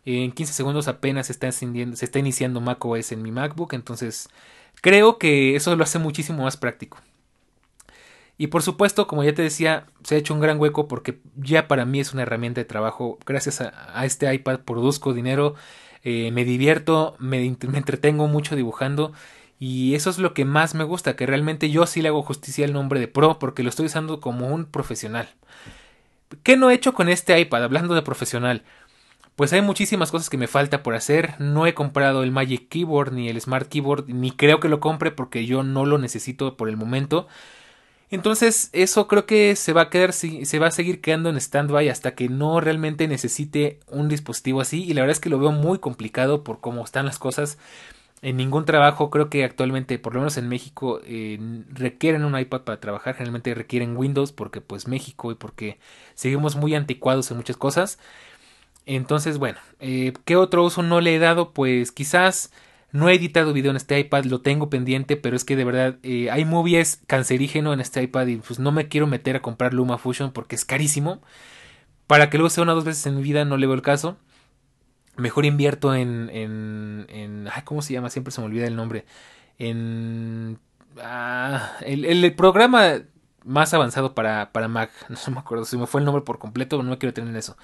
En 0.05 0.31
15 0.31 0.53
segundos 0.53 0.87
apenas 0.87 1.25
se 1.25 1.31
está, 1.33 1.51
se 1.51 2.05
está 2.05 2.19
iniciando 2.19 2.61
macOS 2.61 3.11
en 3.11 3.23
mi 3.23 3.31
MacBook, 3.31 3.73
entonces 3.73 4.29
creo 4.81 5.17
que 5.17 5.55
eso 5.55 5.75
lo 5.75 5.83
hace 5.83 5.97
muchísimo 5.97 6.43
más 6.43 6.57
práctico. 6.57 6.99
Y 8.37 8.47
por 8.47 8.61
supuesto, 8.61 9.07
como 9.07 9.23
ya 9.23 9.33
te 9.33 9.41
decía, 9.41 9.87
se 10.03 10.13
ha 10.13 10.17
hecho 10.19 10.35
un 10.35 10.41
gran 10.41 10.59
hueco 10.59 10.87
porque 10.87 11.17
ya 11.35 11.67
para 11.67 11.85
mí 11.85 11.99
es 11.99 12.13
una 12.13 12.21
herramienta 12.21 12.61
de 12.61 12.65
trabajo. 12.65 13.17
Gracias 13.25 13.61
a, 13.61 14.05
este 14.05 14.31
iPad 14.31 14.59
produzco 14.59 15.15
dinero, 15.15 15.55
eh, 16.03 16.29
me 16.31 16.45
divierto, 16.45 17.15
me, 17.17 17.39
me, 17.67 17.77
entretengo 17.79 18.27
mucho 18.27 18.55
dibujando. 18.55 19.11
Y 19.59 19.95
eso 19.95 20.09
es 20.09 20.17
lo 20.17 20.33
que 20.33 20.45
más 20.45 20.75
me 20.75 20.83
gusta, 20.83 21.15
que 21.15 21.25
realmente 21.25 21.69
yo 21.69 21.85
sí 21.85 22.01
le 22.01 22.09
hago 22.09 22.23
justicia 22.23 22.65
al 22.65 22.73
nombre 22.73 22.99
de 22.99 23.07
Pro 23.07 23.39
porque 23.39 23.63
lo 23.63 23.69
estoy 23.69 23.85
usando 23.85 24.19
como 24.19 24.47
un 24.47 24.65
profesional. 24.65 25.29
¿Qué 26.43 26.57
no 26.57 26.69
he 26.69 26.73
hecho 26.73 26.93
con 26.93 27.07
este 27.09 27.39
iPad 27.39 27.63
hablando 27.63 27.95
de 27.95 28.01
profesional? 28.01 28.63
Pues 29.35 29.51
hay 29.53 29.61
muchísimas 29.61 30.11
cosas 30.11 30.29
que 30.29 30.37
me 30.37 30.47
falta 30.47 30.81
por 30.81 30.95
hacer. 30.95 31.35
No 31.39 31.67
he 31.67 31.73
comprado 31.73 32.23
el 32.23 32.31
Magic 32.31 32.69
Keyboard 32.69 33.11
ni 33.13 33.29
el 33.29 33.39
Smart 33.39 33.67
Keyboard, 33.67 34.07
ni 34.07 34.31
creo 34.31 34.59
que 34.59 34.69
lo 34.69 34.79
compre 34.79 35.11
porque 35.11 35.45
yo 35.45 35.63
no 35.63 35.85
lo 35.85 35.97
necesito 35.97 36.55
por 36.57 36.69
el 36.69 36.77
momento. 36.77 37.27
Entonces, 38.11 38.69
eso 38.71 39.07
creo 39.07 39.25
que 39.25 39.55
se 39.55 39.73
va 39.73 39.83
a 39.83 39.89
quedar, 39.89 40.13
se 40.13 40.59
va 40.59 40.67
a 40.67 40.71
seguir 40.71 41.01
quedando 41.01 41.29
en 41.29 41.37
stand-by 41.37 41.89
hasta 41.89 42.15
que 42.15 42.29
no 42.29 42.61
realmente 42.61 43.07
necesite 43.07 43.79
un 43.87 44.07
dispositivo 44.07 44.61
así. 44.61 44.83
Y 44.83 44.93
la 44.93 45.01
verdad 45.01 45.13
es 45.13 45.19
que 45.19 45.29
lo 45.29 45.39
veo 45.39 45.51
muy 45.51 45.79
complicado 45.79 46.43
por 46.43 46.61
cómo 46.61 46.83
están 46.85 47.05
las 47.05 47.19
cosas. 47.19 47.57
En 48.21 48.37
ningún 48.37 48.65
trabajo, 48.65 49.09
creo 49.09 49.29
que 49.29 49.43
actualmente, 49.43 49.99
por 49.99 50.13
lo 50.13 50.21
menos 50.21 50.37
en 50.37 50.49
México, 50.49 50.99
eh, 51.05 51.37
requieren 51.69 52.25
un 52.25 52.37
iPad 52.37 52.61
para 52.61 52.79
trabajar. 52.79 53.15
Generalmente 53.15 53.53
requieren 53.53 53.95
Windows 53.97 54.31
porque, 54.31 54.61
pues, 54.61 54.87
México 54.87 55.31
y 55.31 55.35
porque 55.35 55.79
seguimos 56.15 56.55
muy 56.55 56.73
anticuados 56.75 57.29
en 57.31 57.37
muchas 57.37 57.57
cosas. 57.57 57.99
Entonces, 58.85 59.37
bueno, 59.39 59.59
eh, 59.79 60.13
¿qué 60.25 60.35
otro 60.35 60.63
uso 60.63 60.83
no 60.83 61.01
le 61.01 61.15
he 61.15 61.19
dado? 61.19 61.53
Pues 61.53 61.91
quizás 61.91 62.51
no 62.91 63.09
he 63.09 63.15
editado 63.15 63.53
video 63.53 63.71
en 63.71 63.77
este 63.77 63.99
iPad, 63.99 64.25
lo 64.25 64.41
tengo 64.41 64.69
pendiente, 64.69 65.17
pero 65.17 65.35
es 65.35 65.43
que 65.43 65.55
de 65.55 65.65
verdad 65.65 65.97
eh, 66.03 66.29
hay 66.31 66.45
movies 66.45 67.01
cancerígeno 67.07 67.73
en 67.73 67.81
este 67.81 68.01
iPad 68.03 68.27
y 68.27 68.37
pues 68.37 68.59
no 68.59 68.71
me 68.71 68.87
quiero 68.87 69.07
meter 69.07 69.35
a 69.35 69.41
comprar 69.41 69.73
Luma 69.73 69.97
Fusion 69.97 70.31
porque 70.31 70.55
es 70.55 70.65
carísimo. 70.65 71.21
Para 72.07 72.29
que 72.29 72.37
lo 72.37 72.45
use 72.45 72.61
una 72.61 72.73
o 72.73 72.75
dos 72.75 72.85
veces 72.85 73.05
en 73.07 73.17
mi 73.17 73.23
vida 73.23 73.45
no 73.45 73.57
le 73.57 73.67
veo 73.67 73.75
el 73.75 73.81
caso. 73.81 74.17
Mejor 75.17 75.45
invierto 75.45 75.95
en, 75.95 76.29
en, 76.31 77.05
en 77.09 77.47
ay, 77.51 77.61
¿cómo 77.63 77.81
se 77.81 77.93
llama? 77.93 78.09
Siempre 78.09 78.31
se 78.31 78.41
me 78.41 78.47
olvida 78.47 78.67
el 78.67 78.75
nombre. 78.75 79.05
En 79.57 80.59
ah, 81.01 81.77
el, 81.81 82.05
el, 82.05 82.35
programa 82.35 83.01
más 83.43 83.73
avanzado 83.73 84.13
para, 84.13 84.51
para 84.51 84.67
Mac. 84.67 84.91
No 85.09 85.33
me 85.33 85.39
acuerdo 85.39 85.65
si 85.65 85.77
me 85.77 85.87
fue 85.87 86.01
el 86.01 86.05
nombre 86.05 86.23
por 86.23 86.39
completo, 86.39 86.81
no 86.83 86.91
me 86.91 86.97
quiero 86.97 87.13
tener 87.13 87.29
en 87.29 87.37
eso. 87.37 87.57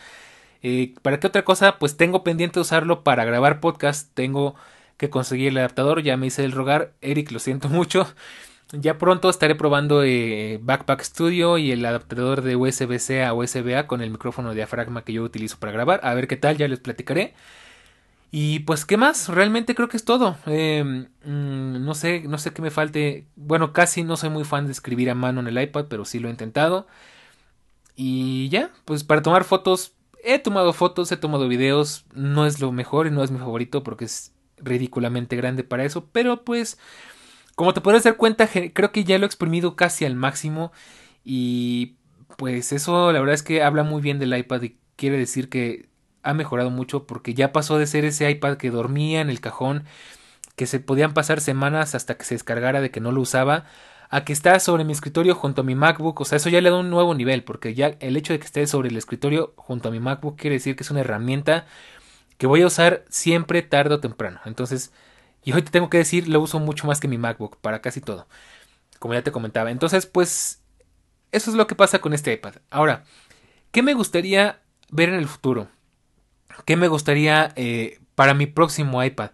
Eh, 0.63 0.93
¿Para 1.01 1.19
qué 1.19 1.27
otra 1.27 1.43
cosa? 1.43 1.79
Pues 1.79 1.97
tengo 1.97 2.23
pendiente 2.23 2.59
usarlo 2.59 3.03
para 3.03 3.25
grabar 3.25 3.59
podcast. 3.59 4.09
Tengo 4.13 4.55
que 4.97 5.09
conseguí 5.09 5.47
el 5.47 5.57
adaptador, 5.57 6.03
ya 6.03 6.15
me 6.15 6.27
hice 6.27 6.45
el 6.45 6.51
rogar, 6.51 6.93
Eric, 7.01 7.31
lo 7.31 7.39
siento 7.39 7.69
mucho. 7.69 8.07
Ya 8.73 8.97
pronto 8.97 9.29
estaré 9.29 9.55
probando 9.55 10.01
eh, 10.03 10.57
Backpack 10.61 11.01
Studio 11.01 11.57
y 11.57 11.71
el 11.71 11.85
adaptador 11.85 12.41
de 12.41 12.55
USB-C 12.55 13.23
a 13.23 13.33
USB-A 13.33 13.85
con 13.85 14.01
el 14.01 14.11
micrófono 14.11 14.53
diafragma 14.53 15.03
que 15.03 15.11
yo 15.11 15.23
utilizo 15.23 15.59
para 15.59 15.73
grabar. 15.73 15.99
A 16.03 16.13
ver 16.13 16.27
qué 16.27 16.37
tal, 16.37 16.57
ya 16.57 16.69
les 16.69 16.79
platicaré. 16.79 17.33
Y 18.31 18.59
pues, 18.59 18.85
¿qué 18.85 18.95
más? 18.95 19.27
Realmente 19.27 19.75
creo 19.75 19.89
que 19.89 19.97
es 19.97 20.05
todo. 20.05 20.37
Em, 20.45 21.09
mm, 21.25 21.83
no 21.85 21.93
sé, 21.95 22.21
no 22.21 22.37
sé 22.37 22.53
qué 22.53 22.61
me 22.61 22.71
falte. 22.71 23.25
Bueno, 23.35 23.73
casi 23.73 24.03
no 24.03 24.15
soy 24.15 24.29
muy 24.29 24.45
fan 24.45 24.65
de 24.67 24.71
escribir 24.71 25.09
a 25.09 25.15
mano 25.15 25.41
en 25.41 25.47
el 25.49 25.61
iPad, 25.61 25.87
pero 25.89 26.05
sí 26.05 26.19
lo 26.19 26.29
he 26.29 26.31
intentado. 26.31 26.87
Y 27.95 28.49
ya, 28.49 28.71
pues 28.85 29.03
para 29.03 29.21
tomar 29.21 29.43
fotos, 29.43 29.93
he 30.23 30.39
tomado 30.39 30.73
fotos, 30.73 31.11
he 31.11 31.17
tomado 31.17 31.47
videos. 31.49 32.05
No 32.13 32.45
es 32.45 32.61
lo 32.61 32.71
mejor 32.71 33.07
y 33.07 33.11
no 33.11 33.23
es 33.23 33.31
mi 33.31 33.39
favorito 33.39 33.83
porque 33.83 34.05
es 34.05 34.33
ridículamente 34.57 35.35
grande 35.35 35.63
para 35.63 35.83
eso, 35.83 36.07
pero 36.11 36.43
pues 36.43 36.77
como 37.55 37.73
te 37.73 37.81
podrás 37.81 38.03
dar 38.03 38.17
cuenta, 38.17 38.47
creo 38.47 38.91
que 38.91 39.03
ya 39.03 39.17
lo 39.17 39.25
he 39.25 39.27
exprimido 39.27 39.75
casi 39.75 40.05
al 40.05 40.15
máximo 40.15 40.71
y 41.23 41.95
pues 42.37 42.71
eso 42.71 43.11
la 43.11 43.19
verdad 43.19 43.35
es 43.35 43.43
que 43.43 43.63
habla 43.63 43.83
muy 43.83 44.01
bien 44.01 44.19
del 44.19 44.35
iPad 44.35 44.61
y 44.63 44.77
quiere 44.95 45.17
decir 45.17 45.49
que 45.49 45.89
ha 46.23 46.33
mejorado 46.33 46.69
mucho 46.69 47.07
porque 47.07 47.33
ya 47.33 47.51
pasó 47.51 47.77
de 47.77 47.87
ser 47.87 48.05
ese 48.05 48.29
iPad 48.29 48.57
que 48.57 48.71
dormía 48.71 49.21
en 49.21 49.29
el 49.29 49.41
cajón, 49.41 49.85
que 50.55 50.67
se 50.67 50.79
podían 50.79 51.13
pasar 51.13 51.41
semanas 51.41 51.95
hasta 51.95 52.15
que 52.15 52.25
se 52.25 52.35
descargara 52.35 52.81
de 52.81 52.91
que 52.91 52.99
no 52.99 53.11
lo 53.11 53.21
usaba, 53.21 53.65
a 54.09 54.25
que 54.25 54.33
está 54.33 54.59
sobre 54.59 54.83
mi 54.83 54.91
escritorio 54.91 55.35
junto 55.35 55.61
a 55.61 55.63
mi 55.63 55.73
MacBook, 55.73 56.19
o 56.19 56.25
sea, 56.25 56.35
eso 56.35 56.49
ya 56.49 56.61
le 56.61 56.69
da 56.69 56.77
un 56.77 56.89
nuevo 56.89 57.15
nivel, 57.15 57.43
porque 57.43 57.73
ya 57.73 57.95
el 57.99 58.17
hecho 58.17 58.33
de 58.33 58.39
que 58.39 58.45
esté 58.45 58.67
sobre 58.67 58.89
el 58.89 58.97
escritorio 58.97 59.53
junto 59.55 59.89
a 59.89 59.91
mi 59.91 59.99
MacBook 59.99 60.37
quiere 60.37 60.57
decir 60.57 60.75
que 60.75 60.83
es 60.83 60.91
una 60.91 60.99
herramienta 60.99 61.65
que 62.37 62.47
voy 62.47 62.61
a 62.61 62.67
usar 62.67 63.05
siempre 63.09 63.61
tarde 63.61 63.95
o 63.95 63.99
temprano. 63.99 64.41
Entonces, 64.45 64.91
y 65.43 65.53
hoy 65.53 65.61
te 65.61 65.71
tengo 65.71 65.89
que 65.89 65.97
decir, 65.97 66.27
lo 66.27 66.39
uso 66.39 66.59
mucho 66.59 66.87
más 66.87 66.99
que 66.99 67.07
mi 67.07 67.17
MacBook 67.17 67.57
para 67.57 67.81
casi 67.81 68.01
todo. 68.01 68.27
Como 68.99 69.13
ya 69.13 69.23
te 69.23 69.31
comentaba. 69.31 69.71
Entonces, 69.71 70.05
pues, 70.05 70.61
eso 71.31 71.49
es 71.49 71.57
lo 71.57 71.67
que 71.67 71.75
pasa 71.75 71.99
con 71.99 72.13
este 72.13 72.33
iPad. 72.33 72.55
Ahora, 72.69 73.03
¿qué 73.71 73.81
me 73.81 73.93
gustaría 73.93 74.61
ver 74.89 75.09
en 75.09 75.15
el 75.15 75.27
futuro? 75.27 75.67
¿Qué 76.65 76.75
me 76.75 76.87
gustaría 76.87 77.53
eh, 77.55 77.99
para 78.15 78.33
mi 78.33 78.45
próximo 78.45 79.03
iPad? 79.03 79.31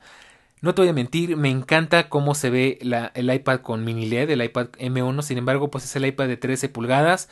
No 0.62 0.74
te 0.74 0.82
voy 0.82 0.90
a 0.90 0.94
mentir, 0.94 1.38
me 1.38 1.50
encanta 1.50 2.10
cómo 2.10 2.34
se 2.34 2.50
ve 2.50 2.80
el 3.14 3.34
iPad 3.34 3.60
con 3.60 3.84
mini 3.84 4.08
LED, 4.08 4.32
el 4.32 4.44
iPad 4.44 4.70
M1, 4.80 5.22
sin 5.22 5.38
embargo, 5.38 5.70
pues 5.70 5.84
es 5.84 5.96
el 5.96 6.06
iPad 6.06 6.28
de 6.28 6.38
13 6.38 6.70
pulgadas. 6.70 7.30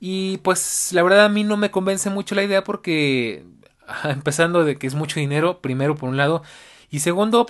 Y 0.00 0.38
pues 0.38 0.92
la 0.92 1.02
verdad 1.02 1.24
a 1.26 1.28
mí 1.28 1.44
no 1.44 1.56
me 1.56 1.70
convence 1.70 2.10
mucho 2.10 2.34
la 2.34 2.42
idea 2.42 2.64
porque 2.64 3.44
empezando 4.04 4.64
de 4.64 4.76
que 4.76 4.86
es 4.86 4.94
mucho 4.94 5.20
dinero, 5.20 5.60
primero 5.60 5.94
por 5.94 6.08
un 6.08 6.16
lado, 6.16 6.42
y 6.90 7.00
segundo, 7.00 7.46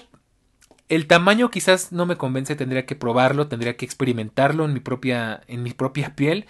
el 0.89 1.07
tamaño 1.07 1.51
quizás 1.51 1.93
no 1.93 2.07
me 2.07 2.17
convence, 2.17 2.57
tendría 2.57 2.87
que 2.87 2.97
probarlo, 2.97 3.49
tendría 3.49 3.77
que 3.77 3.85
experimentarlo 3.85 4.65
en 4.65 4.75
mi 4.75 4.81
propia, 4.81 5.43
en 5.47 5.63
mi 5.63 5.73
propia 5.73 6.15
piel. 6.15 6.47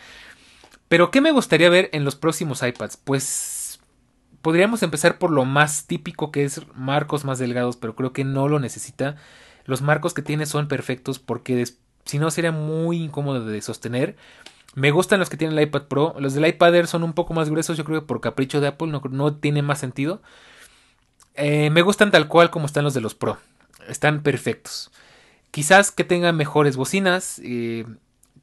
Pero 0.89 1.11
¿qué 1.11 1.21
me 1.21 1.33
gustaría 1.33 1.71
ver 1.71 1.91
en 1.93 2.05
los 2.05 2.17
próximos 2.17 2.63
iPads? 2.63 2.97
Pues 2.99 3.81
podríamos 4.43 4.83
empezar 4.83 5.19
por 5.19 5.31
lo 5.31 5.45
más 5.45 5.87
típico 5.87 6.31
que 6.31 6.45
es 6.45 6.61
marcos 6.75 7.25
más 7.25 7.39
delgados, 7.39 7.77
pero 7.77 7.95
creo 7.95 8.13
que 8.13 8.25
no 8.25 8.49
lo 8.49 8.59
necesita. 8.61 9.17
Los 9.65 9.83
marcos 9.83 10.15
que 10.15 10.23
tiene 10.23 10.47
son 10.47 10.69
perfectos 10.69 11.19
porque 11.19 11.65
si 12.05 12.19
no 12.19 12.31
sería 12.31 12.53
muy 12.53 13.03
incómodo 13.03 13.45
de 13.45 13.63
sostener. 13.63 14.17
Me 14.75 14.91
gustan 14.91 15.21
los 15.21 15.31
que 15.31 15.37
tienen 15.37 15.57
el 15.57 15.65
iPad 15.65 15.85
Pro. 15.85 16.15
Los 16.19 16.35
del 16.35 16.47
iPad 16.47 16.75
Air 16.75 16.87
son 16.87 17.05
un 17.05 17.13
poco 17.13 17.33
más 17.33 17.49
gruesos, 17.49 17.77
yo 17.77 17.85
creo 17.85 18.01
que 18.01 18.07
por 18.07 18.21
capricho 18.21 18.61
de 18.61 18.69
Apple 18.69 18.93
no, 19.11 19.35
tiene 19.37 19.63
más 19.63 19.79
sentido. 19.79 20.21
Eh, 21.35 21.71
me 21.71 21.83
gustan 21.83 22.11
tal 22.11 22.29
cual 22.29 22.51
como 22.51 22.67
están 22.67 22.85
los 22.85 22.95
de 22.95 23.01
los 23.01 23.15
Pro. 23.15 23.39
Están 23.89 24.23
perfectos. 24.23 24.91
Quizás 25.51 25.91
que 25.91 26.05
tengan 26.05 26.37
mejores 26.37 26.77
bocinas. 26.77 27.41
Eh, 27.45 27.85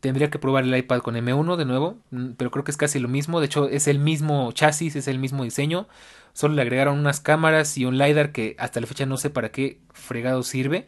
tendría 0.01 0.29
que 0.29 0.39
probar 0.39 0.65
el 0.65 0.75
iPad 0.75 1.01
con 1.01 1.15
M1 1.15 1.55
de 1.55 1.65
nuevo, 1.65 1.97
mm, 2.11 2.31
pero 2.31 2.51
creo 2.51 2.63
que 2.65 2.71
es 2.71 2.77
casi 2.77 2.99
lo 2.99 3.07
mismo. 3.07 3.39
De 3.39 3.45
hecho, 3.45 3.69
es 3.69 3.87
el 3.87 3.99
mismo 3.99 4.51
chasis, 4.51 4.95
es 4.95 5.07
el 5.07 5.19
mismo 5.19 5.43
diseño. 5.43 5.87
Solo 6.33 6.55
le 6.55 6.63
agregaron 6.63 6.99
unas 6.99 7.19
cámaras 7.19 7.77
y 7.77 7.85
un 7.85 7.97
LiDAR 7.97 8.31
que 8.31 8.55
hasta 8.59 8.81
la 8.81 8.87
fecha 8.87 9.05
no 9.05 9.17
sé 9.17 9.29
para 9.29 9.49
qué 9.51 9.79
fregado 9.93 10.43
sirve. 10.43 10.87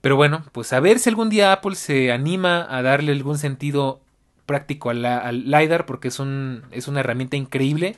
Pero 0.00 0.16
bueno, 0.16 0.44
pues 0.52 0.72
a 0.72 0.80
ver 0.80 0.98
si 0.98 1.08
algún 1.10 1.30
día 1.30 1.52
Apple 1.52 1.76
se 1.76 2.12
anima 2.12 2.66
a 2.68 2.82
darle 2.82 3.12
algún 3.12 3.38
sentido 3.38 4.00
práctico 4.46 4.90
al, 4.90 5.02
LiDAR 5.44 5.86
porque 5.86 6.08
es, 6.08 6.18
un, 6.18 6.64
es 6.72 6.88
una 6.88 7.00
herramienta 7.00 7.36
increíble 7.36 7.96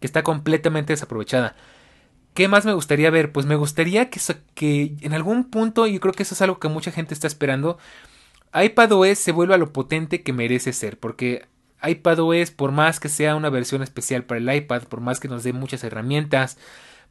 que 0.00 0.06
está 0.06 0.22
completamente 0.22 0.92
desaprovechada. 0.92 1.56
¿Qué 2.34 2.48
más 2.48 2.64
me 2.64 2.72
gustaría 2.74 3.10
ver? 3.10 3.32
Pues 3.32 3.46
me 3.46 3.56
gustaría 3.56 4.10
que, 4.10 4.20
que 4.54 4.96
en 5.00 5.14
algún 5.14 5.44
punto, 5.44 5.86
y 5.86 5.98
creo 6.00 6.12
que 6.12 6.24
eso 6.24 6.34
es 6.34 6.42
algo 6.42 6.58
que 6.58 6.68
mucha 6.68 6.90
gente 6.90 7.14
está 7.14 7.26
esperando, 7.26 7.78
iPadOS 8.52 9.18
se 9.18 9.32
vuelva 9.32 9.56
lo 9.56 9.72
potente 9.72 10.22
que 10.22 10.32
merece 10.32 10.72
ser, 10.72 10.98
porque 10.98 11.46
iPadOS, 11.82 12.50
por 12.50 12.72
más 12.72 13.00
que 13.00 13.08
sea 13.08 13.36
una 13.36 13.50
versión 13.50 13.82
especial 13.82 14.24
para 14.24 14.40
el 14.40 14.54
iPad, 14.54 14.84
por 14.84 15.00
más 15.00 15.20
que 15.20 15.28
nos 15.28 15.44
dé 15.44 15.52
muchas 15.52 15.84
herramientas, 15.84 16.58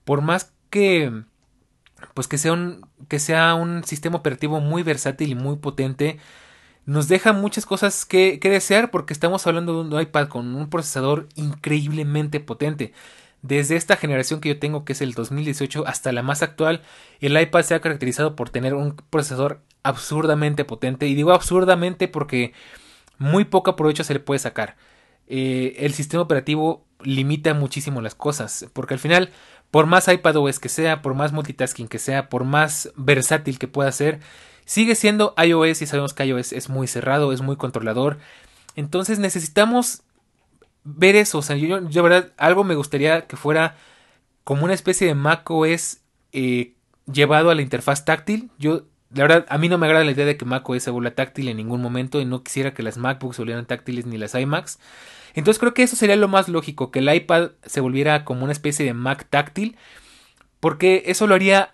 por 0.06 0.22
más 0.22 0.54
que 0.70 1.24
pues 2.14 2.28
que 2.28 2.38
sea 2.38 2.54
un 2.54 2.86
que 3.08 3.20
sea 3.20 3.56
un 3.56 3.84
sistema 3.86 4.18
operativo 4.18 4.60
muy 4.60 4.84
versátil 4.84 5.30
y 5.32 5.36
muy 5.36 5.58
potente, 5.58 6.20
nos 6.86 7.08
deja 7.08 7.34
muchas 7.34 7.66
cosas 7.66 8.06
que, 8.06 8.40
desear 8.42 8.92
porque 8.92 9.14
estamos 9.14 9.48
hablando 9.48 9.84
de 9.84 9.96
un 9.96 10.02
iPad 10.02 10.28
con 10.28 10.56
un 10.56 10.70
procesador 10.70 11.30
increíblemente 11.36 12.40
potente. 12.40 12.94
Desde 13.44 13.76
esta 13.76 13.96
generación 13.96 14.42
que 14.42 14.50
yo 14.50 14.60
tengo, 14.60 14.86
que 14.86 14.94
es 14.94 15.02
el 15.02 15.14
2018, 15.14 15.86
hasta 15.86 16.12
la 16.12 16.24
más 16.24 16.42
actual, 16.42 16.82
el 17.20 17.40
iPad 17.40 17.62
se 17.62 17.76
ha 17.76 17.82
caracterizado 17.82 18.36
por 18.36 18.50
tener 18.50 18.74
un 18.74 18.96
procesador 18.96 19.62
absurdamente 19.84 20.66
potente. 20.66 21.06
Y 21.08 21.14
digo 21.14 21.32
absurdamente 21.32 22.08
porque 22.08 22.54
muy 23.20 23.46
poco 23.46 23.76
provecho 23.76 24.04
se 24.04 24.14
le 24.14 24.20
puede 24.20 24.40
sacar. 24.40 24.76
Eh, 25.28 25.76
el 25.78 25.94
sistema 25.94 26.24
operativo 26.24 26.86
limita 27.04 27.54
muchísimo 27.54 28.02
las 28.02 28.16
cosas. 28.16 28.66
Porque 28.74 28.96
al 28.96 29.00
final, 29.00 29.30
por 29.70 29.86
más 29.86 30.08
iPadOS 30.08 30.60
que 30.60 30.70
sea, 30.70 31.04
por 31.04 31.14
más 31.14 31.32
multitasking 31.34 31.88
que 31.88 32.00
sea, 32.00 32.30
por 32.30 32.46
más 32.46 32.92
versátil 32.96 33.60
que 33.60 33.68
pueda 33.68 33.92
ser, 33.92 34.22
Sigue 34.66 34.96
siendo 34.96 35.34
iOS 35.38 35.82
y 35.82 35.86
sabemos 35.86 36.14
que 36.14 36.26
iOS 36.26 36.54
es 36.54 36.70
muy 36.70 36.88
cerrado, 36.88 37.34
es 37.34 37.42
muy 37.42 37.58
controlador. 37.58 38.20
Entonces 38.76 39.20
necesitamos 39.20 40.04
ver 40.84 41.16
eso. 41.16 41.40
O 41.40 41.42
sea, 41.42 41.56
yo, 41.56 41.90
yo 41.90 42.04
verdad, 42.04 42.32
algo 42.38 42.64
me 42.64 42.76
gustaría 42.76 43.28
que 43.28 43.38
fuera 43.38 43.76
como 44.44 44.66
una 44.66 44.74
especie 44.74 45.08
de 45.08 45.16
Mac 45.16 45.50
OS 45.50 46.02
eh, 46.32 46.74
llevado 47.12 47.50
a 47.50 47.56
la 47.56 47.62
interfaz 47.62 48.06
táctil. 48.06 48.52
Yo, 48.58 48.84
la 49.14 49.24
verdad, 49.24 49.46
a 49.50 49.58
mí 49.58 49.70
no 49.70 49.78
me 49.78 49.86
agrada 49.86 50.06
la 50.06 50.12
idea 50.12 50.26
de 50.26 50.38
que 50.38 50.46
Mac 50.46 50.68
OS 50.68 50.84
se 50.84 50.92
vuelva 50.92 51.12
táctil 51.12 51.48
en 51.48 51.58
ningún 51.58 51.82
momento 51.82 52.20
y 52.20 52.26
no 52.26 52.44
quisiera 52.44 52.74
que 52.74 52.84
las 52.84 52.98
MacBooks 52.98 53.36
se 53.36 53.42
volvieran 53.42 53.66
táctiles 53.66 54.06
ni 54.06 54.18
las 54.18 54.36
iMacs. 54.36 54.80
Entonces 55.34 55.60
creo 55.60 55.74
que 55.74 55.84
eso 55.84 55.96
sería 55.96 56.16
lo 56.16 56.28
más 56.28 56.48
lógico, 56.48 56.92
que 56.92 57.00
el 57.00 57.14
iPad 57.14 57.52
se 57.66 57.82
volviera 57.82 58.24
como 58.24 58.44
una 58.44 58.52
especie 58.52 58.86
de 58.86 58.94
Mac 58.94 59.28
táctil, 59.30 59.78
porque 60.60 61.04
eso 61.08 61.28
lo 61.28 61.36
haría 61.36 61.74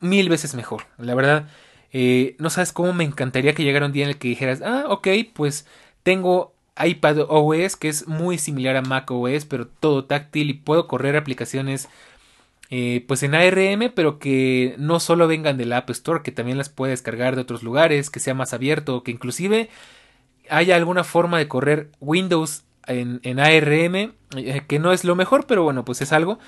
mil 0.00 0.28
veces 0.28 0.54
mejor. 0.54 0.86
La 0.96 1.14
verdad, 1.14 1.48
eh, 1.92 2.36
no 2.38 2.50
sabes 2.50 2.72
cómo 2.72 2.92
me 2.92 3.04
encantaría 3.04 3.54
que 3.54 3.64
llegara 3.64 3.86
un 3.86 3.92
día 3.92 4.04
en 4.04 4.10
el 4.10 4.18
que 4.18 4.28
dijeras, 4.28 4.62
ah, 4.62 4.84
ok, 4.88 5.08
pues 5.34 5.66
tengo 6.02 6.54
iPad 6.84 7.26
OS 7.28 7.76
que 7.76 7.88
es 7.88 8.06
muy 8.06 8.38
similar 8.38 8.76
a 8.76 8.82
Mac 8.82 9.10
OS, 9.10 9.44
pero 9.44 9.66
todo 9.66 10.04
táctil 10.04 10.50
y 10.50 10.54
puedo 10.54 10.86
correr 10.86 11.16
aplicaciones 11.16 11.88
eh, 12.70 13.04
pues 13.08 13.22
en 13.22 13.34
ARM, 13.34 13.92
pero 13.94 14.18
que 14.18 14.74
no 14.78 15.00
solo 15.00 15.26
vengan 15.26 15.56
del 15.56 15.72
App 15.72 15.88
Store, 15.90 16.22
que 16.22 16.32
también 16.32 16.58
las 16.58 16.68
puede 16.68 16.90
descargar 16.90 17.34
de 17.34 17.42
otros 17.42 17.62
lugares, 17.62 18.10
que 18.10 18.20
sea 18.20 18.34
más 18.34 18.52
abierto, 18.52 19.02
que 19.02 19.10
inclusive 19.10 19.70
haya 20.50 20.76
alguna 20.76 21.04
forma 21.04 21.38
de 21.38 21.48
correr 21.48 21.90
Windows 22.00 22.64
en, 22.86 23.20
en 23.22 23.40
ARM, 23.40 24.12
eh, 24.36 24.62
que 24.66 24.78
no 24.78 24.92
es 24.92 25.04
lo 25.04 25.16
mejor, 25.16 25.46
pero 25.46 25.62
bueno, 25.62 25.84
pues 25.84 26.02
es 26.02 26.12
algo. 26.12 26.38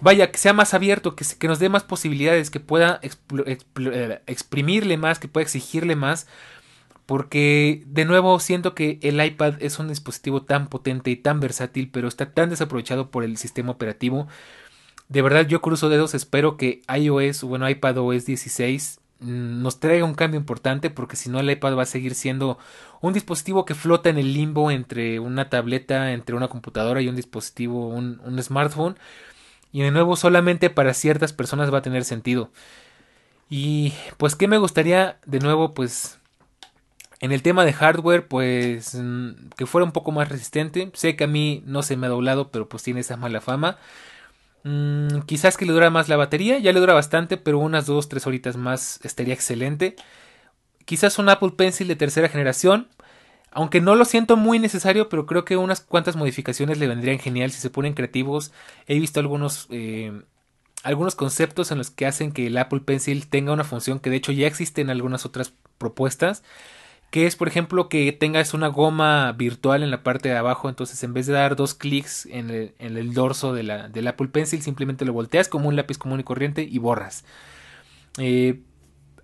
Vaya, 0.00 0.30
que 0.30 0.38
sea 0.38 0.52
más 0.52 0.74
abierto, 0.74 1.14
que, 1.14 1.24
que 1.38 1.48
nos 1.48 1.60
dé 1.60 1.68
más 1.68 1.84
posibilidades, 1.84 2.50
que 2.50 2.60
pueda 2.60 3.00
eh, 3.02 4.20
exprimirle 4.26 4.96
más, 4.96 5.18
que 5.18 5.28
pueda 5.28 5.44
exigirle 5.44 5.96
más. 5.96 6.26
Porque 7.06 7.82
de 7.86 8.04
nuevo 8.06 8.38
siento 8.40 8.74
que 8.74 8.98
el 9.02 9.22
iPad 9.22 9.54
es 9.60 9.78
un 9.78 9.88
dispositivo 9.88 10.42
tan 10.42 10.68
potente 10.68 11.10
y 11.10 11.16
tan 11.16 11.38
versátil, 11.40 11.90
pero 11.90 12.08
está 12.08 12.32
tan 12.32 12.50
desaprovechado 12.50 13.10
por 13.10 13.24
el 13.24 13.36
sistema 13.36 13.72
operativo. 13.72 14.26
De 15.08 15.22
verdad 15.22 15.46
yo 15.46 15.60
cruzo 15.60 15.88
dedos, 15.90 16.14
espero 16.14 16.56
que 16.56 16.82
iOS, 16.88 17.42
bueno 17.44 17.68
iPad 17.68 17.98
OS 17.98 18.24
16 18.24 19.00
mm, 19.20 19.62
nos 19.62 19.80
traiga 19.80 20.04
un 20.04 20.14
cambio 20.14 20.40
importante 20.40 20.88
porque 20.90 21.16
si 21.16 21.28
no 21.28 21.40
el 21.40 21.50
iPad 21.50 21.76
va 21.76 21.82
a 21.82 21.86
seguir 21.86 22.14
siendo 22.14 22.58
un 23.02 23.12
dispositivo 23.12 23.66
que 23.66 23.74
flota 23.74 24.08
en 24.08 24.18
el 24.18 24.32
limbo 24.32 24.70
entre 24.70 25.20
una 25.20 25.50
tableta, 25.50 26.12
entre 26.12 26.34
una 26.36 26.48
computadora 26.48 27.02
y 27.02 27.08
un 27.08 27.16
dispositivo, 27.16 27.88
un, 27.88 28.20
un 28.24 28.42
smartphone. 28.42 28.96
Y 29.72 29.82
de 29.82 29.90
nuevo 29.90 30.16
solamente 30.16 30.70
para 30.70 30.94
ciertas 30.94 31.32
personas 31.32 31.72
va 31.72 31.78
a 31.78 31.82
tener 31.82 32.04
sentido. 32.04 32.50
Y 33.50 33.92
pues 34.16 34.36
que 34.36 34.48
me 34.48 34.58
gustaría 34.58 35.18
de 35.26 35.40
nuevo 35.40 35.74
pues 35.74 36.18
en 37.24 37.32
el 37.32 37.40
tema 37.40 37.64
de 37.64 37.72
hardware, 37.72 38.28
pues 38.28 38.94
mm, 38.94 39.48
que 39.56 39.64
fuera 39.64 39.86
un 39.86 39.92
poco 39.92 40.12
más 40.12 40.28
resistente. 40.28 40.90
Sé 40.92 41.16
que 41.16 41.24
a 41.24 41.26
mí 41.26 41.62
no 41.64 41.82
se 41.82 41.96
me 41.96 42.06
ha 42.06 42.10
doblado, 42.10 42.50
pero 42.50 42.68
pues 42.68 42.82
tiene 42.82 43.00
esa 43.00 43.16
mala 43.16 43.40
fama. 43.40 43.78
Mm, 44.62 45.20
quizás 45.20 45.56
que 45.56 45.64
le 45.64 45.72
dura 45.72 45.88
más 45.88 46.10
la 46.10 46.18
batería, 46.18 46.58
ya 46.58 46.74
le 46.74 46.80
dura 46.80 46.92
bastante, 46.92 47.38
pero 47.38 47.58
unas 47.58 47.86
2-3 47.86 48.26
horitas 48.26 48.56
más 48.58 49.00
estaría 49.04 49.32
excelente. 49.32 49.96
Quizás 50.84 51.18
un 51.18 51.30
Apple 51.30 51.52
Pencil 51.56 51.88
de 51.88 51.96
tercera 51.96 52.28
generación, 52.28 52.88
aunque 53.52 53.80
no 53.80 53.94
lo 53.94 54.04
siento 54.04 54.36
muy 54.36 54.58
necesario, 54.58 55.08
pero 55.08 55.24
creo 55.24 55.46
que 55.46 55.56
unas 55.56 55.80
cuantas 55.80 56.16
modificaciones 56.16 56.78
le 56.78 56.88
vendrían 56.88 57.18
genial 57.18 57.50
si 57.52 57.60
se 57.60 57.70
ponen 57.70 57.94
creativos. 57.94 58.52
He 58.86 59.00
visto 59.00 59.18
algunos, 59.20 59.66
eh, 59.70 60.12
algunos 60.82 61.14
conceptos 61.14 61.70
en 61.70 61.78
los 61.78 61.90
que 61.90 62.04
hacen 62.04 62.32
que 62.32 62.48
el 62.48 62.58
Apple 62.58 62.80
Pencil 62.80 63.28
tenga 63.28 63.52
una 63.54 63.64
función 63.64 63.98
que 63.98 64.10
de 64.10 64.16
hecho 64.16 64.32
ya 64.32 64.46
existe 64.46 64.82
en 64.82 64.90
algunas 64.90 65.24
otras 65.24 65.54
propuestas 65.78 66.42
que 67.14 67.28
es 67.28 67.36
por 67.36 67.46
ejemplo 67.46 67.88
que 67.88 68.10
tengas 68.10 68.54
una 68.54 68.66
goma 68.66 69.30
virtual 69.30 69.84
en 69.84 69.92
la 69.92 70.02
parte 70.02 70.30
de 70.30 70.36
abajo, 70.36 70.68
entonces 70.68 71.00
en 71.04 71.14
vez 71.14 71.28
de 71.28 71.34
dar 71.34 71.54
dos 71.54 71.72
clics 71.72 72.26
en 72.26 72.50
el, 72.50 73.14
dorso 73.14 73.54
de 73.54 73.62
la, 73.62 73.88
del 73.88 74.08
Apple 74.08 74.26
Pencil, 74.26 74.62
simplemente 74.62 75.04
lo 75.04 75.12
volteas 75.12 75.48
como 75.48 75.68
un 75.68 75.76
lápiz 75.76 75.96
común 75.96 76.18
y 76.18 76.24
corriente 76.24 76.66
y 76.68 76.76
borras. 76.78 77.24
Eh, 78.18 78.62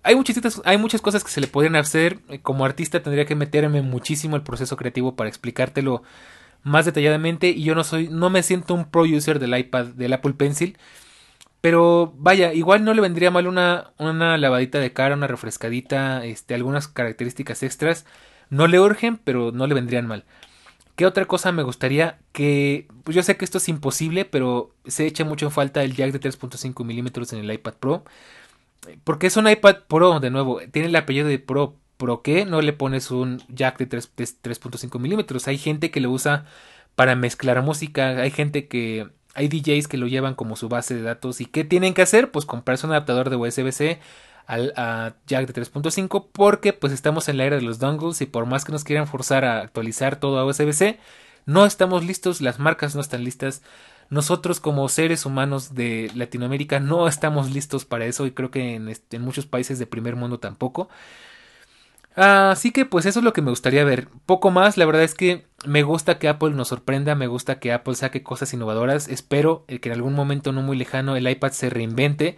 hay, 0.03 0.15
muchas, 0.15 0.61
hay 0.63 0.77
muchas 0.77 1.01
cosas 1.01 1.25
que 1.25 1.31
se 1.31 1.41
le 1.41 1.47
podrían 1.47 1.75
hacer, 1.75 2.19
eh, 2.29 2.39
como 2.39 2.63
artista 2.63 3.03
tendría 3.03 3.25
que 3.25 3.35
meterme 3.35 3.81
muchísimo 3.81 4.37
el 4.37 4.43
proceso 4.43 4.77
creativo 4.77 5.17
para 5.17 5.27
explicártelo 5.27 6.01
más 6.63 6.85
detalladamente 6.85 7.49
y 7.49 7.63
yo 7.63 7.75
no 7.75 7.83
soy, 7.83 8.07
no 8.07 8.29
me 8.29 8.41
siento 8.41 8.73
un 8.73 8.85
pro 8.85 9.01
user 9.01 9.37
del 9.37 9.57
iPad, 9.57 9.87
del 9.87 10.13
Apple 10.13 10.35
Pencil. 10.35 10.77
Pero 11.61 12.13
vaya, 12.17 12.53
igual 12.53 12.83
no 12.83 12.93
le 12.93 13.01
vendría 13.01 13.29
mal 13.31 13.47
una, 13.47 13.93
una 13.99 14.37
lavadita 14.37 14.79
de 14.79 14.93
cara, 14.93 15.15
una 15.15 15.27
refrescadita, 15.27 16.25
este, 16.25 16.55
algunas 16.55 16.87
características 16.87 17.61
extras. 17.63 18.05
No 18.49 18.67
le 18.67 18.79
urgen, 18.79 19.17
pero 19.17 19.51
no 19.51 19.67
le 19.67 19.75
vendrían 19.75 20.07
mal. 20.07 20.25
¿Qué 20.95 21.05
otra 21.05 21.25
cosa 21.25 21.51
me 21.51 21.63
gustaría? 21.63 22.19
Que 22.31 22.87
pues 23.03 23.15
yo 23.15 23.23
sé 23.23 23.37
que 23.37 23.45
esto 23.45 23.59
es 23.59 23.69
imposible, 23.69 24.25
pero 24.25 24.75
se 24.85 25.05
echa 25.05 25.23
mucho 25.23 25.45
en 25.45 25.51
falta 25.51 25.83
el 25.83 25.95
jack 25.95 26.11
de 26.11 26.19
3.5 26.19 26.83
milímetros 26.83 27.31
en 27.33 27.39
el 27.39 27.51
iPad 27.51 27.75
Pro. 27.75 28.03
Porque 29.03 29.27
es 29.27 29.37
un 29.37 29.47
iPad 29.47 29.77
Pro, 29.87 30.19
de 30.19 30.31
nuevo, 30.31 30.59
tiene 30.71 30.87
el 30.89 30.95
apellido 30.95 31.27
de 31.27 31.39
Pro. 31.39 31.77
¿Pro 31.97 32.23
qué? 32.23 32.45
No 32.45 32.61
le 32.61 32.73
pones 32.73 33.11
un 33.11 33.41
jack 33.49 33.77
de 33.77 33.87
3.5 33.89 34.99
milímetros. 34.99 35.47
Hay 35.47 35.57
gente 35.59 35.91
que 35.91 36.01
lo 36.01 36.09
usa 36.09 36.45
para 36.95 37.15
mezclar 37.15 37.61
música, 37.61 38.09
hay 38.21 38.31
gente 38.31 38.67
que 38.67 39.09
hay 39.33 39.47
DJs 39.47 39.87
que 39.87 39.97
lo 39.97 40.07
llevan 40.07 40.35
como 40.35 40.55
su 40.55 40.69
base 40.69 40.95
de 40.95 41.01
datos 41.01 41.41
y 41.41 41.45
¿qué 41.45 41.63
tienen 41.63 41.93
que 41.93 42.01
hacer? 42.01 42.31
Pues 42.31 42.45
comprarse 42.45 42.85
un 42.85 42.93
adaptador 42.93 43.29
de 43.29 43.35
USB-C 43.37 43.99
al 44.47 44.73
a 44.75 45.13
jack 45.27 45.47
de 45.47 45.61
3.5 45.61 46.27
porque 46.31 46.73
pues 46.73 46.91
estamos 46.93 47.29
en 47.29 47.37
la 47.37 47.45
era 47.45 47.55
de 47.55 47.61
los 47.61 47.79
dongles 47.79 48.21
y 48.21 48.25
por 48.25 48.45
más 48.45 48.65
que 48.65 48.71
nos 48.71 48.83
quieran 48.83 49.07
forzar 49.07 49.45
a 49.45 49.61
actualizar 49.61 50.17
todo 50.17 50.39
a 50.39 50.45
USB-C, 50.45 50.99
no 51.45 51.65
estamos 51.65 52.05
listos, 52.05 52.41
las 52.41 52.59
marcas 52.59 52.95
no 52.95 53.01
están 53.01 53.23
listas. 53.23 53.61
Nosotros 54.09 54.59
como 54.59 54.89
seres 54.89 55.25
humanos 55.25 55.73
de 55.73 56.11
Latinoamérica 56.15 56.79
no 56.81 57.07
estamos 57.07 57.51
listos 57.51 57.85
para 57.85 58.05
eso 58.05 58.25
y 58.25 58.31
creo 58.31 58.51
que 58.51 58.75
en, 58.75 58.89
en 58.89 59.21
muchos 59.21 59.45
países 59.45 59.79
de 59.79 59.87
primer 59.87 60.17
mundo 60.17 60.39
tampoco. 60.39 60.89
Así 62.15 62.71
que 62.71 62.85
pues 62.85 63.05
eso 63.05 63.19
es 63.19 63.25
lo 63.25 63.33
que 63.33 63.41
me 63.41 63.51
gustaría 63.51 63.85
ver. 63.85 64.09
Poco 64.25 64.51
más, 64.51 64.77
la 64.77 64.85
verdad 64.85 65.03
es 65.03 65.15
que 65.15 65.45
me 65.65 65.83
gusta 65.83 66.17
que 66.17 66.27
Apple 66.27 66.51
nos 66.51 66.69
sorprenda, 66.69 67.15
me 67.15 67.27
gusta 67.27 67.59
que 67.59 67.71
Apple 67.71 67.95
saque 67.95 68.23
cosas 68.23 68.53
innovadoras. 68.53 69.07
Espero 69.07 69.65
que 69.67 69.89
en 69.89 69.93
algún 69.93 70.13
momento 70.13 70.51
no 70.51 70.61
muy 70.61 70.77
lejano 70.77 71.15
el 71.15 71.29
iPad 71.29 71.51
se 71.51 71.69
reinvente. 71.69 72.37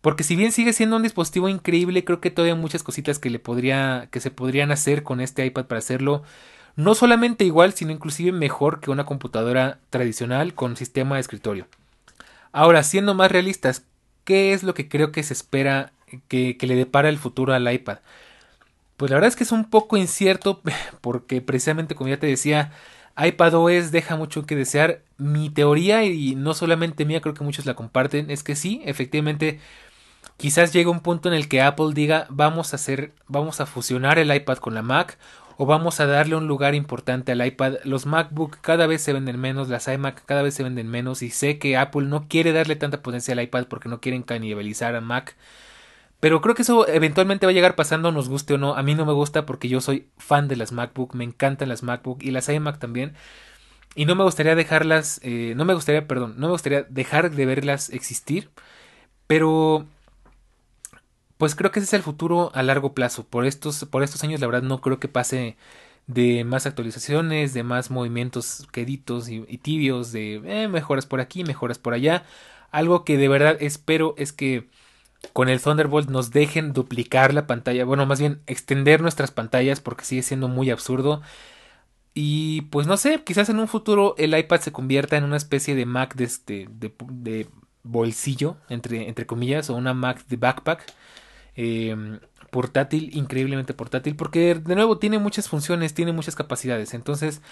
Porque 0.00 0.24
si 0.24 0.34
bien 0.34 0.52
sigue 0.52 0.72
siendo 0.72 0.96
un 0.96 1.02
dispositivo 1.02 1.48
increíble, 1.48 2.04
creo 2.04 2.20
que 2.20 2.30
todavía 2.30 2.54
hay 2.54 2.60
muchas 2.60 2.82
cositas 2.82 3.18
que 3.18 3.30
le 3.30 3.38
podría, 3.38 4.08
que 4.10 4.20
se 4.20 4.30
podrían 4.30 4.72
hacer 4.72 5.02
con 5.02 5.20
este 5.20 5.44
iPad 5.44 5.66
para 5.66 5.78
hacerlo 5.78 6.22
no 6.76 6.94
solamente 6.94 7.44
igual, 7.44 7.74
sino 7.74 7.92
inclusive 7.92 8.32
mejor 8.32 8.80
que 8.80 8.90
una 8.90 9.04
computadora 9.04 9.78
tradicional 9.90 10.54
con 10.54 10.76
sistema 10.76 11.16
de 11.16 11.20
escritorio. 11.20 11.66
Ahora, 12.52 12.82
siendo 12.82 13.14
más 13.14 13.30
realistas, 13.30 13.84
¿qué 14.24 14.54
es 14.54 14.62
lo 14.62 14.74
que 14.74 14.88
creo 14.88 15.12
que 15.12 15.22
se 15.22 15.34
espera 15.34 15.92
que, 16.28 16.56
que 16.56 16.66
le 16.66 16.74
depara 16.76 17.08
el 17.08 17.18
futuro 17.18 17.52
al 17.52 17.70
iPad? 17.70 17.98
Pues 19.00 19.08
la 19.08 19.16
verdad 19.16 19.28
es 19.28 19.36
que 19.36 19.44
es 19.44 19.52
un 19.52 19.64
poco 19.64 19.96
incierto 19.96 20.60
porque 21.00 21.40
precisamente 21.40 21.94
como 21.94 22.10
ya 22.10 22.18
te 22.18 22.26
decía, 22.26 22.70
iPadOS 23.16 23.92
deja 23.92 24.16
mucho 24.16 24.44
que 24.44 24.54
desear. 24.54 25.00
Mi 25.16 25.48
teoría, 25.48 26.04
y 26.04 26.34
no 26.34 26.52
solamente 26.52 27.06
mía, 27.06 27.22
creo 27.22 27.32
que 27.32 27.42
muchos 27.42 27.64
la 27.64 27.72
comparten, 27.74 28.30
es 28.30 28.42
que 28.42 28.56
sí, 28.56 28.82
efectivamente, 28.84 29.58
quizás 30.36 30.74
llegue 30.74 30.90
un 30.90 31.00
punto 31.00 31.30
en 31.30 31.34
el 31.34 31.48
que 31.48 31.62
Apple 31.62 31.92
diga 31.94 32.26
vamos 32.30 32.74
a 32.74 32.76
hacer, 32.76 33.14
vamos 33.26 33.62
a 33.62 33.66
fusionar 33.66 34.18
el 34.18 34.34
iPad 34.34 34.58
con 34.58 34.74
la 34.74 34.82
Mac 34.82 35.18
o 35.56 35.64
vamos 35.66 36.00
a 36.00 36.06
darle 36.06 36.36
un 36.36 36.46
lugar 36.46 36.74
importante 36.74 37.32
al 37.32 37.46
iPad. 37.46 37.76
Los 37.84 38.04
MacBook 38.06 38.58
cada 38.60 38.86
vez 38.86 39.02
se 39.02 39.14
venden 39.14 39.40
menos, 39.40 39.70
las 39.70 39.88
iMac 39.88 40.26
cada 40.26 40.42
vez 40.42 40.54
se 40.54 40.62
venden 40.62 40.88
menos 40.88 41.22
y 41.22 41.30
sé 41.30 41.58
que 41.58 41.78
Apple 41.78 42.06
no 42.06 42.28
quiere 42.28 42.52
darle 42.52 42.76
tanta 42.76 43.02
potencia 43.02 43.32
al 43.32 43.40
iPad 43.42 43.66
porque 43.68 43.88
no 43.88 44.00
quieren 44.02 44.22
canibalizar 44.24 44.94
a 44.94 45.00
Mac. 45.00 45.36
Pero 46.20 46.42
creo 46.42 46.54
que 46.54 46.62
eso 46.62 46.86
eventualmente 46.86 47.46
va 47.46 47.50
a 47.50 47.54
llegar 47.54 47.74
pasando, 47.76 48.12
nos 48.12 48.28
guste 48.28 48.54
o 48.54 48.58
no. 48.58 48.74
A 48.76 48.82
mí 48.82 48.94
no 48.94 49.06
me 49.06 49.12
gusta 49.12 49.46
porque 49.46 49.68
yo 49.68 49.80
soy 49.80 50.08
fan 50.18 50.48
de 50.48 50.56
las 50.56 50.72
MacBook, 50.72 51.14
me 51.14 51.24
encantan 51.24 51.70
las 51.70 51.82
MacBook 51.82 52.22
y 52.22 52.30
las 52.30 52.48
iMac 52.48 52.78
también. 52.78 53.14
Y 53.94 54.04
no 54.04 54.14
me 54.14 54.24
gustaría 54.24 54.54
dejarlas, 54.54 55.20
eh, 55.24 55.54
no 55.56 55.64
me 55.64 55.74
gustaría, 55.74 56.06
perdón, 56.06 56.34
no 56.38 56.46
me 56.48 56.52
gustaría 56.52 56.82
dejar 56.84 57.30
de 57.32 57.46
verlas 57.46 57.90
existir. 57.90 58.50
Pero, 59.26 59.86
pues 61.38 61.54
creo 61.54 61.70
que 61.70 61.80
ese 61.80 61.86
es 61.86 61.94
el 61.94 62.02
futuro 62.02 62.52
a 62.54 62.62
largo 62.62 62.94
plazo. 62.94 63.24
Por 63.26 63.46
estos, 63.46 63.84
por 63.86 64.02
estos 64.02 64.22
años, 64.24 64.40
la 64.40 64.46
verdad, 64.46 64.62
no 64.62 64.80
creo 64.80 65.00
que 65.00 65.08
pase 65.08 65.56
de 66.06 66.44
más 66.44 66.66
actualizaciones, 66.66 67.54
de 67.54 67.62
más 67.62 67.90
movimientos 67.90 68.66
queditos 68.72 69.28
y, 69.28 69.40
tibios, 69.58 70.12
de 70.12 70.34
eh, 70.44 70.68
mejoras 70.68 71.06
por 71.06 71.20
aquí, 71.20 71.44
mejoras 71.44 71.78
por 71.78 71.94
allá. 71.94 72.24
Algo 72.70 73.04
que 73.04 73.16
de 73.18 73.28
verdad 73.28 73.56
espero 73.60 74.14
es 74.18 74.32
que 74.32 74.68
con 75.32 75.48
el 75.48 75.60
Thunderbolt 75.60 76.08
nos 76.10 76.30
dejen 76.30 76.72
duplicar 76.72 77.34
la 77.34 77.46
pantalla, 77.46 77.84
bueno, 77.84 78.06
más 78.06 78.20
bien 78.20 78.40
extender 78.46 79.00
nuestras 79.02 79.30
pantallas 79.30 79.80
porque 79.80 80.04
sigue 80.04 80.22
siendo 80.22 80.48
muy 80.48 80.70
absurdo. 80.70 81.22
Y 82.14 82.62
pues 82.62 82.86
no 82.86 82.96
sé, 82.96 83.22
quizás 83.24 83.48
en 83.48 83.58
un 83.60 83.68
futuro 83.68 84.14
el 84.18 84.36
iPad 84.36 84.60
se 84.60 84.72
convierta 84.72 85.16
en 85.16 85.24
una 85.24 85.36
especie 85.36 85.74
de 85.74 85.86
Mac 85.86 86.14
de, 86.16 86.24
este, 86.24 86.68
de, 86.70 87.48
bolsillo, 87.82 88.56
entre, 88.68 89.08
entre 89.08 89.26
comillas, 89.26 89.70
o 89.70 89.76
una 89.76 89.94
Mac 89.94 90.26
de 90.26 90.36
backpack. 90.36 90.84
Em, 91.54 92.20
portátil, 92.50 93.10
increíblemente 93.16 93.74
portátil, 93.74 94.16
porque 94.16 94.54
de 94.54 94.74
nuevo 94.74 94.98
tiene 94.98 95.18
muchas 95.18 95.48
funciones, 95.48 95.94
tiene 95.94 96.12
muchas 96.12 96.34
capacidades. 96.34 96.94
Entonces, 96.94 97.42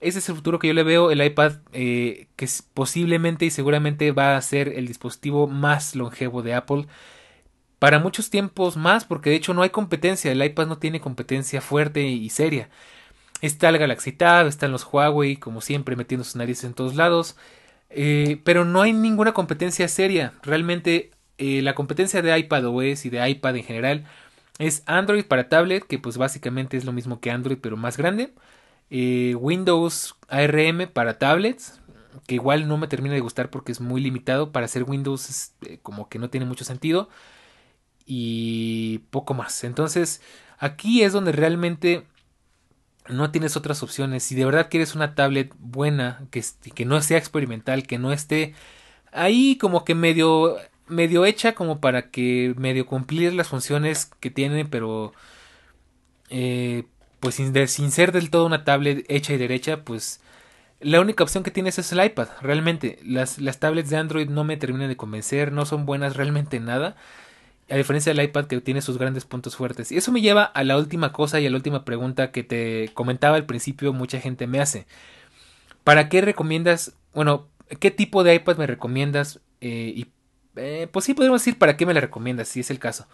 ese 0.00 0.20
es 0.20 0.28
el 0.28 0.36
futuro 0.36 0.58
que 0.58 0.68
yo 0.68 0.74
le 0.74 0.82
veo. 0.82 1.10
El 1.10 1.24
iPad, 1.24 1.56
eh, 1.72 2.28
que 2.36 2.48
posiblemente 2.74 3.46
y 3.46 3.50
seguramente 3.50 4.12
va 4.12 4.36
a 4.36 4.42
ser 4.42 4.68
el 4.68 4.86
dispositivo 4.86 5.46
más 5.46 5.96
longevo 5.96 6.42
de 6.42 6.54
Apple. 6.54 6.86
Para 7.78 7.98
muchos 7.98 8.30
tiempos 8.30 8.76
más, 8.76 9.04
porque 9.04 9.30
de 9.30 9.36
hecho 9.36 9.54
no 9.54 9.62
hay 9.62 9.70
competencia. 9.70 10.32
El 10.32 10.42
iPad 10.44 10.66
no 10.66 10.78
tiene 10.78 11.00
competencia 11.00 11.60
fuerte 11.60 12.06
y 12.06 12.28
seria. 12.30 12.70
Está 13.40 13.68
el 13.68 13.78
Galaxy 13.78 14.12
Tab, 14.12 14.46
están 14.46 14.72
los 14.72 14.84
Huawei, 14.84 15.36
como 15.36 15.60
siempre, 15.60 15.96
metiendo 15.96 16.24
sus 16.24 16.36
narices 16.36 16.64
en 16.64 16.74
todos 16.74 16.96
lados. 16.96 17.36
Eh, 17.90 18.40
pero 18.44 18.64
no 18.64 18.82
hay 18.82 18.92
ninguna 18.92 19.32
competencia 19.32 19.88
seria. 19.88 20.34
Realmente 20.42 21.10
eh, 21.38 21.62
la 21.62 21.74
competencia 21.74 22.22
de 22.22 22.36
iPad 22.38 22.66
OS 22.66 23.06
y 23.06 23.10
de 23.10 23.28
iPad 23.28 23.56
en 23.56 23.64
general 23.64 24.06
es 24.58 24.82
Android 24.86 25.24
para 25.24 25.48
tablet, 25.48 25.84
que 25.84 25.98
pues 25.98 26.18
básicamente 26.18 26.76
es 26.76 26.84
lo 26.84 26.92
mismo 26.92 27.20
que 27.20 27.30
Android 27.30 27.58
pero 27.60 27.76
más 27.76 27.96
grande. 27.96 28.32
Windows 28.90 30.14
ARM 30.28 30.88
para 30.92 31.18
tablets, 31.18 31.80
que 32.26 32.36
igual 32.36 32.68
no 32.68 32.76
me 32.78 32.88
termina 32.88 33.14
de 33.14 33.20
gustar 33.20 33.50
porque 33.50 33.72
es 33.72 33.80
muy 33.80 34.00
limitado. 34.00 34.52
Para 34.52 34.66
hacer 34.66 34.84
Windows 34.84 35.52
como 35.82 36.08
que 36.08 36.18
no 36.18 36.30
tiene 36.30 36.46
mucho 36.46 36.64
sentido. 36.64 37.08
Y 38.06 39.00
poco 39.10 39.34
más. 39.34 39.64
Entonces 39.64 40.22
aquí 40.58 41.02
es 41.02 41.12
donde 41.12 41.32
realmente 41.32 42.06
no 43.08 43.30
tienes 43.30 43.56
otras 43.56 43.82
opciones. 43.82 44.22
Si 44.22 44.34
de 44.34 44.44
verdad 44.44 44.68
quieres 44.70 44.94
una 44.94 45.14
tablet 45.14 45.52
buena, 45.58 46.26
que, 46.30 46.42
que 46.74 46.84
no 46.84 47.00
sea 47.02 47.18
experimental, 47.18 47.86
que 47.86 47.98
no 47.98 48.12
esté 48.12 48.54
ahí 49.12 49.56
como 49.56 49.84
que 49.84 49.94
medio, 49.94 50.56
medio 50.86 51.24
hecha 51.24 51.54
como 51.54 51.80
para 51.80 52.10
que 52.10 52.54
medio 52.56 52.86
cumplir 52.86 53.32
las 53.34 53.48
funciones 53.48 54.10
que 54.20 54.30
tiene, 54.30 54.64
pero 54.64 55.12
eh, 56.30 56.84
pues 57.20 57.34
sin, 57.34 57.90
ser 57.90 58.12
del 58.12 58.30
todo 58.30 58.46
una 58.46 58.64
tablet 58.64 59.04
hecha 59.08 59.32
y 59.32 59.38
derecha, 59.38 59.82
pues 59.84 60.20
la 60.80 61.00
única 61.00 61.24
opción 61.24 61.42
que 61.42 61.50
tienes 61.50 61.78
es 61.78 61.92
el 61.92 62.04
iPad. 62.04 62.28
Realmente, 62.40 62.98
las, 63.04 63.38
las 63.38 63.58
tablets 63.58 63.90
de 63.90 63.96
Android 63.96 64.28
no 64.28 64.44
me 64.44 64.56
terminan 64.56 64.88
de 64.88 64.96
convencer, 64.96 65.52
no 65.52 65.66
son 65.66 65.86
buenas 65.86 66.16
realmente 66.16 66.60
nada 66.60 66.96
a 67.70 67.76
diferencia 67.76 68.12
del 68.12 68.24
iPad 68.24 68.46
que 68.46 68.60
tiene 68.60 68.80
sus 68.80 68.98
grandes 68.98 69.24
puntos 69.24 69.56
fuertes. 69.56 69.92
Y 69.92 69.96
eso 69.96 70.10
me 70.12 70.20
lleva 70.20 70.44
a 70.44 70.64
la 70.64 70.78
última 70.78 71.12
cosa 71.12 71.38
y 71.40 71.46
a 71.46 71.50
la 71.50 71.56
última 71.56 71.84
pregunta 71.84 72.30
que 72.30 72.42
te 72.42 72.90
comentaba 72.94 73.36
al 73.36 73.46
principio, 73.46 73.92
mucha 73.92 74.20
gente 74.20 74.46
me 74.46 74.60
hace. 74.60 74.86
¿Para 75.84 76.08
qué 76.08 76.20
recomiendas, 76.20 76.94
bueno, 77.14 77.46
qué 77.80 77.90
tipo 77.90 78.24
de 78.24 78.36
iPad 78.36 78.56
me 78.56 78.66
recomiendas? 78.66 79.40
Eh, 79.60 79.92
y 79.94 80.06
eh, 80.56 80.88
pues 80.90 81.04
sí, 81.04 81.14
podemos 81.14 81.42
decir 81.42 81.58
para 81.58 81.76
qué 81.76 81.84
me 81.86 81.94
la 81.94 82.00
recomiendas, 82.00 82.48
si 82.48 82.60
es 82.60 82.70
el 82.70 82.78
caso. 82.78 83.06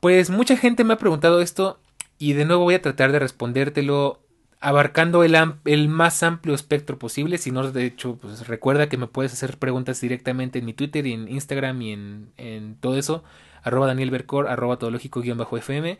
Pues 0.00 0.30
mucha 0.30 0.56
gente 0.56 0.84
me 0.84 0.94
ha 0.94 0.98
preguntado 0.98 1.40
esto 1.40 1.78
y 2.18 2.34
de 2.34 2.44
nuevo 2.44 2.64
voy 2.64 2.74
a 2.74 2.82
tratar 2.82 3.12
de 3.12 3.18
respondértelo 3.18 4.22
abarcando 4.60 5.24
el, 5.24 5.88
más 5.88 6.22
amplio 6.22 6.54
espectro 6.54 6.98
posible. 6.98 7.36
Si 7.36 7.50
no, 7.50 7.70
de 7.70 7.84
hecho, 7.84 8.16
pues 8.16 8.46
recuerda 8.46 8.88
que 8.88 8.96
me 8.96 9.08
puedes 9.08 9.32
hacer 9.32 9.58
preguntas 9.58 10.00
directamente 10.00 10.60
en 10.60 10.64
mi 10.64 10.72
Twitter 10.72 11.04
y 11.06 11.12
en 11.12 11.28
Instagram 11.28 11.82
y 11.82 11.92
en, 11.92 12.32
en 12.36 12.76
todo 12.76 12.96
eso. 12.96 13.24
Arroba 13.64 13.88
Daniel 13.88 14.10
Bercor, 14.10 14.46
arroba 14.46 14.78
todológico-fm. 14.78 15.98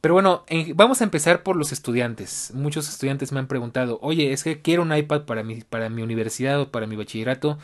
Pero 0.00 0.14
bueno, 0.14 0.44
vamos 0.74 1.00
a 1.00 1.04
empezar 1.04 1.42
por 1.42 1.56
los 1.56 1.72
estudiantes. 1.72 2.52
Muchos 2.54 2.88
estudiantes 2.88 3.32
me 3.32 3.38
han 3.38 3.46
preguntado, 3.46 3.98
oye, 4.02 4.32
es 4.32 4.42
que 4.42 4.62
quiero 4.62 4.82
un 4.82 4.96
iPad 4.96 5.22
para 5.22 5.42
mi, 5.44 5.60
para 5.60 5.90
mi 5.90 6.02
universidad 6.02 6.60
o 6.60 6.70
para 6.70 6.86
mi 6.86 6.96
bachillerato. 6.96 7.58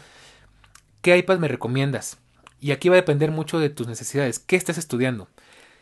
¿Qué 1.00 1.16
iPad 1.16 1.38
me 1.38 1.48
recomiendas? 1.48 2.18
Y 2.60 2.72
aquí 2.72 2.88
va 2.88 2.94
a 2.94 2.96
depender 2.96 3.30
mucho 3.30 3.58
de 3.58 3.70
tus 3.70 3.86
necesidades. 3.88 4.38
¿Qué 4.38 4.56
estás 4.56 4.78
estudiando? 4.78 5.28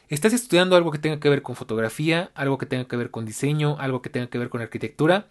Estás 0.09 0.33
estudiando 0.33 0.77
algo 0.77 0.91
que 0.91 0.99
tenga 0.99 1.21
que 1.21 1.29
ver 1.29 1.43
con 1.43 1.57
fotografía, 1.57 2.31
algo 2.35 2.59
que 2.59 2.67
tenga 2.67 2.87
que 2.87 2.97
ver 2.97 3.11
con 3.11 3.25
diseño, 3.25 3.77
algo 3.79 4.03
que 4.03 4.11
tenga 4.11 4.29
que 4.29 4.39
ver 4.39 4.49
con 4.49 4.61
arquitectura, 4.61 5.27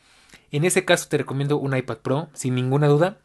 en 0.51 0.65
ese 0.65 0.86
caso 0.86 1.07
te 1.09 1.17
recomiendo 1.17 1.57
un 1.57 1.76
iPad 1.76 1.97
Pro, 1.97 2.30
sin 2.34 2.55
ninguna 2.55 2.88
duda, 2.88 3.17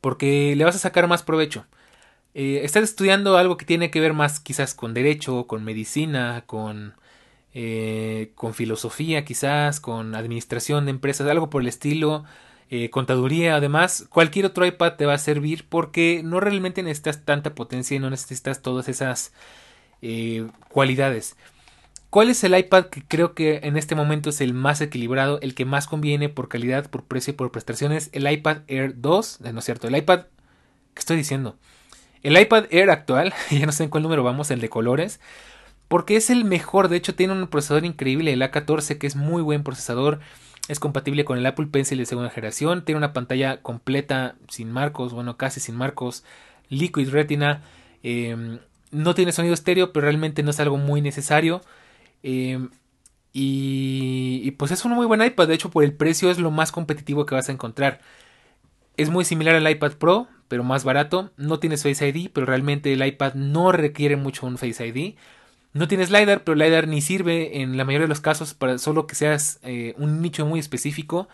porque 0.00 0.54
le 0.56 0.64
vas 0.64 0.76
a 0.76 0.78
sacar 0.78 1.08
más 1.08 1.22
provecho. 1.22 1.66
Eh, 2.34 2.60
estás 2.64 2.84
estudiando 2.84 3.38
algo 3.38 3.56
que 3.56 3.64
tiene 3.64 3.90
que 3.90 4.00
ver 4.00 4.12
más 4.12 4.40
quizás 4.40 4.74
con 4.74 4.92
derecho, 4.92 5.46
con 5.46 5.64
medicina, 5.64 6.44
con, 6.46 6.94
eh, 7.52 8.32
con 8.34 8.54
filosofía 8.54 9.24
quizás, 9.24 9.80
con 9.80 10.14
administración 10.14 10.84
de 10.86 10.90
empresas, 10.90 11.28
algo 11.28 11.50
por 11.50 11.62
el 11.62 11.68
estilo, 11.68 12.24
eh, 12.70 12.90
contaduría, 12.90 13.56
además, 13.56 14.06
cualquier 14.10 14.46
otro 14.46 14.66
iPad 14.66 14.94
te 14.94 15.06
va 15.06 15.14
a 15.14 15.18
servir 15.18 15.66
porque 15.68 16.22
no 16.24 16.40
realmente 16.40 16.82
necesitas 16.82 17.24
tanta 17.24 17.54
potencia 17.54 17.96
y 17.96 18.00
no 18.00 18.10
necesitas 18.10 18.62
todas 18.62 18.88
esas 18.88 19.32
eh, 20.06 20.46
cualidades. 20.68 21.34
¿Cuál 22.10 22.28
es 22.28 22.44
el 22.44 22.56
iPad 22.56 22.84
que 22.86 23.02
creo 23.02 23.34
que 23.34 23.60
en 23.62 23.78
este 23.78 23.94
momento 23.94 24.28
es 24.28 24.42
el 24.42 24.52
más 24.52 24.82
equilibrado, 24.82 25.40
el 25.40 25.54
que 25.54 25.64
más 25.64 25.86
conviene 25.86 26.28
por 26.28 26.50
calidad, 26.50 26.90
por 26.90 27.04
precio 27.04 27.32
y 27.32 27.36
por 27.36 27.50
prestaciones? 27.50 28.10
El 28.12 28.30
iPad 28.30 28.58
Air 28.68 29.00
2, 29.00 29.40
eh, 29.42 29.52
no 29.54 29.60
es 29.60 29.64
cierto, 29.64 29.88
el 29.88 29.96
iPad... 29.96 30.26
¿Qué 30.92 31.00
estoy 31.00 31.16
diciendo? 31.16 31.56
El 32.22 32.38
iPad 32.38 32.66
Air 32.70 32.90
actual, 32.90 33.32
ya 33.50 33.64
no 33.64 33.72
sé 33.72 33.84
en 33.84 33.88
cuál 33.88 34.02
número 34.02 34.22
vamos, 34.22 34.50
el 34.50 34.60
de 34.60 34.68
colores, 34.68 35.20
porque 35.88 36.16
es 36.16 36.28
el 36.28 36.44
mejor, 36.44 36.88
de 36.88 36.96
hecho 36.96 37.14
tiene 37.14 37.32
un 37.32 37.48
procesador 37.48 37.86
increíble, 37.86 38.34
el 38.34 38.42
A14, 38.42 38.98
que 38.98 39.06
es 39.06 39.16
muy 39.16 39.40
buen 39.40 39.64
procesador, 39.64 40.20
es 40.68 40.78
compatible 40.78 41.24
con 41.24 41.38
el 41.38 41.46
Apple 41.46 41.68
Pencil 41.68 41.96
de 41.96 42.04
segunda 42.04 42.30
generación, 42.30 42.84
tiene 42.84 42.98
una 42.98 43.14
pantalla 43.14 43.62
completa 43.62 44.36
sin 44.48 44.70
marcos, 44.70 45.14
bueno, 45.14 45.38
casi 45.38 45.60
sin 45.60 45.76
marcos, 45.76 46.24
Liquid 46.68 47.08
Retina, 47.08 47.62
eh, 48.02 48.58
no 48.94 49.14
tiene 49.14 49.32
sonido 49.32 49.54
estéreo, 49.54 49.92
pero 49.92 50.04
realmente 50.04 50.42
no 50.42 50.50
es 50.50 50.60
algo 50.60 50.76
muy 50.78 51.00
necesario. 51.02 51.60
Em, 52.22 52.70
y, 53.32 54.52
pues 54.52 54.70
es 54.70 54.84
un 54.84 54.92
muy 54.92 55.06
buen 55.06 55.22
iPad. 55.22 55.48
De 55.48 55.54
hecho, 55.54 55.70
por 55.70 55.84
el 55.84 55.92
precio 55.94 56.30
es 56.30 56.38
lo 56.38 56.50
más 56.50 56.72
competitivo 56.72 57.26
que 57.26 57.34
vas 57.34 57.48
a 57.48 57.52
encontrar. 57.52 58.00
Es 58.96 59.10
muy 59.10 59.24
similar 59.24 59.56
al 59.56 59.68
iPad 59.70 59.94
Pro, 59.94 60.28
pero 60.48 60.64
más 60.64 60.84
barato. 60.84 61.32
No 61.36 61.58
tienes 61.58 61.82
Face 61.82 62.06
ID, 62.08 62.30
pero 62.32 62.46
realmente 62.46 62.92
el 62.92 63.04
iPad 63.04 63.34
no 63.34 63.72
requiere 63.72 64.16
mucho 64.16 64.46
un 64.46 64.58
Face 64.58 64.86
ID. 64.86 65.16
No 65.72 65.88
tienes 65.88 66.10
LiDAR, 66.10 66.44
pero 66.44 66.54
LiDAR 66.54 66.86
ni 66.86 67.02
sirve 67.02 67.60
en 67.60 67.76
la 67.76 67.84
mayoría 67.84 68.04
de 68.04 68.08
los 68.08 68.20
casos 68.20 68.54
para 68.54 68.78
solo 68.78 69.08
que 69.08 69.16
seas 69.16 69.58
eh, 69.64 69.94
un 69.98 70.22
nicho 70.22 70.46
muy 70.46 70.60
específico. 70.60 71.28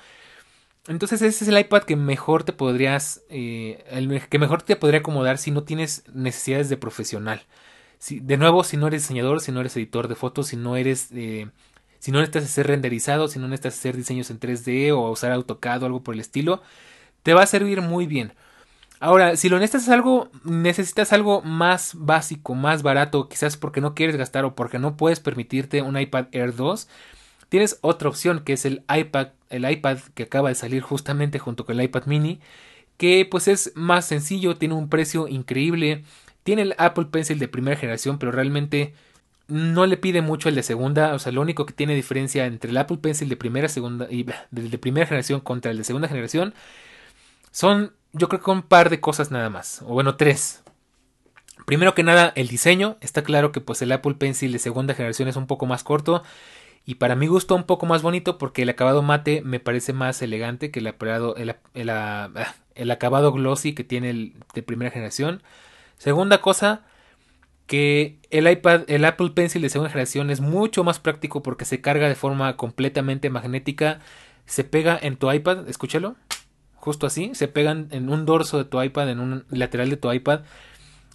Entonces 0.91 1.23
ese 1.23 1.45
es 1.45 1.49
el 1.49 1.57
iPad 1.57 1.85
que 1.85 1.95
mejor 1.95 2.43
te 2.43 2.53
podrías, 2.53 3.23
eh, 3.29 3.85
que 4.29 4.39
mejor 4.41 4.63
te 4.63 4.75
podría 4.75 4.99
acomodar 4.99 5.39
si 5.39 5.53
no 5.53 5.63
tienes 5.63 6.03
necesidades 6.13 6.69
de 6.69 6.77
profesional. 6.77 7.47
Si, 7.99 8.19
de 8.19 8.37
nuevo, 8.37 8.65
si 8.65 8.77
no 8.77 8.89
eres 8.89 9.03
diseñador, 9.03 9.41
si 9.41 9.53
no 9.53 9.61
eres 9.61 9.77
editor 9.77 10.09
de 10.09 10.17
fotos, 10.17 10.49
si 10.49 10.57
no 10.57 10.77
eres, 10.77 11.11
eh, 11.13 11.49
si 12.01 12.11
no 12.11 12.19
necesitas 12.19 12.45
hacer 12.45 12.67
renderizado, 12.67 13.29
si 13.29 13.39
no 13.39 13.47
necesitas 13.47 13.79
hacer 13.79 13.97
diseños 13.97 14.31
en 14.31 14.41
3D 14.41 14.91
o 14.91 15.09
usar 15.13 15.31
AutoCAD 15.31 15.85
o 15.85 15.87
algo 15.87 16.03
por 16.03 16.15
el 16.15 16.21
estilo, 16.21 16.61
te 17.23 17.35
va 17.35 17.43
a 17.45 17.47
servir 17.47 17.83
muy 17.83 18.07
bien. 18.09 18.33
Ahora, 18.99 19.37
si 19.37 19.49
lo 19.49 19.61
necesitas 19.61 19.91
algo, 19.91 20.29
necesitas 20.43 21.13
algo 21.13 21.41
más 21.43 21.93
básico, 21.95 22.57
más 22.57 22.83
barato, 22.83 23.29
quizás 23.29 23.57
porque 23.57 23.81
no 23.81 23.95
quieres 23.95 24.17
gastar 24.17 24.45
o 24.45 24.57
porque 24.57 24.81
no 24.81 24.97
puedes 24.97 25.21
permitirte 25.21 25.83
un 25.83 25.97
iPad 25.97 26.27
Air 26.33 26.57
2, 26.57 26.89
Tienes 27.51 27.79
otra 27.81 28.09
opción 28.09 28.45
que 28.45 28.53
es 28.53 28.65
el 28.65 28.85
iPad, 28.89 29.31
el 29.51 29.71
iPad 29.71 29.99
que 30.15 30.25
acaba 30.25 30.49
de 30.49 30.55
salir 30.55 30.83
justamente 30.83 31.39
junto 31.39 31.67
con 31.67 31.79
el 31.79 31.85
iPad 31.85 32.07
mini, 32.07 32.41
que 32.97 33.27
pues 33.31 33.49
es 33.49 33.73
más 33.75 34.07
sencillo, 34.07 34.57
tiene 34.57 34.75
un 34.75 34.89
precio 34.89 35.29
increíble, 35.29 36.05
tiene 36.43 36.63
el 36.63 36.75
Apple 36.79 37.07
Pencil 37.07 37.39
de 37.39 37.49
primera 37.49 37.77
generación, 37.77 38.19
pero 38.19 38.33
realmente 38.33 38.95
no 39.49 39.87
le 39.87 39.97
pide 39.97 40.23
mucho 40.23 40.49
el 40.49 40.55
de 40.55 40.63
segunda, 40.63 41.15
o 41.15 41.19
sea, 41.19 41.33
lo 41.33 41.41
único 41.41 41.67
que 41.67 41.75
tiene 41.75 41.95
diferencia 41.95 42.47
entre 42.47 42.71
el 42.71 42.77
Apple 42.77 42.99
Pencil 42.99 43.29
de 43.29 43.37
primera 43.37 43.69
segunda 43.69 44.07
y 44.11 44.25
de 44.51 44.79
primera 44.79 45.07
generación 45.07 45.41
contra 45.41 45.73
el 45.73 45.79
de 45.79 45.85
segunda 45.85 46.09
generación 46.09 46.55
son 47.51 47.93
yo 48.13 48.29
creo 48.29 48.43
que 48.43 48.51
un 48.51 48.63
par 48.63 48.91
de 48.91 49.01
cosas 49.01 49.31
nada 49.31 49.51
más, 49.51 49.83
o 49.83 49.87
bueno, 49.87 50.17
tres. 50.17 50.63
Primero 51.67 51.95
que 51.95 52.03
nada, 52.03 52.33
el 52.37 52.49
diseño, 52.49 52.97
está 53.01 53.23
claro 53.23 53.53
que 53.53 53.61
pues 53.61 53.83
el 53.83 53.93
Apple 53.93 54.15
Pencil 54.15 54.53
de 54.53 54.59
segunda 54.59 54.95
generación 54.95 55.29
es 55.29 55.37
un 55.37 55.47
poco 55.47 55.67
más 55.67 55.85
corto 55.85 56.23
y 56.85 56.97
para 56.97 57.15
mi 57.15 57.27
gusto 57.27 57.55
un 57.55 57.65
poco 57.65 57.87
más 57.87 58.03
bonito 58.03 58.39
porque 58.39 58.63
el 58.63 58.69
acabado 58.69 59.03
mate 59.03 59.43
me 59.43 59.61
parece 59.61 59.93
más 59.93 60.21
elegante 60.23 60.71
que 60.71 60.81
el, 60.81 60.87
el, 60.87 61.91
ah, 61.91 62.31
el, 62.75 62.91
acabado 62.91 63.33
glossy 63.33 63.75
que 63.75 63.85
tiene 63.85 64.11
el 64.11 64.35
de 64.55 64.63
primera 64.63 64.91
generación. 64.91 65.43
Segunda 65.99 66.41
cosa, 66.41 66.83
que 67.67 68.19
el 68.31 68.51
iPad, 68.51 68.83
el 68.89 69.05
Apple 69.05 69.31
Pencil 69.31 69.63
de 69.63 69.69
segunda 69.69 69.91
generación 69.91 70.31
es 70.31 70.41
mucho 70.41 70.83
más 70.83 70.99
práctico 70.99 71.43
porque 71.43 71.65
se 71.65 71.81
carga 71.81 72.09
de 72.09 72.17
forma 72.17 72.57
completamente 72.57 73.31
magnética, 73.31 74.01
se 74.47 74.65
pega 74.65 74.99
en 75.01 75.17
tu 75.17 75.31
iPad, 75.31 75.69
escúchalo, 75.69 76.17
justo 76.75 77.07
así, 77.07 77.33
se 77.35 77.47
pegan 77.47 77.87
en 77.93 78.09
un 78.09 78.27
dorso 78.27 78.59
de 78.59 78.65
tu 78.65 78.83
iPad, 78.83 79.11
en 79.11 79.21
un 79.21 79.45
lateral 79.51 79.91
de 79.91 79.97
tu 79.97 80.11
iPad 80.11 80.41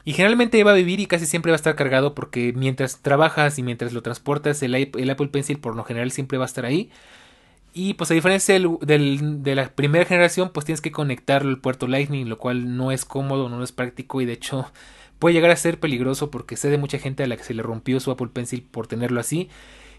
y 0.05 0.13
generalmente 0.13 0.63
va 0.63 0.71
a 0.71 0.75
vivir 0.75 0.99
y 0.99 1.07
casi 1.07 1.25
siempre 1.25 1.51
va 1.51 1.55
a 1.55 1.57
estar 1.57 1.75
cargado 1.75 2.13
porque 2.13 2.53
mientras 2.55 2.99
trabajas 3.01 3.57
y 3.57 3.63
mientras 3.63 3.91
lo 3.91 4.03
transportas, 4.03 4.61
el, 4.61 4.75
Apple 4.75 5.27
Pencil 5.29 5.57
por 5.57 5.75
lo 5.75 5.83
general 5.83 6.11
siempre 6.11 6.37
va 6.37 6.45
a 6.45 6.47
estar 6.47 6.63
ahí. 6.63 6.91
Y 7.73 7.95
pues 7.95 8.11
a 8.11 8.13
diferencia 8.13 8.53
del, 8.53 9.43
de 9.43 9.55
la 9.55 9.69
primera 9.69 10.05
generación, 10.05 10.51
pues 10.53 10.65
tienes 10.65 10.79
que 10.79 10.91
conectarlo 10.91 11.49
al 11.49 11.59
puerto 11.59 11.87
Lightning, 11.87 12.29
lo 12.29 12.37
cual 12.37 12.77
no 12.77 12.91
es 12.91 13.03
cómodo, 13.03 13.49
no 13.49 13.63
es 13.63 13.71
práctico 13.71 14.21
y 14.21 14.25
de 14.25 14.33
hecho 14.33 14.71
puede 15.17 15.33
llegar 15.33 15.49
a 15.49 15.55
ser 15.55 15.79
peligroso 15.79 16.29
porque 16.29 16.55
sé 16.55 16.69
de 16.69 16.77
mucha 16.77 16.99
gente 16.99 17.23
a 17.23 17.27
la 17.27 17.35
que 17.35 17.43
se 17.43 17.55
le 17.55 17.63
rompió 17.63 17.99
su 17.99 18.11
Apple 18.11 18.29
Pencil 18.31 18.61
por 18.61 18.85
tenerlo 18.85 19.19
así. 19.19 19.49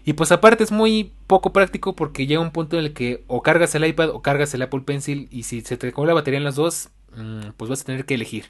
Y 0.05 0.13
pues 0.13 0.31
aparte 0.31 0.63
es 0.63 0.71
muy 0.71 1.11
poco 1.27 1.51
práctico 1.51 1.97
porque 1.97 2.27
llega 2.27 2.39
un 2.39 2.51
punto 2.51 2.79
en 2.79 2.85
el 2.85 2.93
que 2.93 3.25
o 3.27 3.41
cargas 3.41 3.75
el 3.75 3.85
iPad 3.85 4.11
o 4.11 4.21
cargas 4.21 4.53
el 4.53 4.61
Apple 4.61 4.81
Pencil 4.85 5.27
y 5.31 5.43
si 5.43 5.59
se 5.59 5.75
te 5.75 5.89
acabó 5.89 6.05
la 6.05 6.13
batería 6.13 6.37
en 6.37 6.45
las 6.45 6.55
dos, 6.55 6.89
mm, 7.17 7.49
pues 7.57 7.69
vas 7.69 7.81
a 7.81 7.83
tener 7.83 8.05
que 8.05 8.13
elegir. 8.13 8.45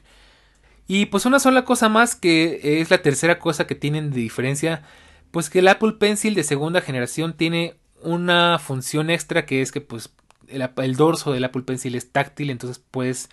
Y 0.88 1.06
pues 1.06 1.26
una 1.26 1.38
sola 1.38 1.64
cosa 1.64 1.88
más 1.88 2.16
que 2.16 2.80
es 2.80 2.90
la 2.90 3.02
tercera 3.02 3.38
cosa 3.38 3.66
que 3.66 3.74
tienen 3.76 4.10
de 4.10 4.20
diferencia, 4.20 4.82
pues 5.30 5.50
que 5.50 5.60
el 5.60 5.68
Apple 5.68 5.92
Pencil 5.92 6.34
de 6.34 6.42
segunda 6.42 6.80
generación 6.80 7.34
tiene 7.34 7.76
una 8.02 8.58
función 8.58 9.10
extra 9.10 9.44
que 9.46 9.62
es 9.62 9.70
que 9.70 9.80
pues 9.80 10.10
el, 10.48 10.96
dorso 10.96 11.32
del 11.32 11.44
Apple 11.44 11.62
Pencil 11.62 11.94
es 11.94 12.10
táctil, 12.10 12.50
entonces 12.50 12.82
puedes 12.90 13.28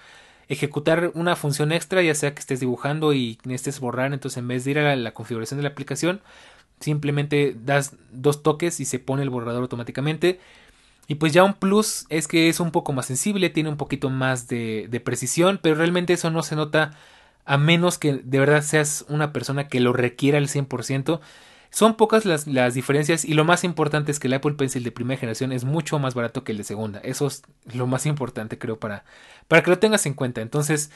ejecutar 0.47 1.11
una 1.15 1.35
función 1.35 1.71
extra, 1.71 2.01
ya 2.03 2.13
sea 2.13 2.33
que 2.33 2.39
estés 2.39 2.59
dibujando 2.59 3.13
y 3.13 3.39
necesites 3.45 3.79
borrar, 3.79 4.13
entonces 4.13 4.37
en 4.37 4.47
vez 4.47 4.65
de 4.65 4.71
ir 4.71 4.79
a 4.79 4.95
la 4.95 5.13
configuración 5.13 5.57
de 5.57 5.63
la 5.63 5.69
aplicación, 5.69 6.21
simplemente 6.79 7.55
das 7.63 7.95
dos 8.11 8.43
toques 8.43 8.79
y 8.79 8.85
se 8.85 8.99
pone 8.99 9.23
el 9.23 9.29
borrador 9.29 9.63
automáticamente. 9.63 10.39
Y 11.07 11.15
pues 11.15 11.33
ya 11.33 11.43
un 11.43 11.53
plus 11.53 12.05
es 12.09 12.27
que 12.27 12.49
es 12.49 12.59
un 12.59 12.71
poco 12.71 12.91
más 12.91 13.05
sensible, 13.05 13.49
tiene 13.49 13.69
un 13.69 13.77
poquito 13.77 14.09
más 14.09 14.47
de, 14.47 15.01
precisión, 15.03 15.59
pero 15.61 15.75
realmente 15.75 16.13
eso 16.13 16.31
no 16.31 16.41
se 16.43 16.55
nota 16.55 16.97
a 17.45 17.57
menos 17.57 17.97
que 17.97 18.13
de 18.13 18.39
verdad 18.39 18.61
seas 18.63 19.05
una 19.07 19.31
persona 19.31 19.67
que 19.67 19.79
lo 19.79 19.93
requiera 19.93 20.37
al 20.37 20.47
100%. 20.47 21.19
Son 21.69 21.95
pocas 21.95 22.25
las, 22.25 22.47
las, 22.47 22.73
diferencias 22.73 23.25
y 23.25 23.33
lo 23.33 23.43
más 23.43 23.63
importante 23.63 24.11
es 24.11 24.19
que 24.19 24.27
el 24.27 24.33
Apple 24.33 24.53
Pencil 24.53 24.83
de 24.83 24.91
primera 24.91 25.19
generación 25.19 25.51
es 25.51 25.65
mucho 25.65 25.99
más 25.99 26.13
barato 26.15 26.43
que 26.43 26.53
el 26.53 26.57
de 26.57 26.63
segunda. 26.63 26.99
Eso 26.99 27.27
es 27.27 27.43
lo 27.73 27.85
más 27.85 28.05
importante 28.05 28.57
creo 28.57 28.79
para, 28.79 29.03
para 29.47 29.61
que 29.61 29.69
lo 29.69 29.79
tengas 29.79 30.05
en 30.05 30.13
cuenta. 30.13 30.41
Entonces, 30.41 30.89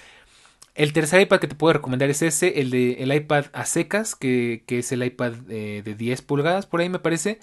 el 0.76 0.94
tercer 0.94 1.22
iPad 1.22 1.40
que 1.40 1.48
te 1.48 1.56
puedo 1.56 1.74
recomendar 1.74 2.10
es 2.10 2.22
ese, 2.22 2.62
el 2.62 2.70
de 2.72 3.04
el 3.04 3.14
iPad 3.14 3.48
a 3.54 3.66
secas, 3.66 4.16
que, 4.16 4.64
es 4.68 4.92
el 4.92 5.04
iPad 5.04 5.34
eh, 5.50 5.82
de 5.84 5.96
10 5.96 6.22
pulgadas, 6.22 6.66
por 6.66 6.80
ahí 6.80 6.90
me 6.90 7.00
parece, 7.00 7.40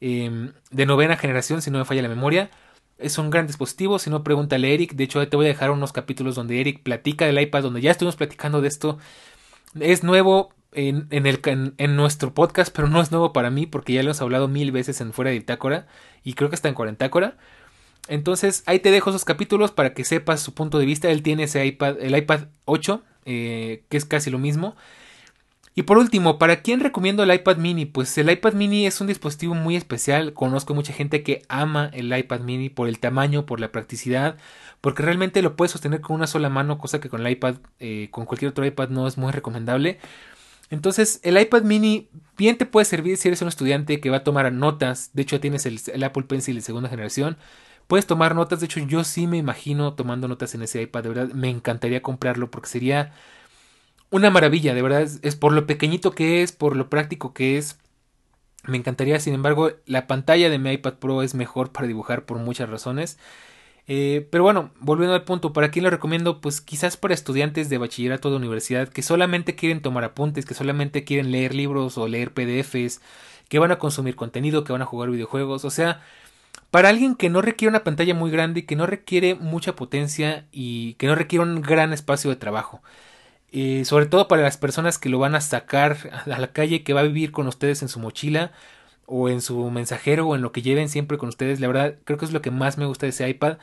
em, 0.00 0.52
de 0.70 0.86
novena 0.86 1.16
generación, 1.16 1.62
si 1.62 1.70
no 1.70 1.78
me 1.78 1.84
falla 1.84 2.02
la 2.02 2.08
memoria. 2.08 2.50
Es 2.98 3.18
un 3.18 3.30
gran 3.30 3.46
dispositivo, 3.46 3.98
si 3.98 4.08
no 4.10 4.24
pregúntale 4.24 4.68
a 4.68 4.70
Eric. 4.70 4.94
De 4.94 5.04
hecho, 5.04 5.26
te 5.28 5.36
voy 5.36 5.46
a 5.46 5.48
dejar 5.48 5.70
unos 5.70 5.92
capítulos 5.92 6.34
donde 6.34 6.60
Eric 6.60 6.82
platica 6.82 7.26
del 7.26 7.40
iPad, 7.40 7.62
donde 7.62 7.80
ya 7.80 7.90
estuvimos 7.90 8.16
platicando 8.16 8.60
de 8.60 8.68
esto. 8.68 8.98
Es 9.78 10.02
nuevo 10.02 10.54
en, 10.72 11.06
el, 11.10 11.40
en, 11.78 11.96
nuestro 11.96 12.34
podcast, 12.34 12.74
pero 12.74 12.88
no 12.88 13.00
es 13.00 13.10
nuevo 13.10 13.32
para 13.32 13.50
mí 13.50 13.66
porque 13.66 13.92
ya 13.92 14.02
lo 14.02 14.10
hemos 14.10 14.20
hablado 14.20 14.48
mil 14.48 14.72
veces 14.72 15.00
en 15.00 15.12
fuera 15.12 15.30
de 15.30 15.38
bitácora 15.38 15.86
y 16.22 16.34
creo 16.34 16.50
que 16.50 16.54
está 16.54 16.68
en 16.68 16.74
cuarentácora. 16.74 17.36
Entonces 18.08 18.62
ahí 18.66 18.78
te 18.78 18.90
dejo 18.90 19.10
esos 19.10 19.24
capítulos 19.24 19.72
para 19.72 19.94
que 19.94 20.04
sepas 20.04 20.40
su 20.40 20.54
punto 20.54 20.78
de 20.78 20.86
vista. 20.86 21.10
Él 21.10 21.22
tiene 21.22 21.44
ese 21.44 21.64
iPad, 21.64 21.96
el 22.00 22.16
iPad 22.16 22.48
8, 22.66 23.02
eh, 23.24 23.84
que 23.88 23.96
es 23.96 24.04
casi 24.04 24.30
lo 24.30 24.38
mismo. 24.38 24.76
Y 25.78 25.82
por 25.82 25.98
último, 25.98 26.38
¿para 26.38 26.62
quién 26.62 26.80
recomiendo 26.80 27.22
el 27.22 27.34
iPad 27.34 27.58
mini? 27.58 27.84
Pues 27.84 28.16
el 28.16 28.30
iPad 28.30 28.54
mini 28.54 28.86
es 28.86 29.02
un 29.02 29.08
dispositivo 29.08 29.54
muy 29.54 29.76
especial. 29.76 30.32
Conozco 30.32 30.74
mucha 30.74 30.94
gente 30.94 31.22
que 31.22 31.42
ama 31.50 31.90
el 31.92 32.16
iPad 32.16 32.40
mini 32.40 32.70
por 32.70 32.88
el 32.88 32.98
tamaño, 32.98 33.44
por 33.44 33.60
la 33.60 33.70
practicidad, 33.72 34.38
porque 34.80 35.02
realmente 35.02 35.42
lo 35.42 35.54
puedes 35.54 35.72
sostener 35.72 36.00
con 36.00 36.16
una 36.16 36.26
sola 36.26 36.48
mano, 36.48 36.78
cosa 36.78 36.98
que 36.98 37.10
con 37.10 37.20
el 37.20 37.30
iPad, 37.30 37.56
eh, 37.78 38.08
con 38.10 38.24
cualquier 38.24 38.52
otro 38.52 38.64
iPad 38.64 38.88
no 38.88 39.06
es 39.06 39.18
muy 39.18 39.32
recomendable. 39.32 39.98
Entonces, 40.70 41.20
el 41.22 41.38
iPad 41.38 41.62
mini 41.62 42.08
bien 42.38 42.56
te 42.56 42.64
puede 42.64 42.86
servir 42.86 43.18
si 43.18 43.28
eres 43.28 43.42
un 43.42 43.48
estudiante 43.48 44.00
que 44.00 44.08
va 44.08 44.18
a 44.18 44.24
tomar 44.24 44.50
notas. 44.52 45.10
De 45.12 45.22
hecho, 45.22 45.40
tienes 45.40 45.66
el, 45.66 45.78
el 45.92 46.04
Apple 46.04 46.24
Pencil 46.24 46.56
de 46.56 46.62
segunda 46.62 46.88
generación 46.88 47.36
Puedes 47.86 48.06
tomar 48.06 48.34
notas, 48.34 48.58
de 48.60 48.66
hecho 48.66 48.80
yo 48.80 49.04
sí 49.04 49.28
me 49.28 49.36
imagino 49.36 49.94
tomando 49.94 50.26
notas 50.26 50.54
en 50.56 50.62
ese 50.62 50.82
iPad, 50.82 51.04
de 51.04 51.08
verdad 51.08 51.28
me 51.34 51.50
encantaría 51.50 52.02
comprarlo 52.02 52.50
porque 52.50 52.68
sería 52.68 53.12
una 54.10 54.30
maravilla, 54.30 54.74
de 54.74 54.82
verdad 54.82 55.02
es, 55.02 55.36
por 55.36 55.52
lo 55.52 55.66
pequeñito 55.66 56.12
que 56.12 56.42
es, 56.42 56.52
por 56.52 56.76
lo 56.76 56.88
práctico 56.90 57.34
que 57.34 57.58
es. 57.58 57.78
Me 58.64 58.76
encantaría, 58.76 59.20
sin 59.20 59.34
embargo, 59.34 59.70
la 59.86 60.06
pantalla 60.06 60.50
de 60.50 60.58
mi 60.58 60.72
iPad 60.72 60.94
Pro 60.94 61.22
es 61.22 61.34
mejor 61.34 61.72
para 61.72 61.86
dibujar 61.86 62.24
por 62.24 62.38
muchas 62.38 62.68
razones. 62.68 63.18
Eh, 63.88 64.26
pero 64.30 64.42
bueno, 64.42 64.72
volviendo 64.80 65.14
al 65.14 65.24
punto, 65.24 65.52
¿para 65.52 65.70
quién 65.70 65.84
lo 65.84 65.90
recomiendo? 65.90 66.40
Pues 66.40 66.60
quizás 66.60 66.96
para 66.96 67.14
estudiantes 67.14 67.68
de 67.68 67.78
bachillerato 67.78 68.30
de 68.30 68.36
universidad 68.36 68.88
que 68.88 69.02
solamente 69.02 69.54
quieren 69.54 69.80
tomar 69.82 70.02
apuntes, 70.04 70.44
que 70.44 70.54
solamente 70.54 71.04
quieren 71.04 71.30
leer 71.30 71.54
libros 71.54 71.96
o 71.96 72.08
leer 72.08 72.32
PDFs, 72.34 73.00
que 73.48 73.58
van 73.60 73.70
a 73.70 73.78
consumir 73.78 74.16
contenido, 74.16 74.64
que 74.64 74.72
van 74.72 74.82
a 74.82 74.86
jugar 74.86 75.10
videojuegos, 75.10 75.64
o 75.64 75.70
sea, 75.70 76.02
para 76.70 76.88
alguien 76.88 77.14
que 77.14 77.30
no 77.30 77.42
requiere 77.42 77.70
una 77.70 77.84
pantalla 77.84 78.14
muy 78.14 78.30
grande, 78.30 78.66
que 78.66 78.76
no 78.76 78.86
requiere 78.86 79.34
mucha 79.36 79.76
potencia 79.76 80.46
y 80.52 80.94
que 80.94 81.06
no 81.06 81.14
requiere 81.14 81.44
un 81.44 81.62
gran 81.62 81.92
espacio 81.92 82.30
de 82.30 82.36
trabajo. 82.36 82.82
Eh, 83.58 83.86
sobre 83.86 84.04
todo 84.04 84.28
para 84.28 84.42
las 84.42 84.58
personas 84.58 84.98
que 84.98 85.08
lo 85.08 85.18
van 85.18 85.34
a 85.34 85.40
sacar 85.40 85.96
a 86.26 86.38
la 86.38 86.52
calle, 86.52 86.84
que 86.84 86.92
va 86.92 87.00
a 87.00 87.04
vivir 87.04 87.32
con 87.32 87.46
ustedes 87.46 87.80
en 87.80 87.88
su 87.88 87.98
mochila 87.98 88.52
o 89.06 89.30
en 89.30 89.40
su 89.40 89.70
mensajero 89.70 90.26
o 90.28 90.34
en 90.34 90.42
lo 90.42 90.52
que 90.52 90.60
lleven 90.60 90.90
siempre 90.90 91.16
con 91.16 91.30
ustedes. 91.30 91.58
La 91.58 91.66
verdad, 91.68 91.94
creo 92.04 92.18
que 92.18 92.26
es 92.26 92.32
lo 92.34 92.42
que 92.42 92.50
más 92.50 92.76
me 92.76 92.84
gusta 92.84 93.06
de 93.06 93.10
ese 93.10 93.26
iPad. 93.26 93.56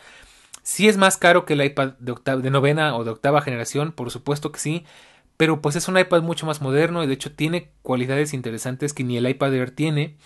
Sí 0.63 0.87
es 0.87 0.97
más 0.97 1.17
caro 1.17 1.45
que 1.45 1.53
el 1.53 1.63
iPad 1.63 1.93
de, 1.99 2.15
de 2.41 2.49
novena 2.49 2.95
o 2.97 3.03
de 3.03 3.11
octava 3.11 3.41
generación, 3.41 3.91
por 3.91 4.09
supuesto 4.09 4.51
que 4.51 4.59
sí. 4.59 4.83
Pero 5.37 5.61
pues 5.61 5.75
es 5.75 5.87
un 5.87 5.99
iPad 5.99 6.23
mucho 6.23 6.47
más 6.47 6.59
moderno 6.59 7.03
y 7.03 7.07
de 7.07 7.13
hecho 7.13 7.31
tiene 7.31 7.69
cualidades 7.83 8.33
interesantes 8.33 8.93
que 8.93 9.03
ni 9.03 9.17
el 9.17 9.29
iPad 9.29 9.53
Air 9.53 9.71
tiene. 9.71 10.17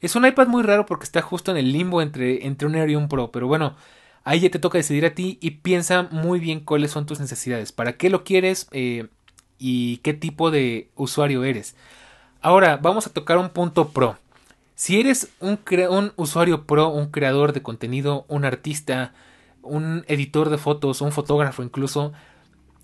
Es 0.00 0.16
un 0.16 0.26
iPad 0.26 0.48
muy 0.48 0.64
raro 0.64 0.86
porque 0.86 1.04
está 1.04 1.22
justo 1.22 1.52
en 1.52 1.56
el 1.56 1.72
limbo 1.72 2.02
entre, 2.02 2.46
entre 2.46 2.66
un 2.66 2.74
Air 2.74 2.90
y 2.90 2.96
un 2.96 3.08
Pro, 3.08 3.30
pero 3.30 3.46
bueno, 3.46 3.76
ahí 4.24 4.40
ya 4.40 4.50
te 4.50 4.58
toca 4.58 4.78
decidir 4.78 5.06
a 5.06 5.14
ti 5.14 5.38
y 5.40 5.52
piensa 5.52 6.08
muy 6.10 6.40
bien 6.40 6.60
cuáles 6.60 6.90
son 6.90 7.06
tus 7.06 7.20
necesidades, 7.20 7.72
para 7.72 7.96
qué 7.96 8.10
lo 8.10 8.24
quieres 8.24 8.68
eh, 8.72 9.08
y 9.58 9.98
qué 9.98 10.14
tipo 10.14 10.50
de 10.50 10.88
usuario 10.96 11.44
eres. 11.44 11.76
Ahora, 12.40 12.76
vamos 12.76 13.06
a 13.06 13.12
tocar 13.12 13.38
un 13.38 13.50
punto 13.50 13.88
pro. 13.88 14.16
Si 14.74 15.00
eres 15.00 15.32
un, 15.40 15.58
usuario 16.16 16.64
pro, 16.64 16.88
un 16.88 17.10
creador 17.10 17.52
de 17.52 17.62
contenido, 17.62 18.24
un 18.28 18.44
artista, 18.44 19.12
un 19.62 20.04
editor 20.06 20.50
de 20.50 20.58
fotos, 20.58 21.00
un 21.00 21.10
fotógrafo 21.10 21.64
incluso, 21.64 22.12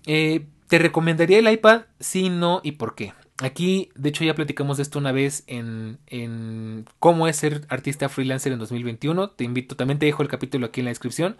eh, 0.05 0.45
¿te 0.67 0.77
recomendaría 0.77 1.39
el 1.39 1.49
iPad? 1.49 1.83
Sí, 1.99 2.29
no 2.29 2.59
y 2.63 2.73
por 2.73 2.95
qué. 2.95 3.13
Aquí, 3.41 3.89
de 3.95 4.09
hecho, 4.09 4.23
ya 4.23 4.33
platicamos 4.33 4.77
de 4.77 4.83
esto 4.83 4.97
una 4.97 5.11
vez 5.11 5.43
en, 5.47 5.97
en 6.07 6.85
cómo 6.99 7.27
es 7.27 7.35
ser 7.35 7.65
artista 7.67 8.07
freelancer 8.07 8.53
en 8.53 8.59
2021. 8.59 9.31
Te 9.31 9.43
invito, 9.43 9.75
también 9.75 9.99
te 9.99 10.05
dejo 10.05 10.23
el 10.23 10.29
capítulo 10.29 10.67
aquí 10.67 10.79
en 10.79 10.85
la 10.85 10.91
descripción. 10.91 11.37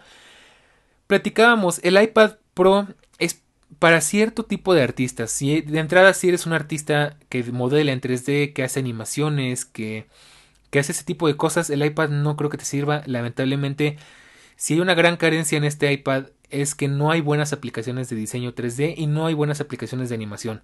Platicábamos, 1.06 1.80
el 1.84 2.00
iPad 2.00 2.34
Pro 2.52 2.86
es 3.18 3.42
para 3.78 4.00
cierto 4.00 4.44
tipo 4.44 4.74
de 4.74 4.82
artistas. 4.82 5.30
Si 5.30 5.60
de 5.62 5.78
entrada, 5.78 6.12
si 6.14 6.28
eres 6.28 6.46
un 6.46 6.52
artista 6.52 7.16
que 7.28 7.42
modela 7.44 7.92
en 7.92 8.00
3D, 8.00 8.52
que 8.52 8.62
hace 8.62 8.80
animaciones, 8.80 9.64
que, 9.64 10.06
que 10.70 10.78
hace 10.78 10.92
ese 10.92 11.04
tipo 11.04 11.26
de 11.28 11.36
cosas, 11.36 11.70
el 11.70 11.84
iPad 11.84 12.10
no 12.10 12.36
creo 12.36 12.50
que 12.50 12.58
te 12.58 12.64
sirva. 12.64 13.02
Lamentablemente, 13.06 13.96
si 14.56 14.74
hay 14.74 14.80
una 14.80 14.94
gran 14.94 15.16
carencia 15.16 15.58
en 15.58 15.64
este 15.64 15.92
iPad 15.92 16.26
es 16.50 16.74
que 16.74 16.88
no 16.88 17.10
hay 17.10 17.20
buenas 17.20 17.52
aplicaciones 17.52 18.08
de 18.08 18.16
diseño 18.16 18.54
3D 18.54 18.94
y 18.96 19.06
no 19.06 19.26
hay 19.26 19.34
buenas 19.34 19.60
aplicaciones 19.60 20.08
de 20.08 20.14
animación. 20.14 20.62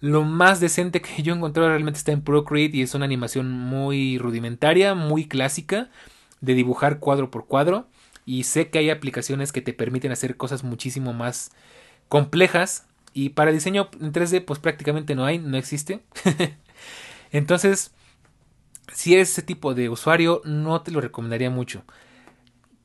Lo 0.00 0.24
más 0.24 0.60
decente 0.60 1.02
que 1.02 1.22
yo 1.22 1.32
he 1.32 1.36
encontrado 1.36 1.68
realmente 1.68 1.98
está 1.98 2.12
en 2.12 2.22
Procreate 2.22 2.76
y 2.76 2.82
es 2.82 2.94
una 2.94 3.04
animación 3.04 3.50
muy 3.50 4.18
rudimentaria, 4.18 4.94
muy 4.94 5.26
clásica, 5.26 5.90
de 6.40 6.54
dibujar 6.54 6.98
cuadro 6.98 7.30
por 7.30 7.46
cuadro. 7.46 7.86
Y 8.24 8.44
sé 8.44 8.70
que 8.70 8.78
hay 8.78 8.90
aplicaciones 8.90 9.52
que 9.52 9.62
te 9.62 9.72
permiten 9.72 10.12
hacer 10.12 10.36
cosas 10.36 10.64
muchísimo 10.64 11.12
más 11.12 11.52
complejas. 12.08 12.86
Y 13.12 13.30
para 13.30 13.52
diseño 13.52 13.90
en 14.00 14.12
3D, 14.12 14.44
pues 14.44 14.58
prácticamente 14.58 15.14
no 15.14 15.24
hay, 15.24 15.38
no 15.38 15.56
existe. 15.56 16.00
Entonces, 17.32 17.92
si 18.92 19.14
eres 19.14 19.30
ese 19.30 19.42
tipo 19.42 19.74
de 19.74 19.88
usuario, 19.88 20.40
no 20.44 20.80
te 20.82 20.90
lo 20.92 21.00
recomendaría 21.00 21.50
mucho. 21.50 21.82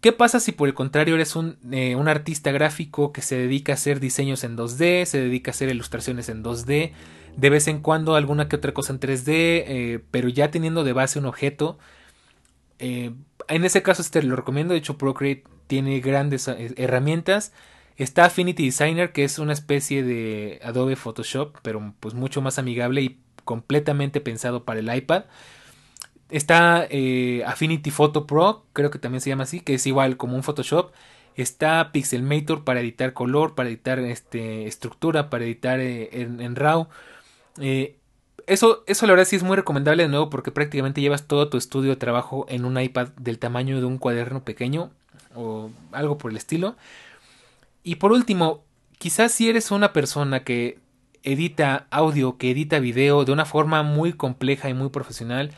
¿Qué 0.06 0.12
pasa 0.12 0.40
si 0.40 0.52
por 0.52 0.68
el 0.68 0.76
contrario 0.76 1.16
eres 1.16 1.36
un, 1.36 1.58
eh, 1.72 1.96
un, 1.96 2.08
artista 2.08 2.52
gráfico 2.52 3.12
que 3.12 3.24
se 3.24 3.38
dedica 3.38 3.72
a 3.72 3.74
hacer 3.74 4.00
diseños 4.00 4.44
en 4.44 4.56
2D, 4.56 5.06
se 5.06 5.20
dedica 5.20 5.50
a 5.50 5.54
hacer 5.54 5.68
ilustraciones 5.70 6.30
en 6.30 6.44
2D, 6.44 6.92
de 7.36 7.50
vez 7.50 7.68
en 7.68 7.80
cuando 7.80 8.14
alguna 8.14 8.48
que 8.48 8.56
otra 8.56 8.72
cosa 8.72 8.94
en 8.94 9.00
3D, 9.00 9.30
eh, 9.30 10.04
pero 10.12 10.30
ya 10.30 10.52
teniendo 10.52 10.84
de 10.84 10.94
base 10.94 11.18
un 11.18 11.26
objeto? 11.26 11.80
Eh, 12.78 13.16
en 13.48 13.66
ese 13.66 13.82
caso 13.82 14.04
este 14.04 14.22
lo 14.22 14.36
recomiendo, 14.36 14.74
de 14.74 14.78
hecho 14.78 14.96
Procreate 15.00 15.46
tiene 15.66 16.00
grandes 16.02 16.48
herramientas. 16.48 17.52
Está 17.98 18.26
Affinity 18.26 18.64
Designer, 18.66 19.12
que 19.12 19.24
es 19.24 19.40
una 19.40 19.54
especie 19.54 20.04
de 20.04 20.60
Adobe 20.64 20.98
Photoshop, 20.98 21.58
pero 21.64 21.96
pues 22.00 22.14
mucho 22.14 22.44
más 22.44 22.60
amigable 22.60 23.02
y 23.02 23.20
completamente 23.44 24.22
pensado 24.22 24.66
para 24.66 24.82
el 24.82 24.96
iPad. 24.96 25.24
Está 26.30 26.88
eh, 26.90 27.44
Affinity 27.46 27.92
Photo 27.92 28.26
Pro, 28.26 28.66
creo 28.74 28.90
que 28.90 29.00
también 29.00 29.22
se 29.22 29.30
llama 29.30 29.44
así, 29.44 29.60
que 29.60 29.76
es 29.76 29.86
igual 29.86 30.18
como 30.18 30.36
un 30.36 30.44
Photoshop. 30.44 30.92
Está 31.36 31.92
Pixelmator 31.92 32.64
para 32.64 32.80
editar 32.80 33.14
color, 33.14 33.56
para 33.56 33.70
editar 33.70 34.00
este, 34.00 34.68
estructura, 34.68 35.30
para 35.30 35.46
editar 35.46 35.80
eh, 35.80 36.10
en, 36.12 36.56
RAW. 36.56 36.88
Eh, 37.60 37.98
eso, 38.48 38.84
eso 38.88 39.06
la 39.06 39.14
verdad 39.14 39.26
sí 39.26 39.36
es 39.36 39.44
muy 39.44 39.56
recomendable 39.56 40.04
de 40.04 40.10
nuevo 40.10 40.30
porque 40.30 40.52
prácticamente 40.52 41.02
llevas 41.02 41.28
todo 41.28 41.50
tu 41.50 41.58
estudio 41.58 41.92
de 41.92 41.98
trabajo 41.98 42.46
en 42.50 42.66
un 42.66 42.80
iPad 42.80 43.10
del 43.20 43.40
tamaño 43.40 43.80
de 43.80 43.86
un 43.86 43.98
cuaderno 43.98 44.44
pequeño 44.44 44.92
o 45.36 45.70
algo 45.92 46.18
por 46.18 46.32
el 46.32 46.38
estilo. 46.38 46.76
Y 47.84 47.96
por 47.96 48.12
último, 48.12 48.64
quizás 48.98 49.32
si 49.32 49.50
eres 49.50 49.72
una 49.72 49.94
persona 49.94 50.44
que 50.44 50.80
edita 51.24 51.88
audio, 51.92 52.38
que 52.38 52.52
edita 52.52 52.80
video 52.80 53.26
de 53.26 53.32
una 53.32 53.46
forma 53.46 53.84
muy 53.84 54.14
compleja 54.14 54.70
y 54.70 54.74
muy 54.74 54.90
profesional, 54.90 55.52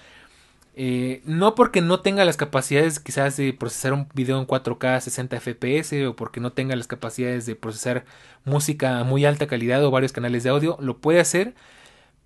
Eh, 0.80 1.24
no 1.26 1.56
porque 1.56 1.82
no 1.82 2.02
tenga 2.02 2.24
las 2.24 2.38
capacidades 2.38 3.00
quizás 3.00 3.36
de 3.36 3.52
procesar 3.52 3.94
un 3.94 4.08
video 4.14 4.40
en 4.40 4.46
4K 4.46 5.02
60 5.02 5.40
FPS 5.40 6.06
o 6.06 6.16
porque 6.16 6.40
no 6.40 6.52
tenga 6.52 6.76
las 6.76 6.86
capacidades 6.86 7.48
de 7.48 7.56
procesar 7.56 8.06
música 8.46 9.00
a 9.00 9.04
muy 9.04 9.26
alta 9.26 9.48
calidad 9.48 9.84
o 9.84 9.90
varios 9.90 10.12
canales 10.12 10.44
de 10.44 10.52
audio, 10.52 10.78
lo 10.80 11.00
puede 11.00 11.20
hacer, 11.20 11.56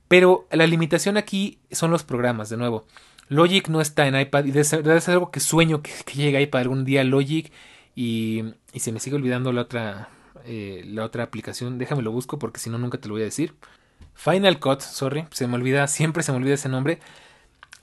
pero 0.10 0.50
la 0.52 0.68
limitación 0.68 1.16
aquí 1.16 1.60
son 1.72 1.92
los 1.92 2.04
programas, 2.04 2.50
de 2.50 2.58
nuevo. 2.58 2.86
Logic 3.30 3.70
no 3.70 3.80
está 3.80 4.06
en 4.06 4.20
iPad 4.20 4.44
y 4.44 4.52
debe 4.52 4.66
ser 4.66 5.14
algo 5.14 5.32
que 5.32 5.40
sueño 5.40 5.82
que, 5.82 5.92
llegue 6.14 6.36
a 6.36 6.42
iPad 6.42 6.60
algún 6.64 6.84
día 6.84 7.06
Logic 7.06 7.54
y, 7.96 8.44
y 8.74 8.80
se 8.82 8.92
me 8.92 9.00
sigue 9.00 9.16
olvidando 9.16 9.54
la 9.54 9.62
otra, 9.62 10.10
eh, 10.44 10.84
la 10.88 11.06
otra 11.06 11.24
aplicación. 11.24 11.78
Déjame 11.78 12.02
lo 12.02 12.12
busco 12.12 12.38
porque 12.38 12.60
si 12.60 12.70
no 12.70 12.78
nunca 12.78 12.98
te 12.98 13.08
lo 13.08 13.14
voy 13.14 13.22
a 13.22 13.26
decir. 13.26 13.56
Final 14.14 14.60
Cut, 14.60 14.82
sorry, 14.82 15.26
se 15.32 15.48
me 15.48 15.56
olvida, 15.56 15.88
siempre 15.88 16.22
se 16.22 16.34
me 16.34 16.40
olvida 16.40 16.56
ese 16.56 16.68
nombre 16.68 17.00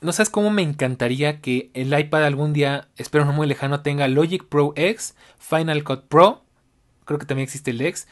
no 0.01 0.13
sabes 0.13 0.31
cómo 0.31 0.51
me 0.51 0.63
encantaría 0.63 1.41
que 1.41 1.71
el 1.75 1.99
iPad 1.99 2.25
algún 2.25 2.53
día, 2.53 2.89
espero 2.97 3.25
no 3.25 3.33
muy 3.33 3.47
lejano, 3.47 3.81
tenga 3.81 4.07
Logic 4.09 4.45
Pro 4.45 4.73
X, 4.77 5.15
Final 5.39 5.83
Cut 5.83 6.05
Pro, 6.05 6.45
creo 7.05 7.19
que 7.19 7.27
también 7.27 7.45
existe 7.45 7.73
el 7.73 7.81
X, 7.81 8.07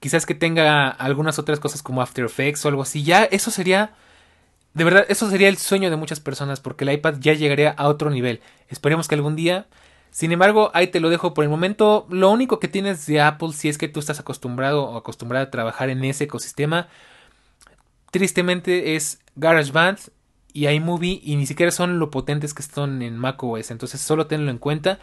quizás 0.00 0.26
que 0.26 0.34
tenga 0.34 0.88
algunas 0.88 1.38
otras 1.38 1.58
cosas 1.58 1.82
como 1.82 2.02
After 2.02 2.24
Effects 2.24 2.64
o 2.64 2.68
algo 2.68 2.82
así, 2.82 3.02
ya 3.02 3.24
eso 3.24 3.50
sería, 3.50 3.94
de 4.74 4.84
verdad, 4.84 5.06
eso 5.08 5.28
sería 5.28 5.48
el 5.48 5.56
sueño 5.56 5.90
de 5.90 5.96
muchas 5.96 6.20
personas 6.20 6.60
porque 6.60 6.84
el 6.84 6.92
iPad 6.92 7.16
ya 7.18 7.32
llegaría 7.32 7.70
a 7.70 7.88
otro 7.88 8.10
nivel, 8.10 8.40
esperemos 8.68 9.08
que 9.08 9.16
algún 9.16 9.34
día, 9.34 9.66
sin 10.10 10.30
embargo, 10.30 10.70
ahí 10.74 10.86
te 10.86 11.00
lo 11.00 11.10
dejo 11.10 11.34
por 11.34 11.42
el 11.42 11.50
momento, 11.50 12.06
lo 12.10 12.30
único 12.30 12.60
que 12.60 12.68
tienes 12.68 13.06
de 13.06 13.20
Apple 13.20 13.52
si 13.52 13.68
es 13.68 13.78
que 13.78 13.88
tú 13.88 13.98
estás 13.98 14.20
acostumbrado 14.20 14.84
o 14.84 14.96
acostumbrada 14.96 15.46
a 15.46 15.50
trabajar 15.50 15.90
en 15.90 16.04
ese 16.04 16.24
ecosistema, 16.24 16.86
tristemente 18.12 18.94
es 18.94 19.18
GarageBand 19.34 19.98
y 20.54 20.68
iMovie 20.68 21.20
y 21.22 21.36
ni 21.36 21.46
siquiera 21.46 21.72
son 21.72 21.98
lo 21.98 22.10
potentes 22.10 22.54
que 22.54 22.62
están 22.62 23.02
en 23.02 23.18
macOS. 23.18 23.70
Entonces 23.70 24.00
solo 24.00 24.28
tenlo 24.28 24.50
en 24.50 24.58
cuenta. 24.58 25.00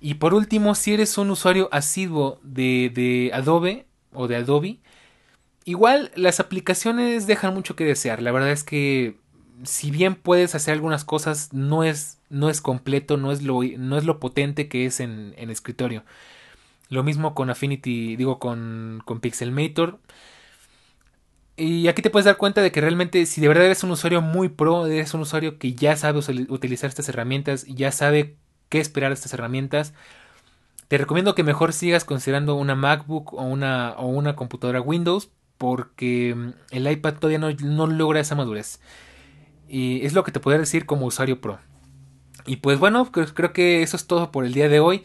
Y 0.00 0.14
por 0.14 0.34
último, 0.34 0.74
si 0.74 0.92
eres 0.92 1.18
un 1.18 1.30
usuario 1.30 1.68
asiduo 1.72 2.38
de, 2.42 2.92
de 2.94 3.30
Adobe 3.32 3.86
o 4.12 4.28
de 4.28 4.36
Adobe, 4.36 4.78
igual 5.64 6.12
las 6.14 6.38
aplicaciones 6.38 7.26
dejan 7.26 7.54
mucho 7.54 7.74
que 7.74 7.84
desear. 7.84 8.20
La 8.22 8.30
verdad 8.30 8.52
es 8.52 8.62
que 8.62 9.16
si 9.62 9.90
bien 9.90 10.14
puedes 10.14 10.54
hacer 10.54 10.74
algunas 10.74 11.04
cosas, 11.04 11.52
no 11.54 11.82
es, 11.82 12.18
no 12.28 12.50
es 12.50 12.60
completo, 12.60 13.16
no 13.16 13.32
es, 13.32 13.42
lo, 13.42 13.62
no 13.62 13.96
es 13.96 14.04
lo 14.04 14.20
potente 14.20 14.68
que 14.68 14.84
es 14.84 15.00
en, 15.00 15.34
en 15.38 15.48
escritorio. 15.50 16.04
Lo 16.90 17.02
mismo 17.02 17.34
con 17.34 17.48
Affinity, 17.48 18.16
digo 18.16 18.38
con, 18.38 19.02
con 19.06 19.20
Pixelmator. 19.20 19.98
Y 21.56 21.86
aquí 21.86 22.02
te 22.02 22.10
puedes 22.10 22.24
dar 22.24 22.36
cuenta 22.36 22.62
de 22.62 22.72
que 22.72 22.80
realmente 22.80 23.26
si 23.26 23.40
de 23.40 23.48
verdad 23.48 23.66
eres 23.66 23.84
un 23.84 23.92
usuario 23.92 24.20
muy 24.20 24.48
pro, 24.48 24.86
eres 24.86 25.14
un 25.14 25.20
usuario 25.20 25.58
que 25.58 25.74
ya 25.74 25.96
sabe 25.96 26.18
utilizar 26.48 26.88
estas 26.88 27.08
herramientas, 27.08 27.64
ya 27.66 27.92
sabe 27.92 28.36
qué 28.68 28.80
esperar 28.80 29.10
de 29.10 29.14
estas 29.14 29.34
herramientas, 29.34 29.94
te 30.88 30.98
recomiendo 30.98 31.34
que 31.34 31.44
mejor 31.44 31.72
sigas 31.72 32.04
considerando 32.04 32.56
una 32.56 32.74
MacBook 32.74 33.34
o 33.34 33.42
una, 33.42 33.94
o 33.98 34.06
una 34.06 34.34
computadora 34.34 34.80
Windows 34.80 35.30
porque 35.58 36.34
mm, 36.34 36.50
el 36.72 36.90
iPad 36.90 37.14
todavía 37.14 37.38
no, 37.38 37.50
no 37.50 37.86
logra 37.86 38.20
esa 38.20 38.34
madurez. 38.34 38.80
Y 39.68 40.04
es 40.04 40.12
lo 40.12 40.24
que 40.24 40.32
te 40.32 40.40
puedo 40.40 40.58
decir 40.58 40.86
como 40.86 41.06
usuario 41.06 41.40
pro. 41.40 41.58
Y 42.46 42.56
pues 42.56 42.78
bueno, 42.78 43.10
creo 43.10 43.52
que 43.52 43.82
eso 43.82 43.96
es 43.96 44.06
todo 44.06 44.30
por 44.30 44.44
el 44.44 44.52
día 44.52 44.68
de 44.68 44.80
hoy. 44.80 45.04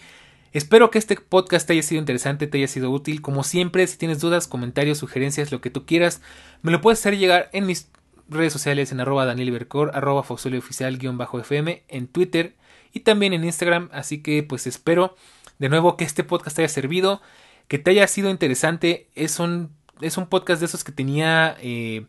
Espero 0.51 0.89
que 0.89 0.97
este 0.97 1.15
podcast 1.15 1.67
te 1.67 1.73
haya 1.73 1.83
sido 1.83 1.99
interesante, 1.99 2.47
te 2.47 2.57
haya 2.57 2.67
sido 2.67 2.89
útil. 2.89 3.21
Como 3.21 3.43
siempre, 3.43 3.85
si 3.85 3.97
tienes 3.97 4.19
dudas, 4.19 4.47
comentarios, 4.47 4.97
sugerencias, 4.97 5.51
lo 5.51 5.61
que 5.61 5.69
tú 5.69 5.85
quieras, 5.85 6.21
me 6.63 6.71
lo 6.71 6.81
puedes 6.81 6.99
hacer 6.99 7.17
llegar 7.17 7.49
en 7.53 7.67
mis 7.67 7.89
redes 8.29 8.53
sociales 8.53 8.91
en 8.91 8.99
arroba 8.99 9.25
danielbercor, 9.25 9.91
arroba 9.93 10.23
fm, 10.23 11.83
en 11.87 12.07
Twitter 12.07 12.55
y 12.93 13.01
también 13.01 13.33
en 13.33 13.43
Instagram. 13.43 13.89
Así 13.91 14.21
que 14.21 14.41
pues 14.41 14.65
espero 14.65 15.15
de 15.59 15.69
nuevo 15.69 15.97
que 15.97 16.03
este 16.03 16.23
podcast 16.23 16.55
te 16.55 16.63
haya 16.63 16.69
servido, 16.69 17.21
que 17.67 17.77
te 17.77 17.91
haya 17.91 18.07
sido 18.07 18.31
interesante. 18.31 19.07
Es 19.13 19.39
un, 19.39 19.71
es 20.01 20.17
un 20.17 20.27
podcast 20.27 20.61
de 20.61 20.65
esos 20.65 20.83
que 20.83 20.91
tenía 20.91 21.57
eh, 21.61 22.05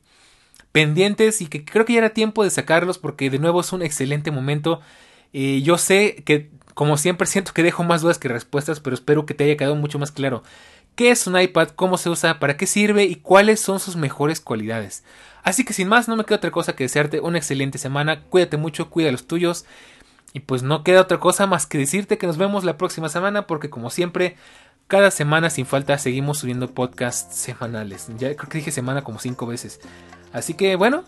pendientes 0.72 1.42
y 1.42 1.46
que 1.46 1.64
creo 1.64 1.84
que 1.84 1.94
ya 1.94 1.98
era 1.98 2.10
tiempo 2.10 2.42
de 2.42 2.50
sacarlos 2.50 2.96
porque 2.96 3.28
de 3.28 3.38
nuevo 3.38 3.60
es 3.60 3.72
un 3.72 3.82
excelente 3.82 4.30
momento. 4.30 4.80
Eh, 5.32 5.62
yo 5.62 5.78
sé 5.78 6.22
que 6.24 6.50
como 6.80 6.96
siempre 6.96 7.26
siento 7.26 7.52
que 7.52 7.62
dejo 7.62 7.84
más 7.84 8.00
dudas 8.00 8.18
que 8.18 8.28
respuestas, 8.28 8.80
pero 8.80 8.94
espero 8.94 9.26
que 9.26 9.34
te 9.34 9.44
haya 9.44 9.58
quedado 9.58 9.76
mucho 9.76 9.98
más 9.98 10.12
claro. 10.12 10.42
¿Qué 10.94 11.10
es 11.10 11.26
un 11.26 11.38
iPad? 11.38 11.68
¿Cómo 11.76 11.98
se 11.98 12.08
usa? 12.08 12.38
¿Para 12.38 12.56
qué 12.56 12.66
sirve? 12.66 13.04
¿Y 13.04 13.16
cuáles 13.16 13.60
son 13.60 13.80
sus 13.80 13.96
mejores 13.96 14.40
cualidades? 14.40 15.04
Así 15.42 15.62
que 15.62 15.74
sin 15.74 15.88
más, 15.88 16.08
no 16.08 16.16
me 16.16 16.24
queda 16.24 16.36
otra 16.36 16.50
cosa 16.50 16.74
que 16.74 16.84
desearte 16.84 17.20
una 17.20 17.36
excelente 17.36 17.76
semana. 17.76 18.22
Cuídate 18.22 18.56
mucho, 18.56 18.88
cuida 18.88 19.12
los 19.12 19.26
tuyos. 19.26 19.66
Y 20.32 20.40
pues 20.40 20.62
no 20.62 20.82
queda 20.82 21.02
otra 21.02 21.20
cosa 21.20 21.46
más 21.46 21.66
que 21.66 21.76
decirte 21.76 22.16
que 22.16 22.26
nos 22.26 22.38
vemos 22.38 22.64
la 22.64 22.78
próxima 22.78 23.10
semana 23.10 23.46
porque 23.46 23.68
como 23.68 23.90
siempre, 23.90 24.38
cada 24.86 25.10
semana 25.10 25.50
sin 25.50 25.66
falta 25.66 25.98
seguimos 25.98 26.38
subiendo 26.38 26.72
podcasts 26.72 27.36
semanales. 27.36 28.08
Ya 28.16 28.34
creo 28.34 28.48
que 28.48 28.56
dije 28.56 28.70
semana 28.70 29.04
como 29.04 29.18
cinco 29.18 29.44
veces. 29.44 29.82
Así 30.32 30.54
que 30.54 30.76
bueno, 30.76 31.04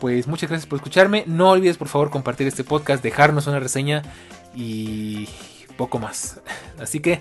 pues 0.00 0.28
muchas 0.28 0.50
gracias 0.50 0.68
por 0.68 0.76
escucharme. 0.76 1.24
No 1.26 1.50
olvides 1.50 1.78
por 1.78 1.88
favor 1.88 2.10
compartir 2.10 2.46
este 2.46 2.62
podcast, 2.62 3.02
dejarnos 3.02 3.48
una 3.48 3.58
reseña 3.58 4.04
y 4.56 5.28
poco 5.76 5.98
más. 5.98 6.40
Así 6.80 7.00
que 7.00 7.20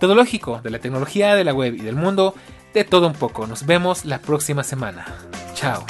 todo 0.00 0.14
lógico 0.14 0.60
de 0.62 0.70
la 0.70 0.80
tecnología, 0.80 1.34
de 1.34 1.44
la 1.44 1.54
web 1.54 1.74
y 1.74 1.80
del 1.80 1.96
mundo, 1.96 2.34
de 2.74 2.84
todo 2.84 3.06
un 3.06 3.14
poco. 3.14 3.46
Nos 3.46 3.66
vemos 3.66 4.04
la 4.04 4.18
próxima 4.18 4.64
semana. 4.64 5.06
Chao. 5.54 5.84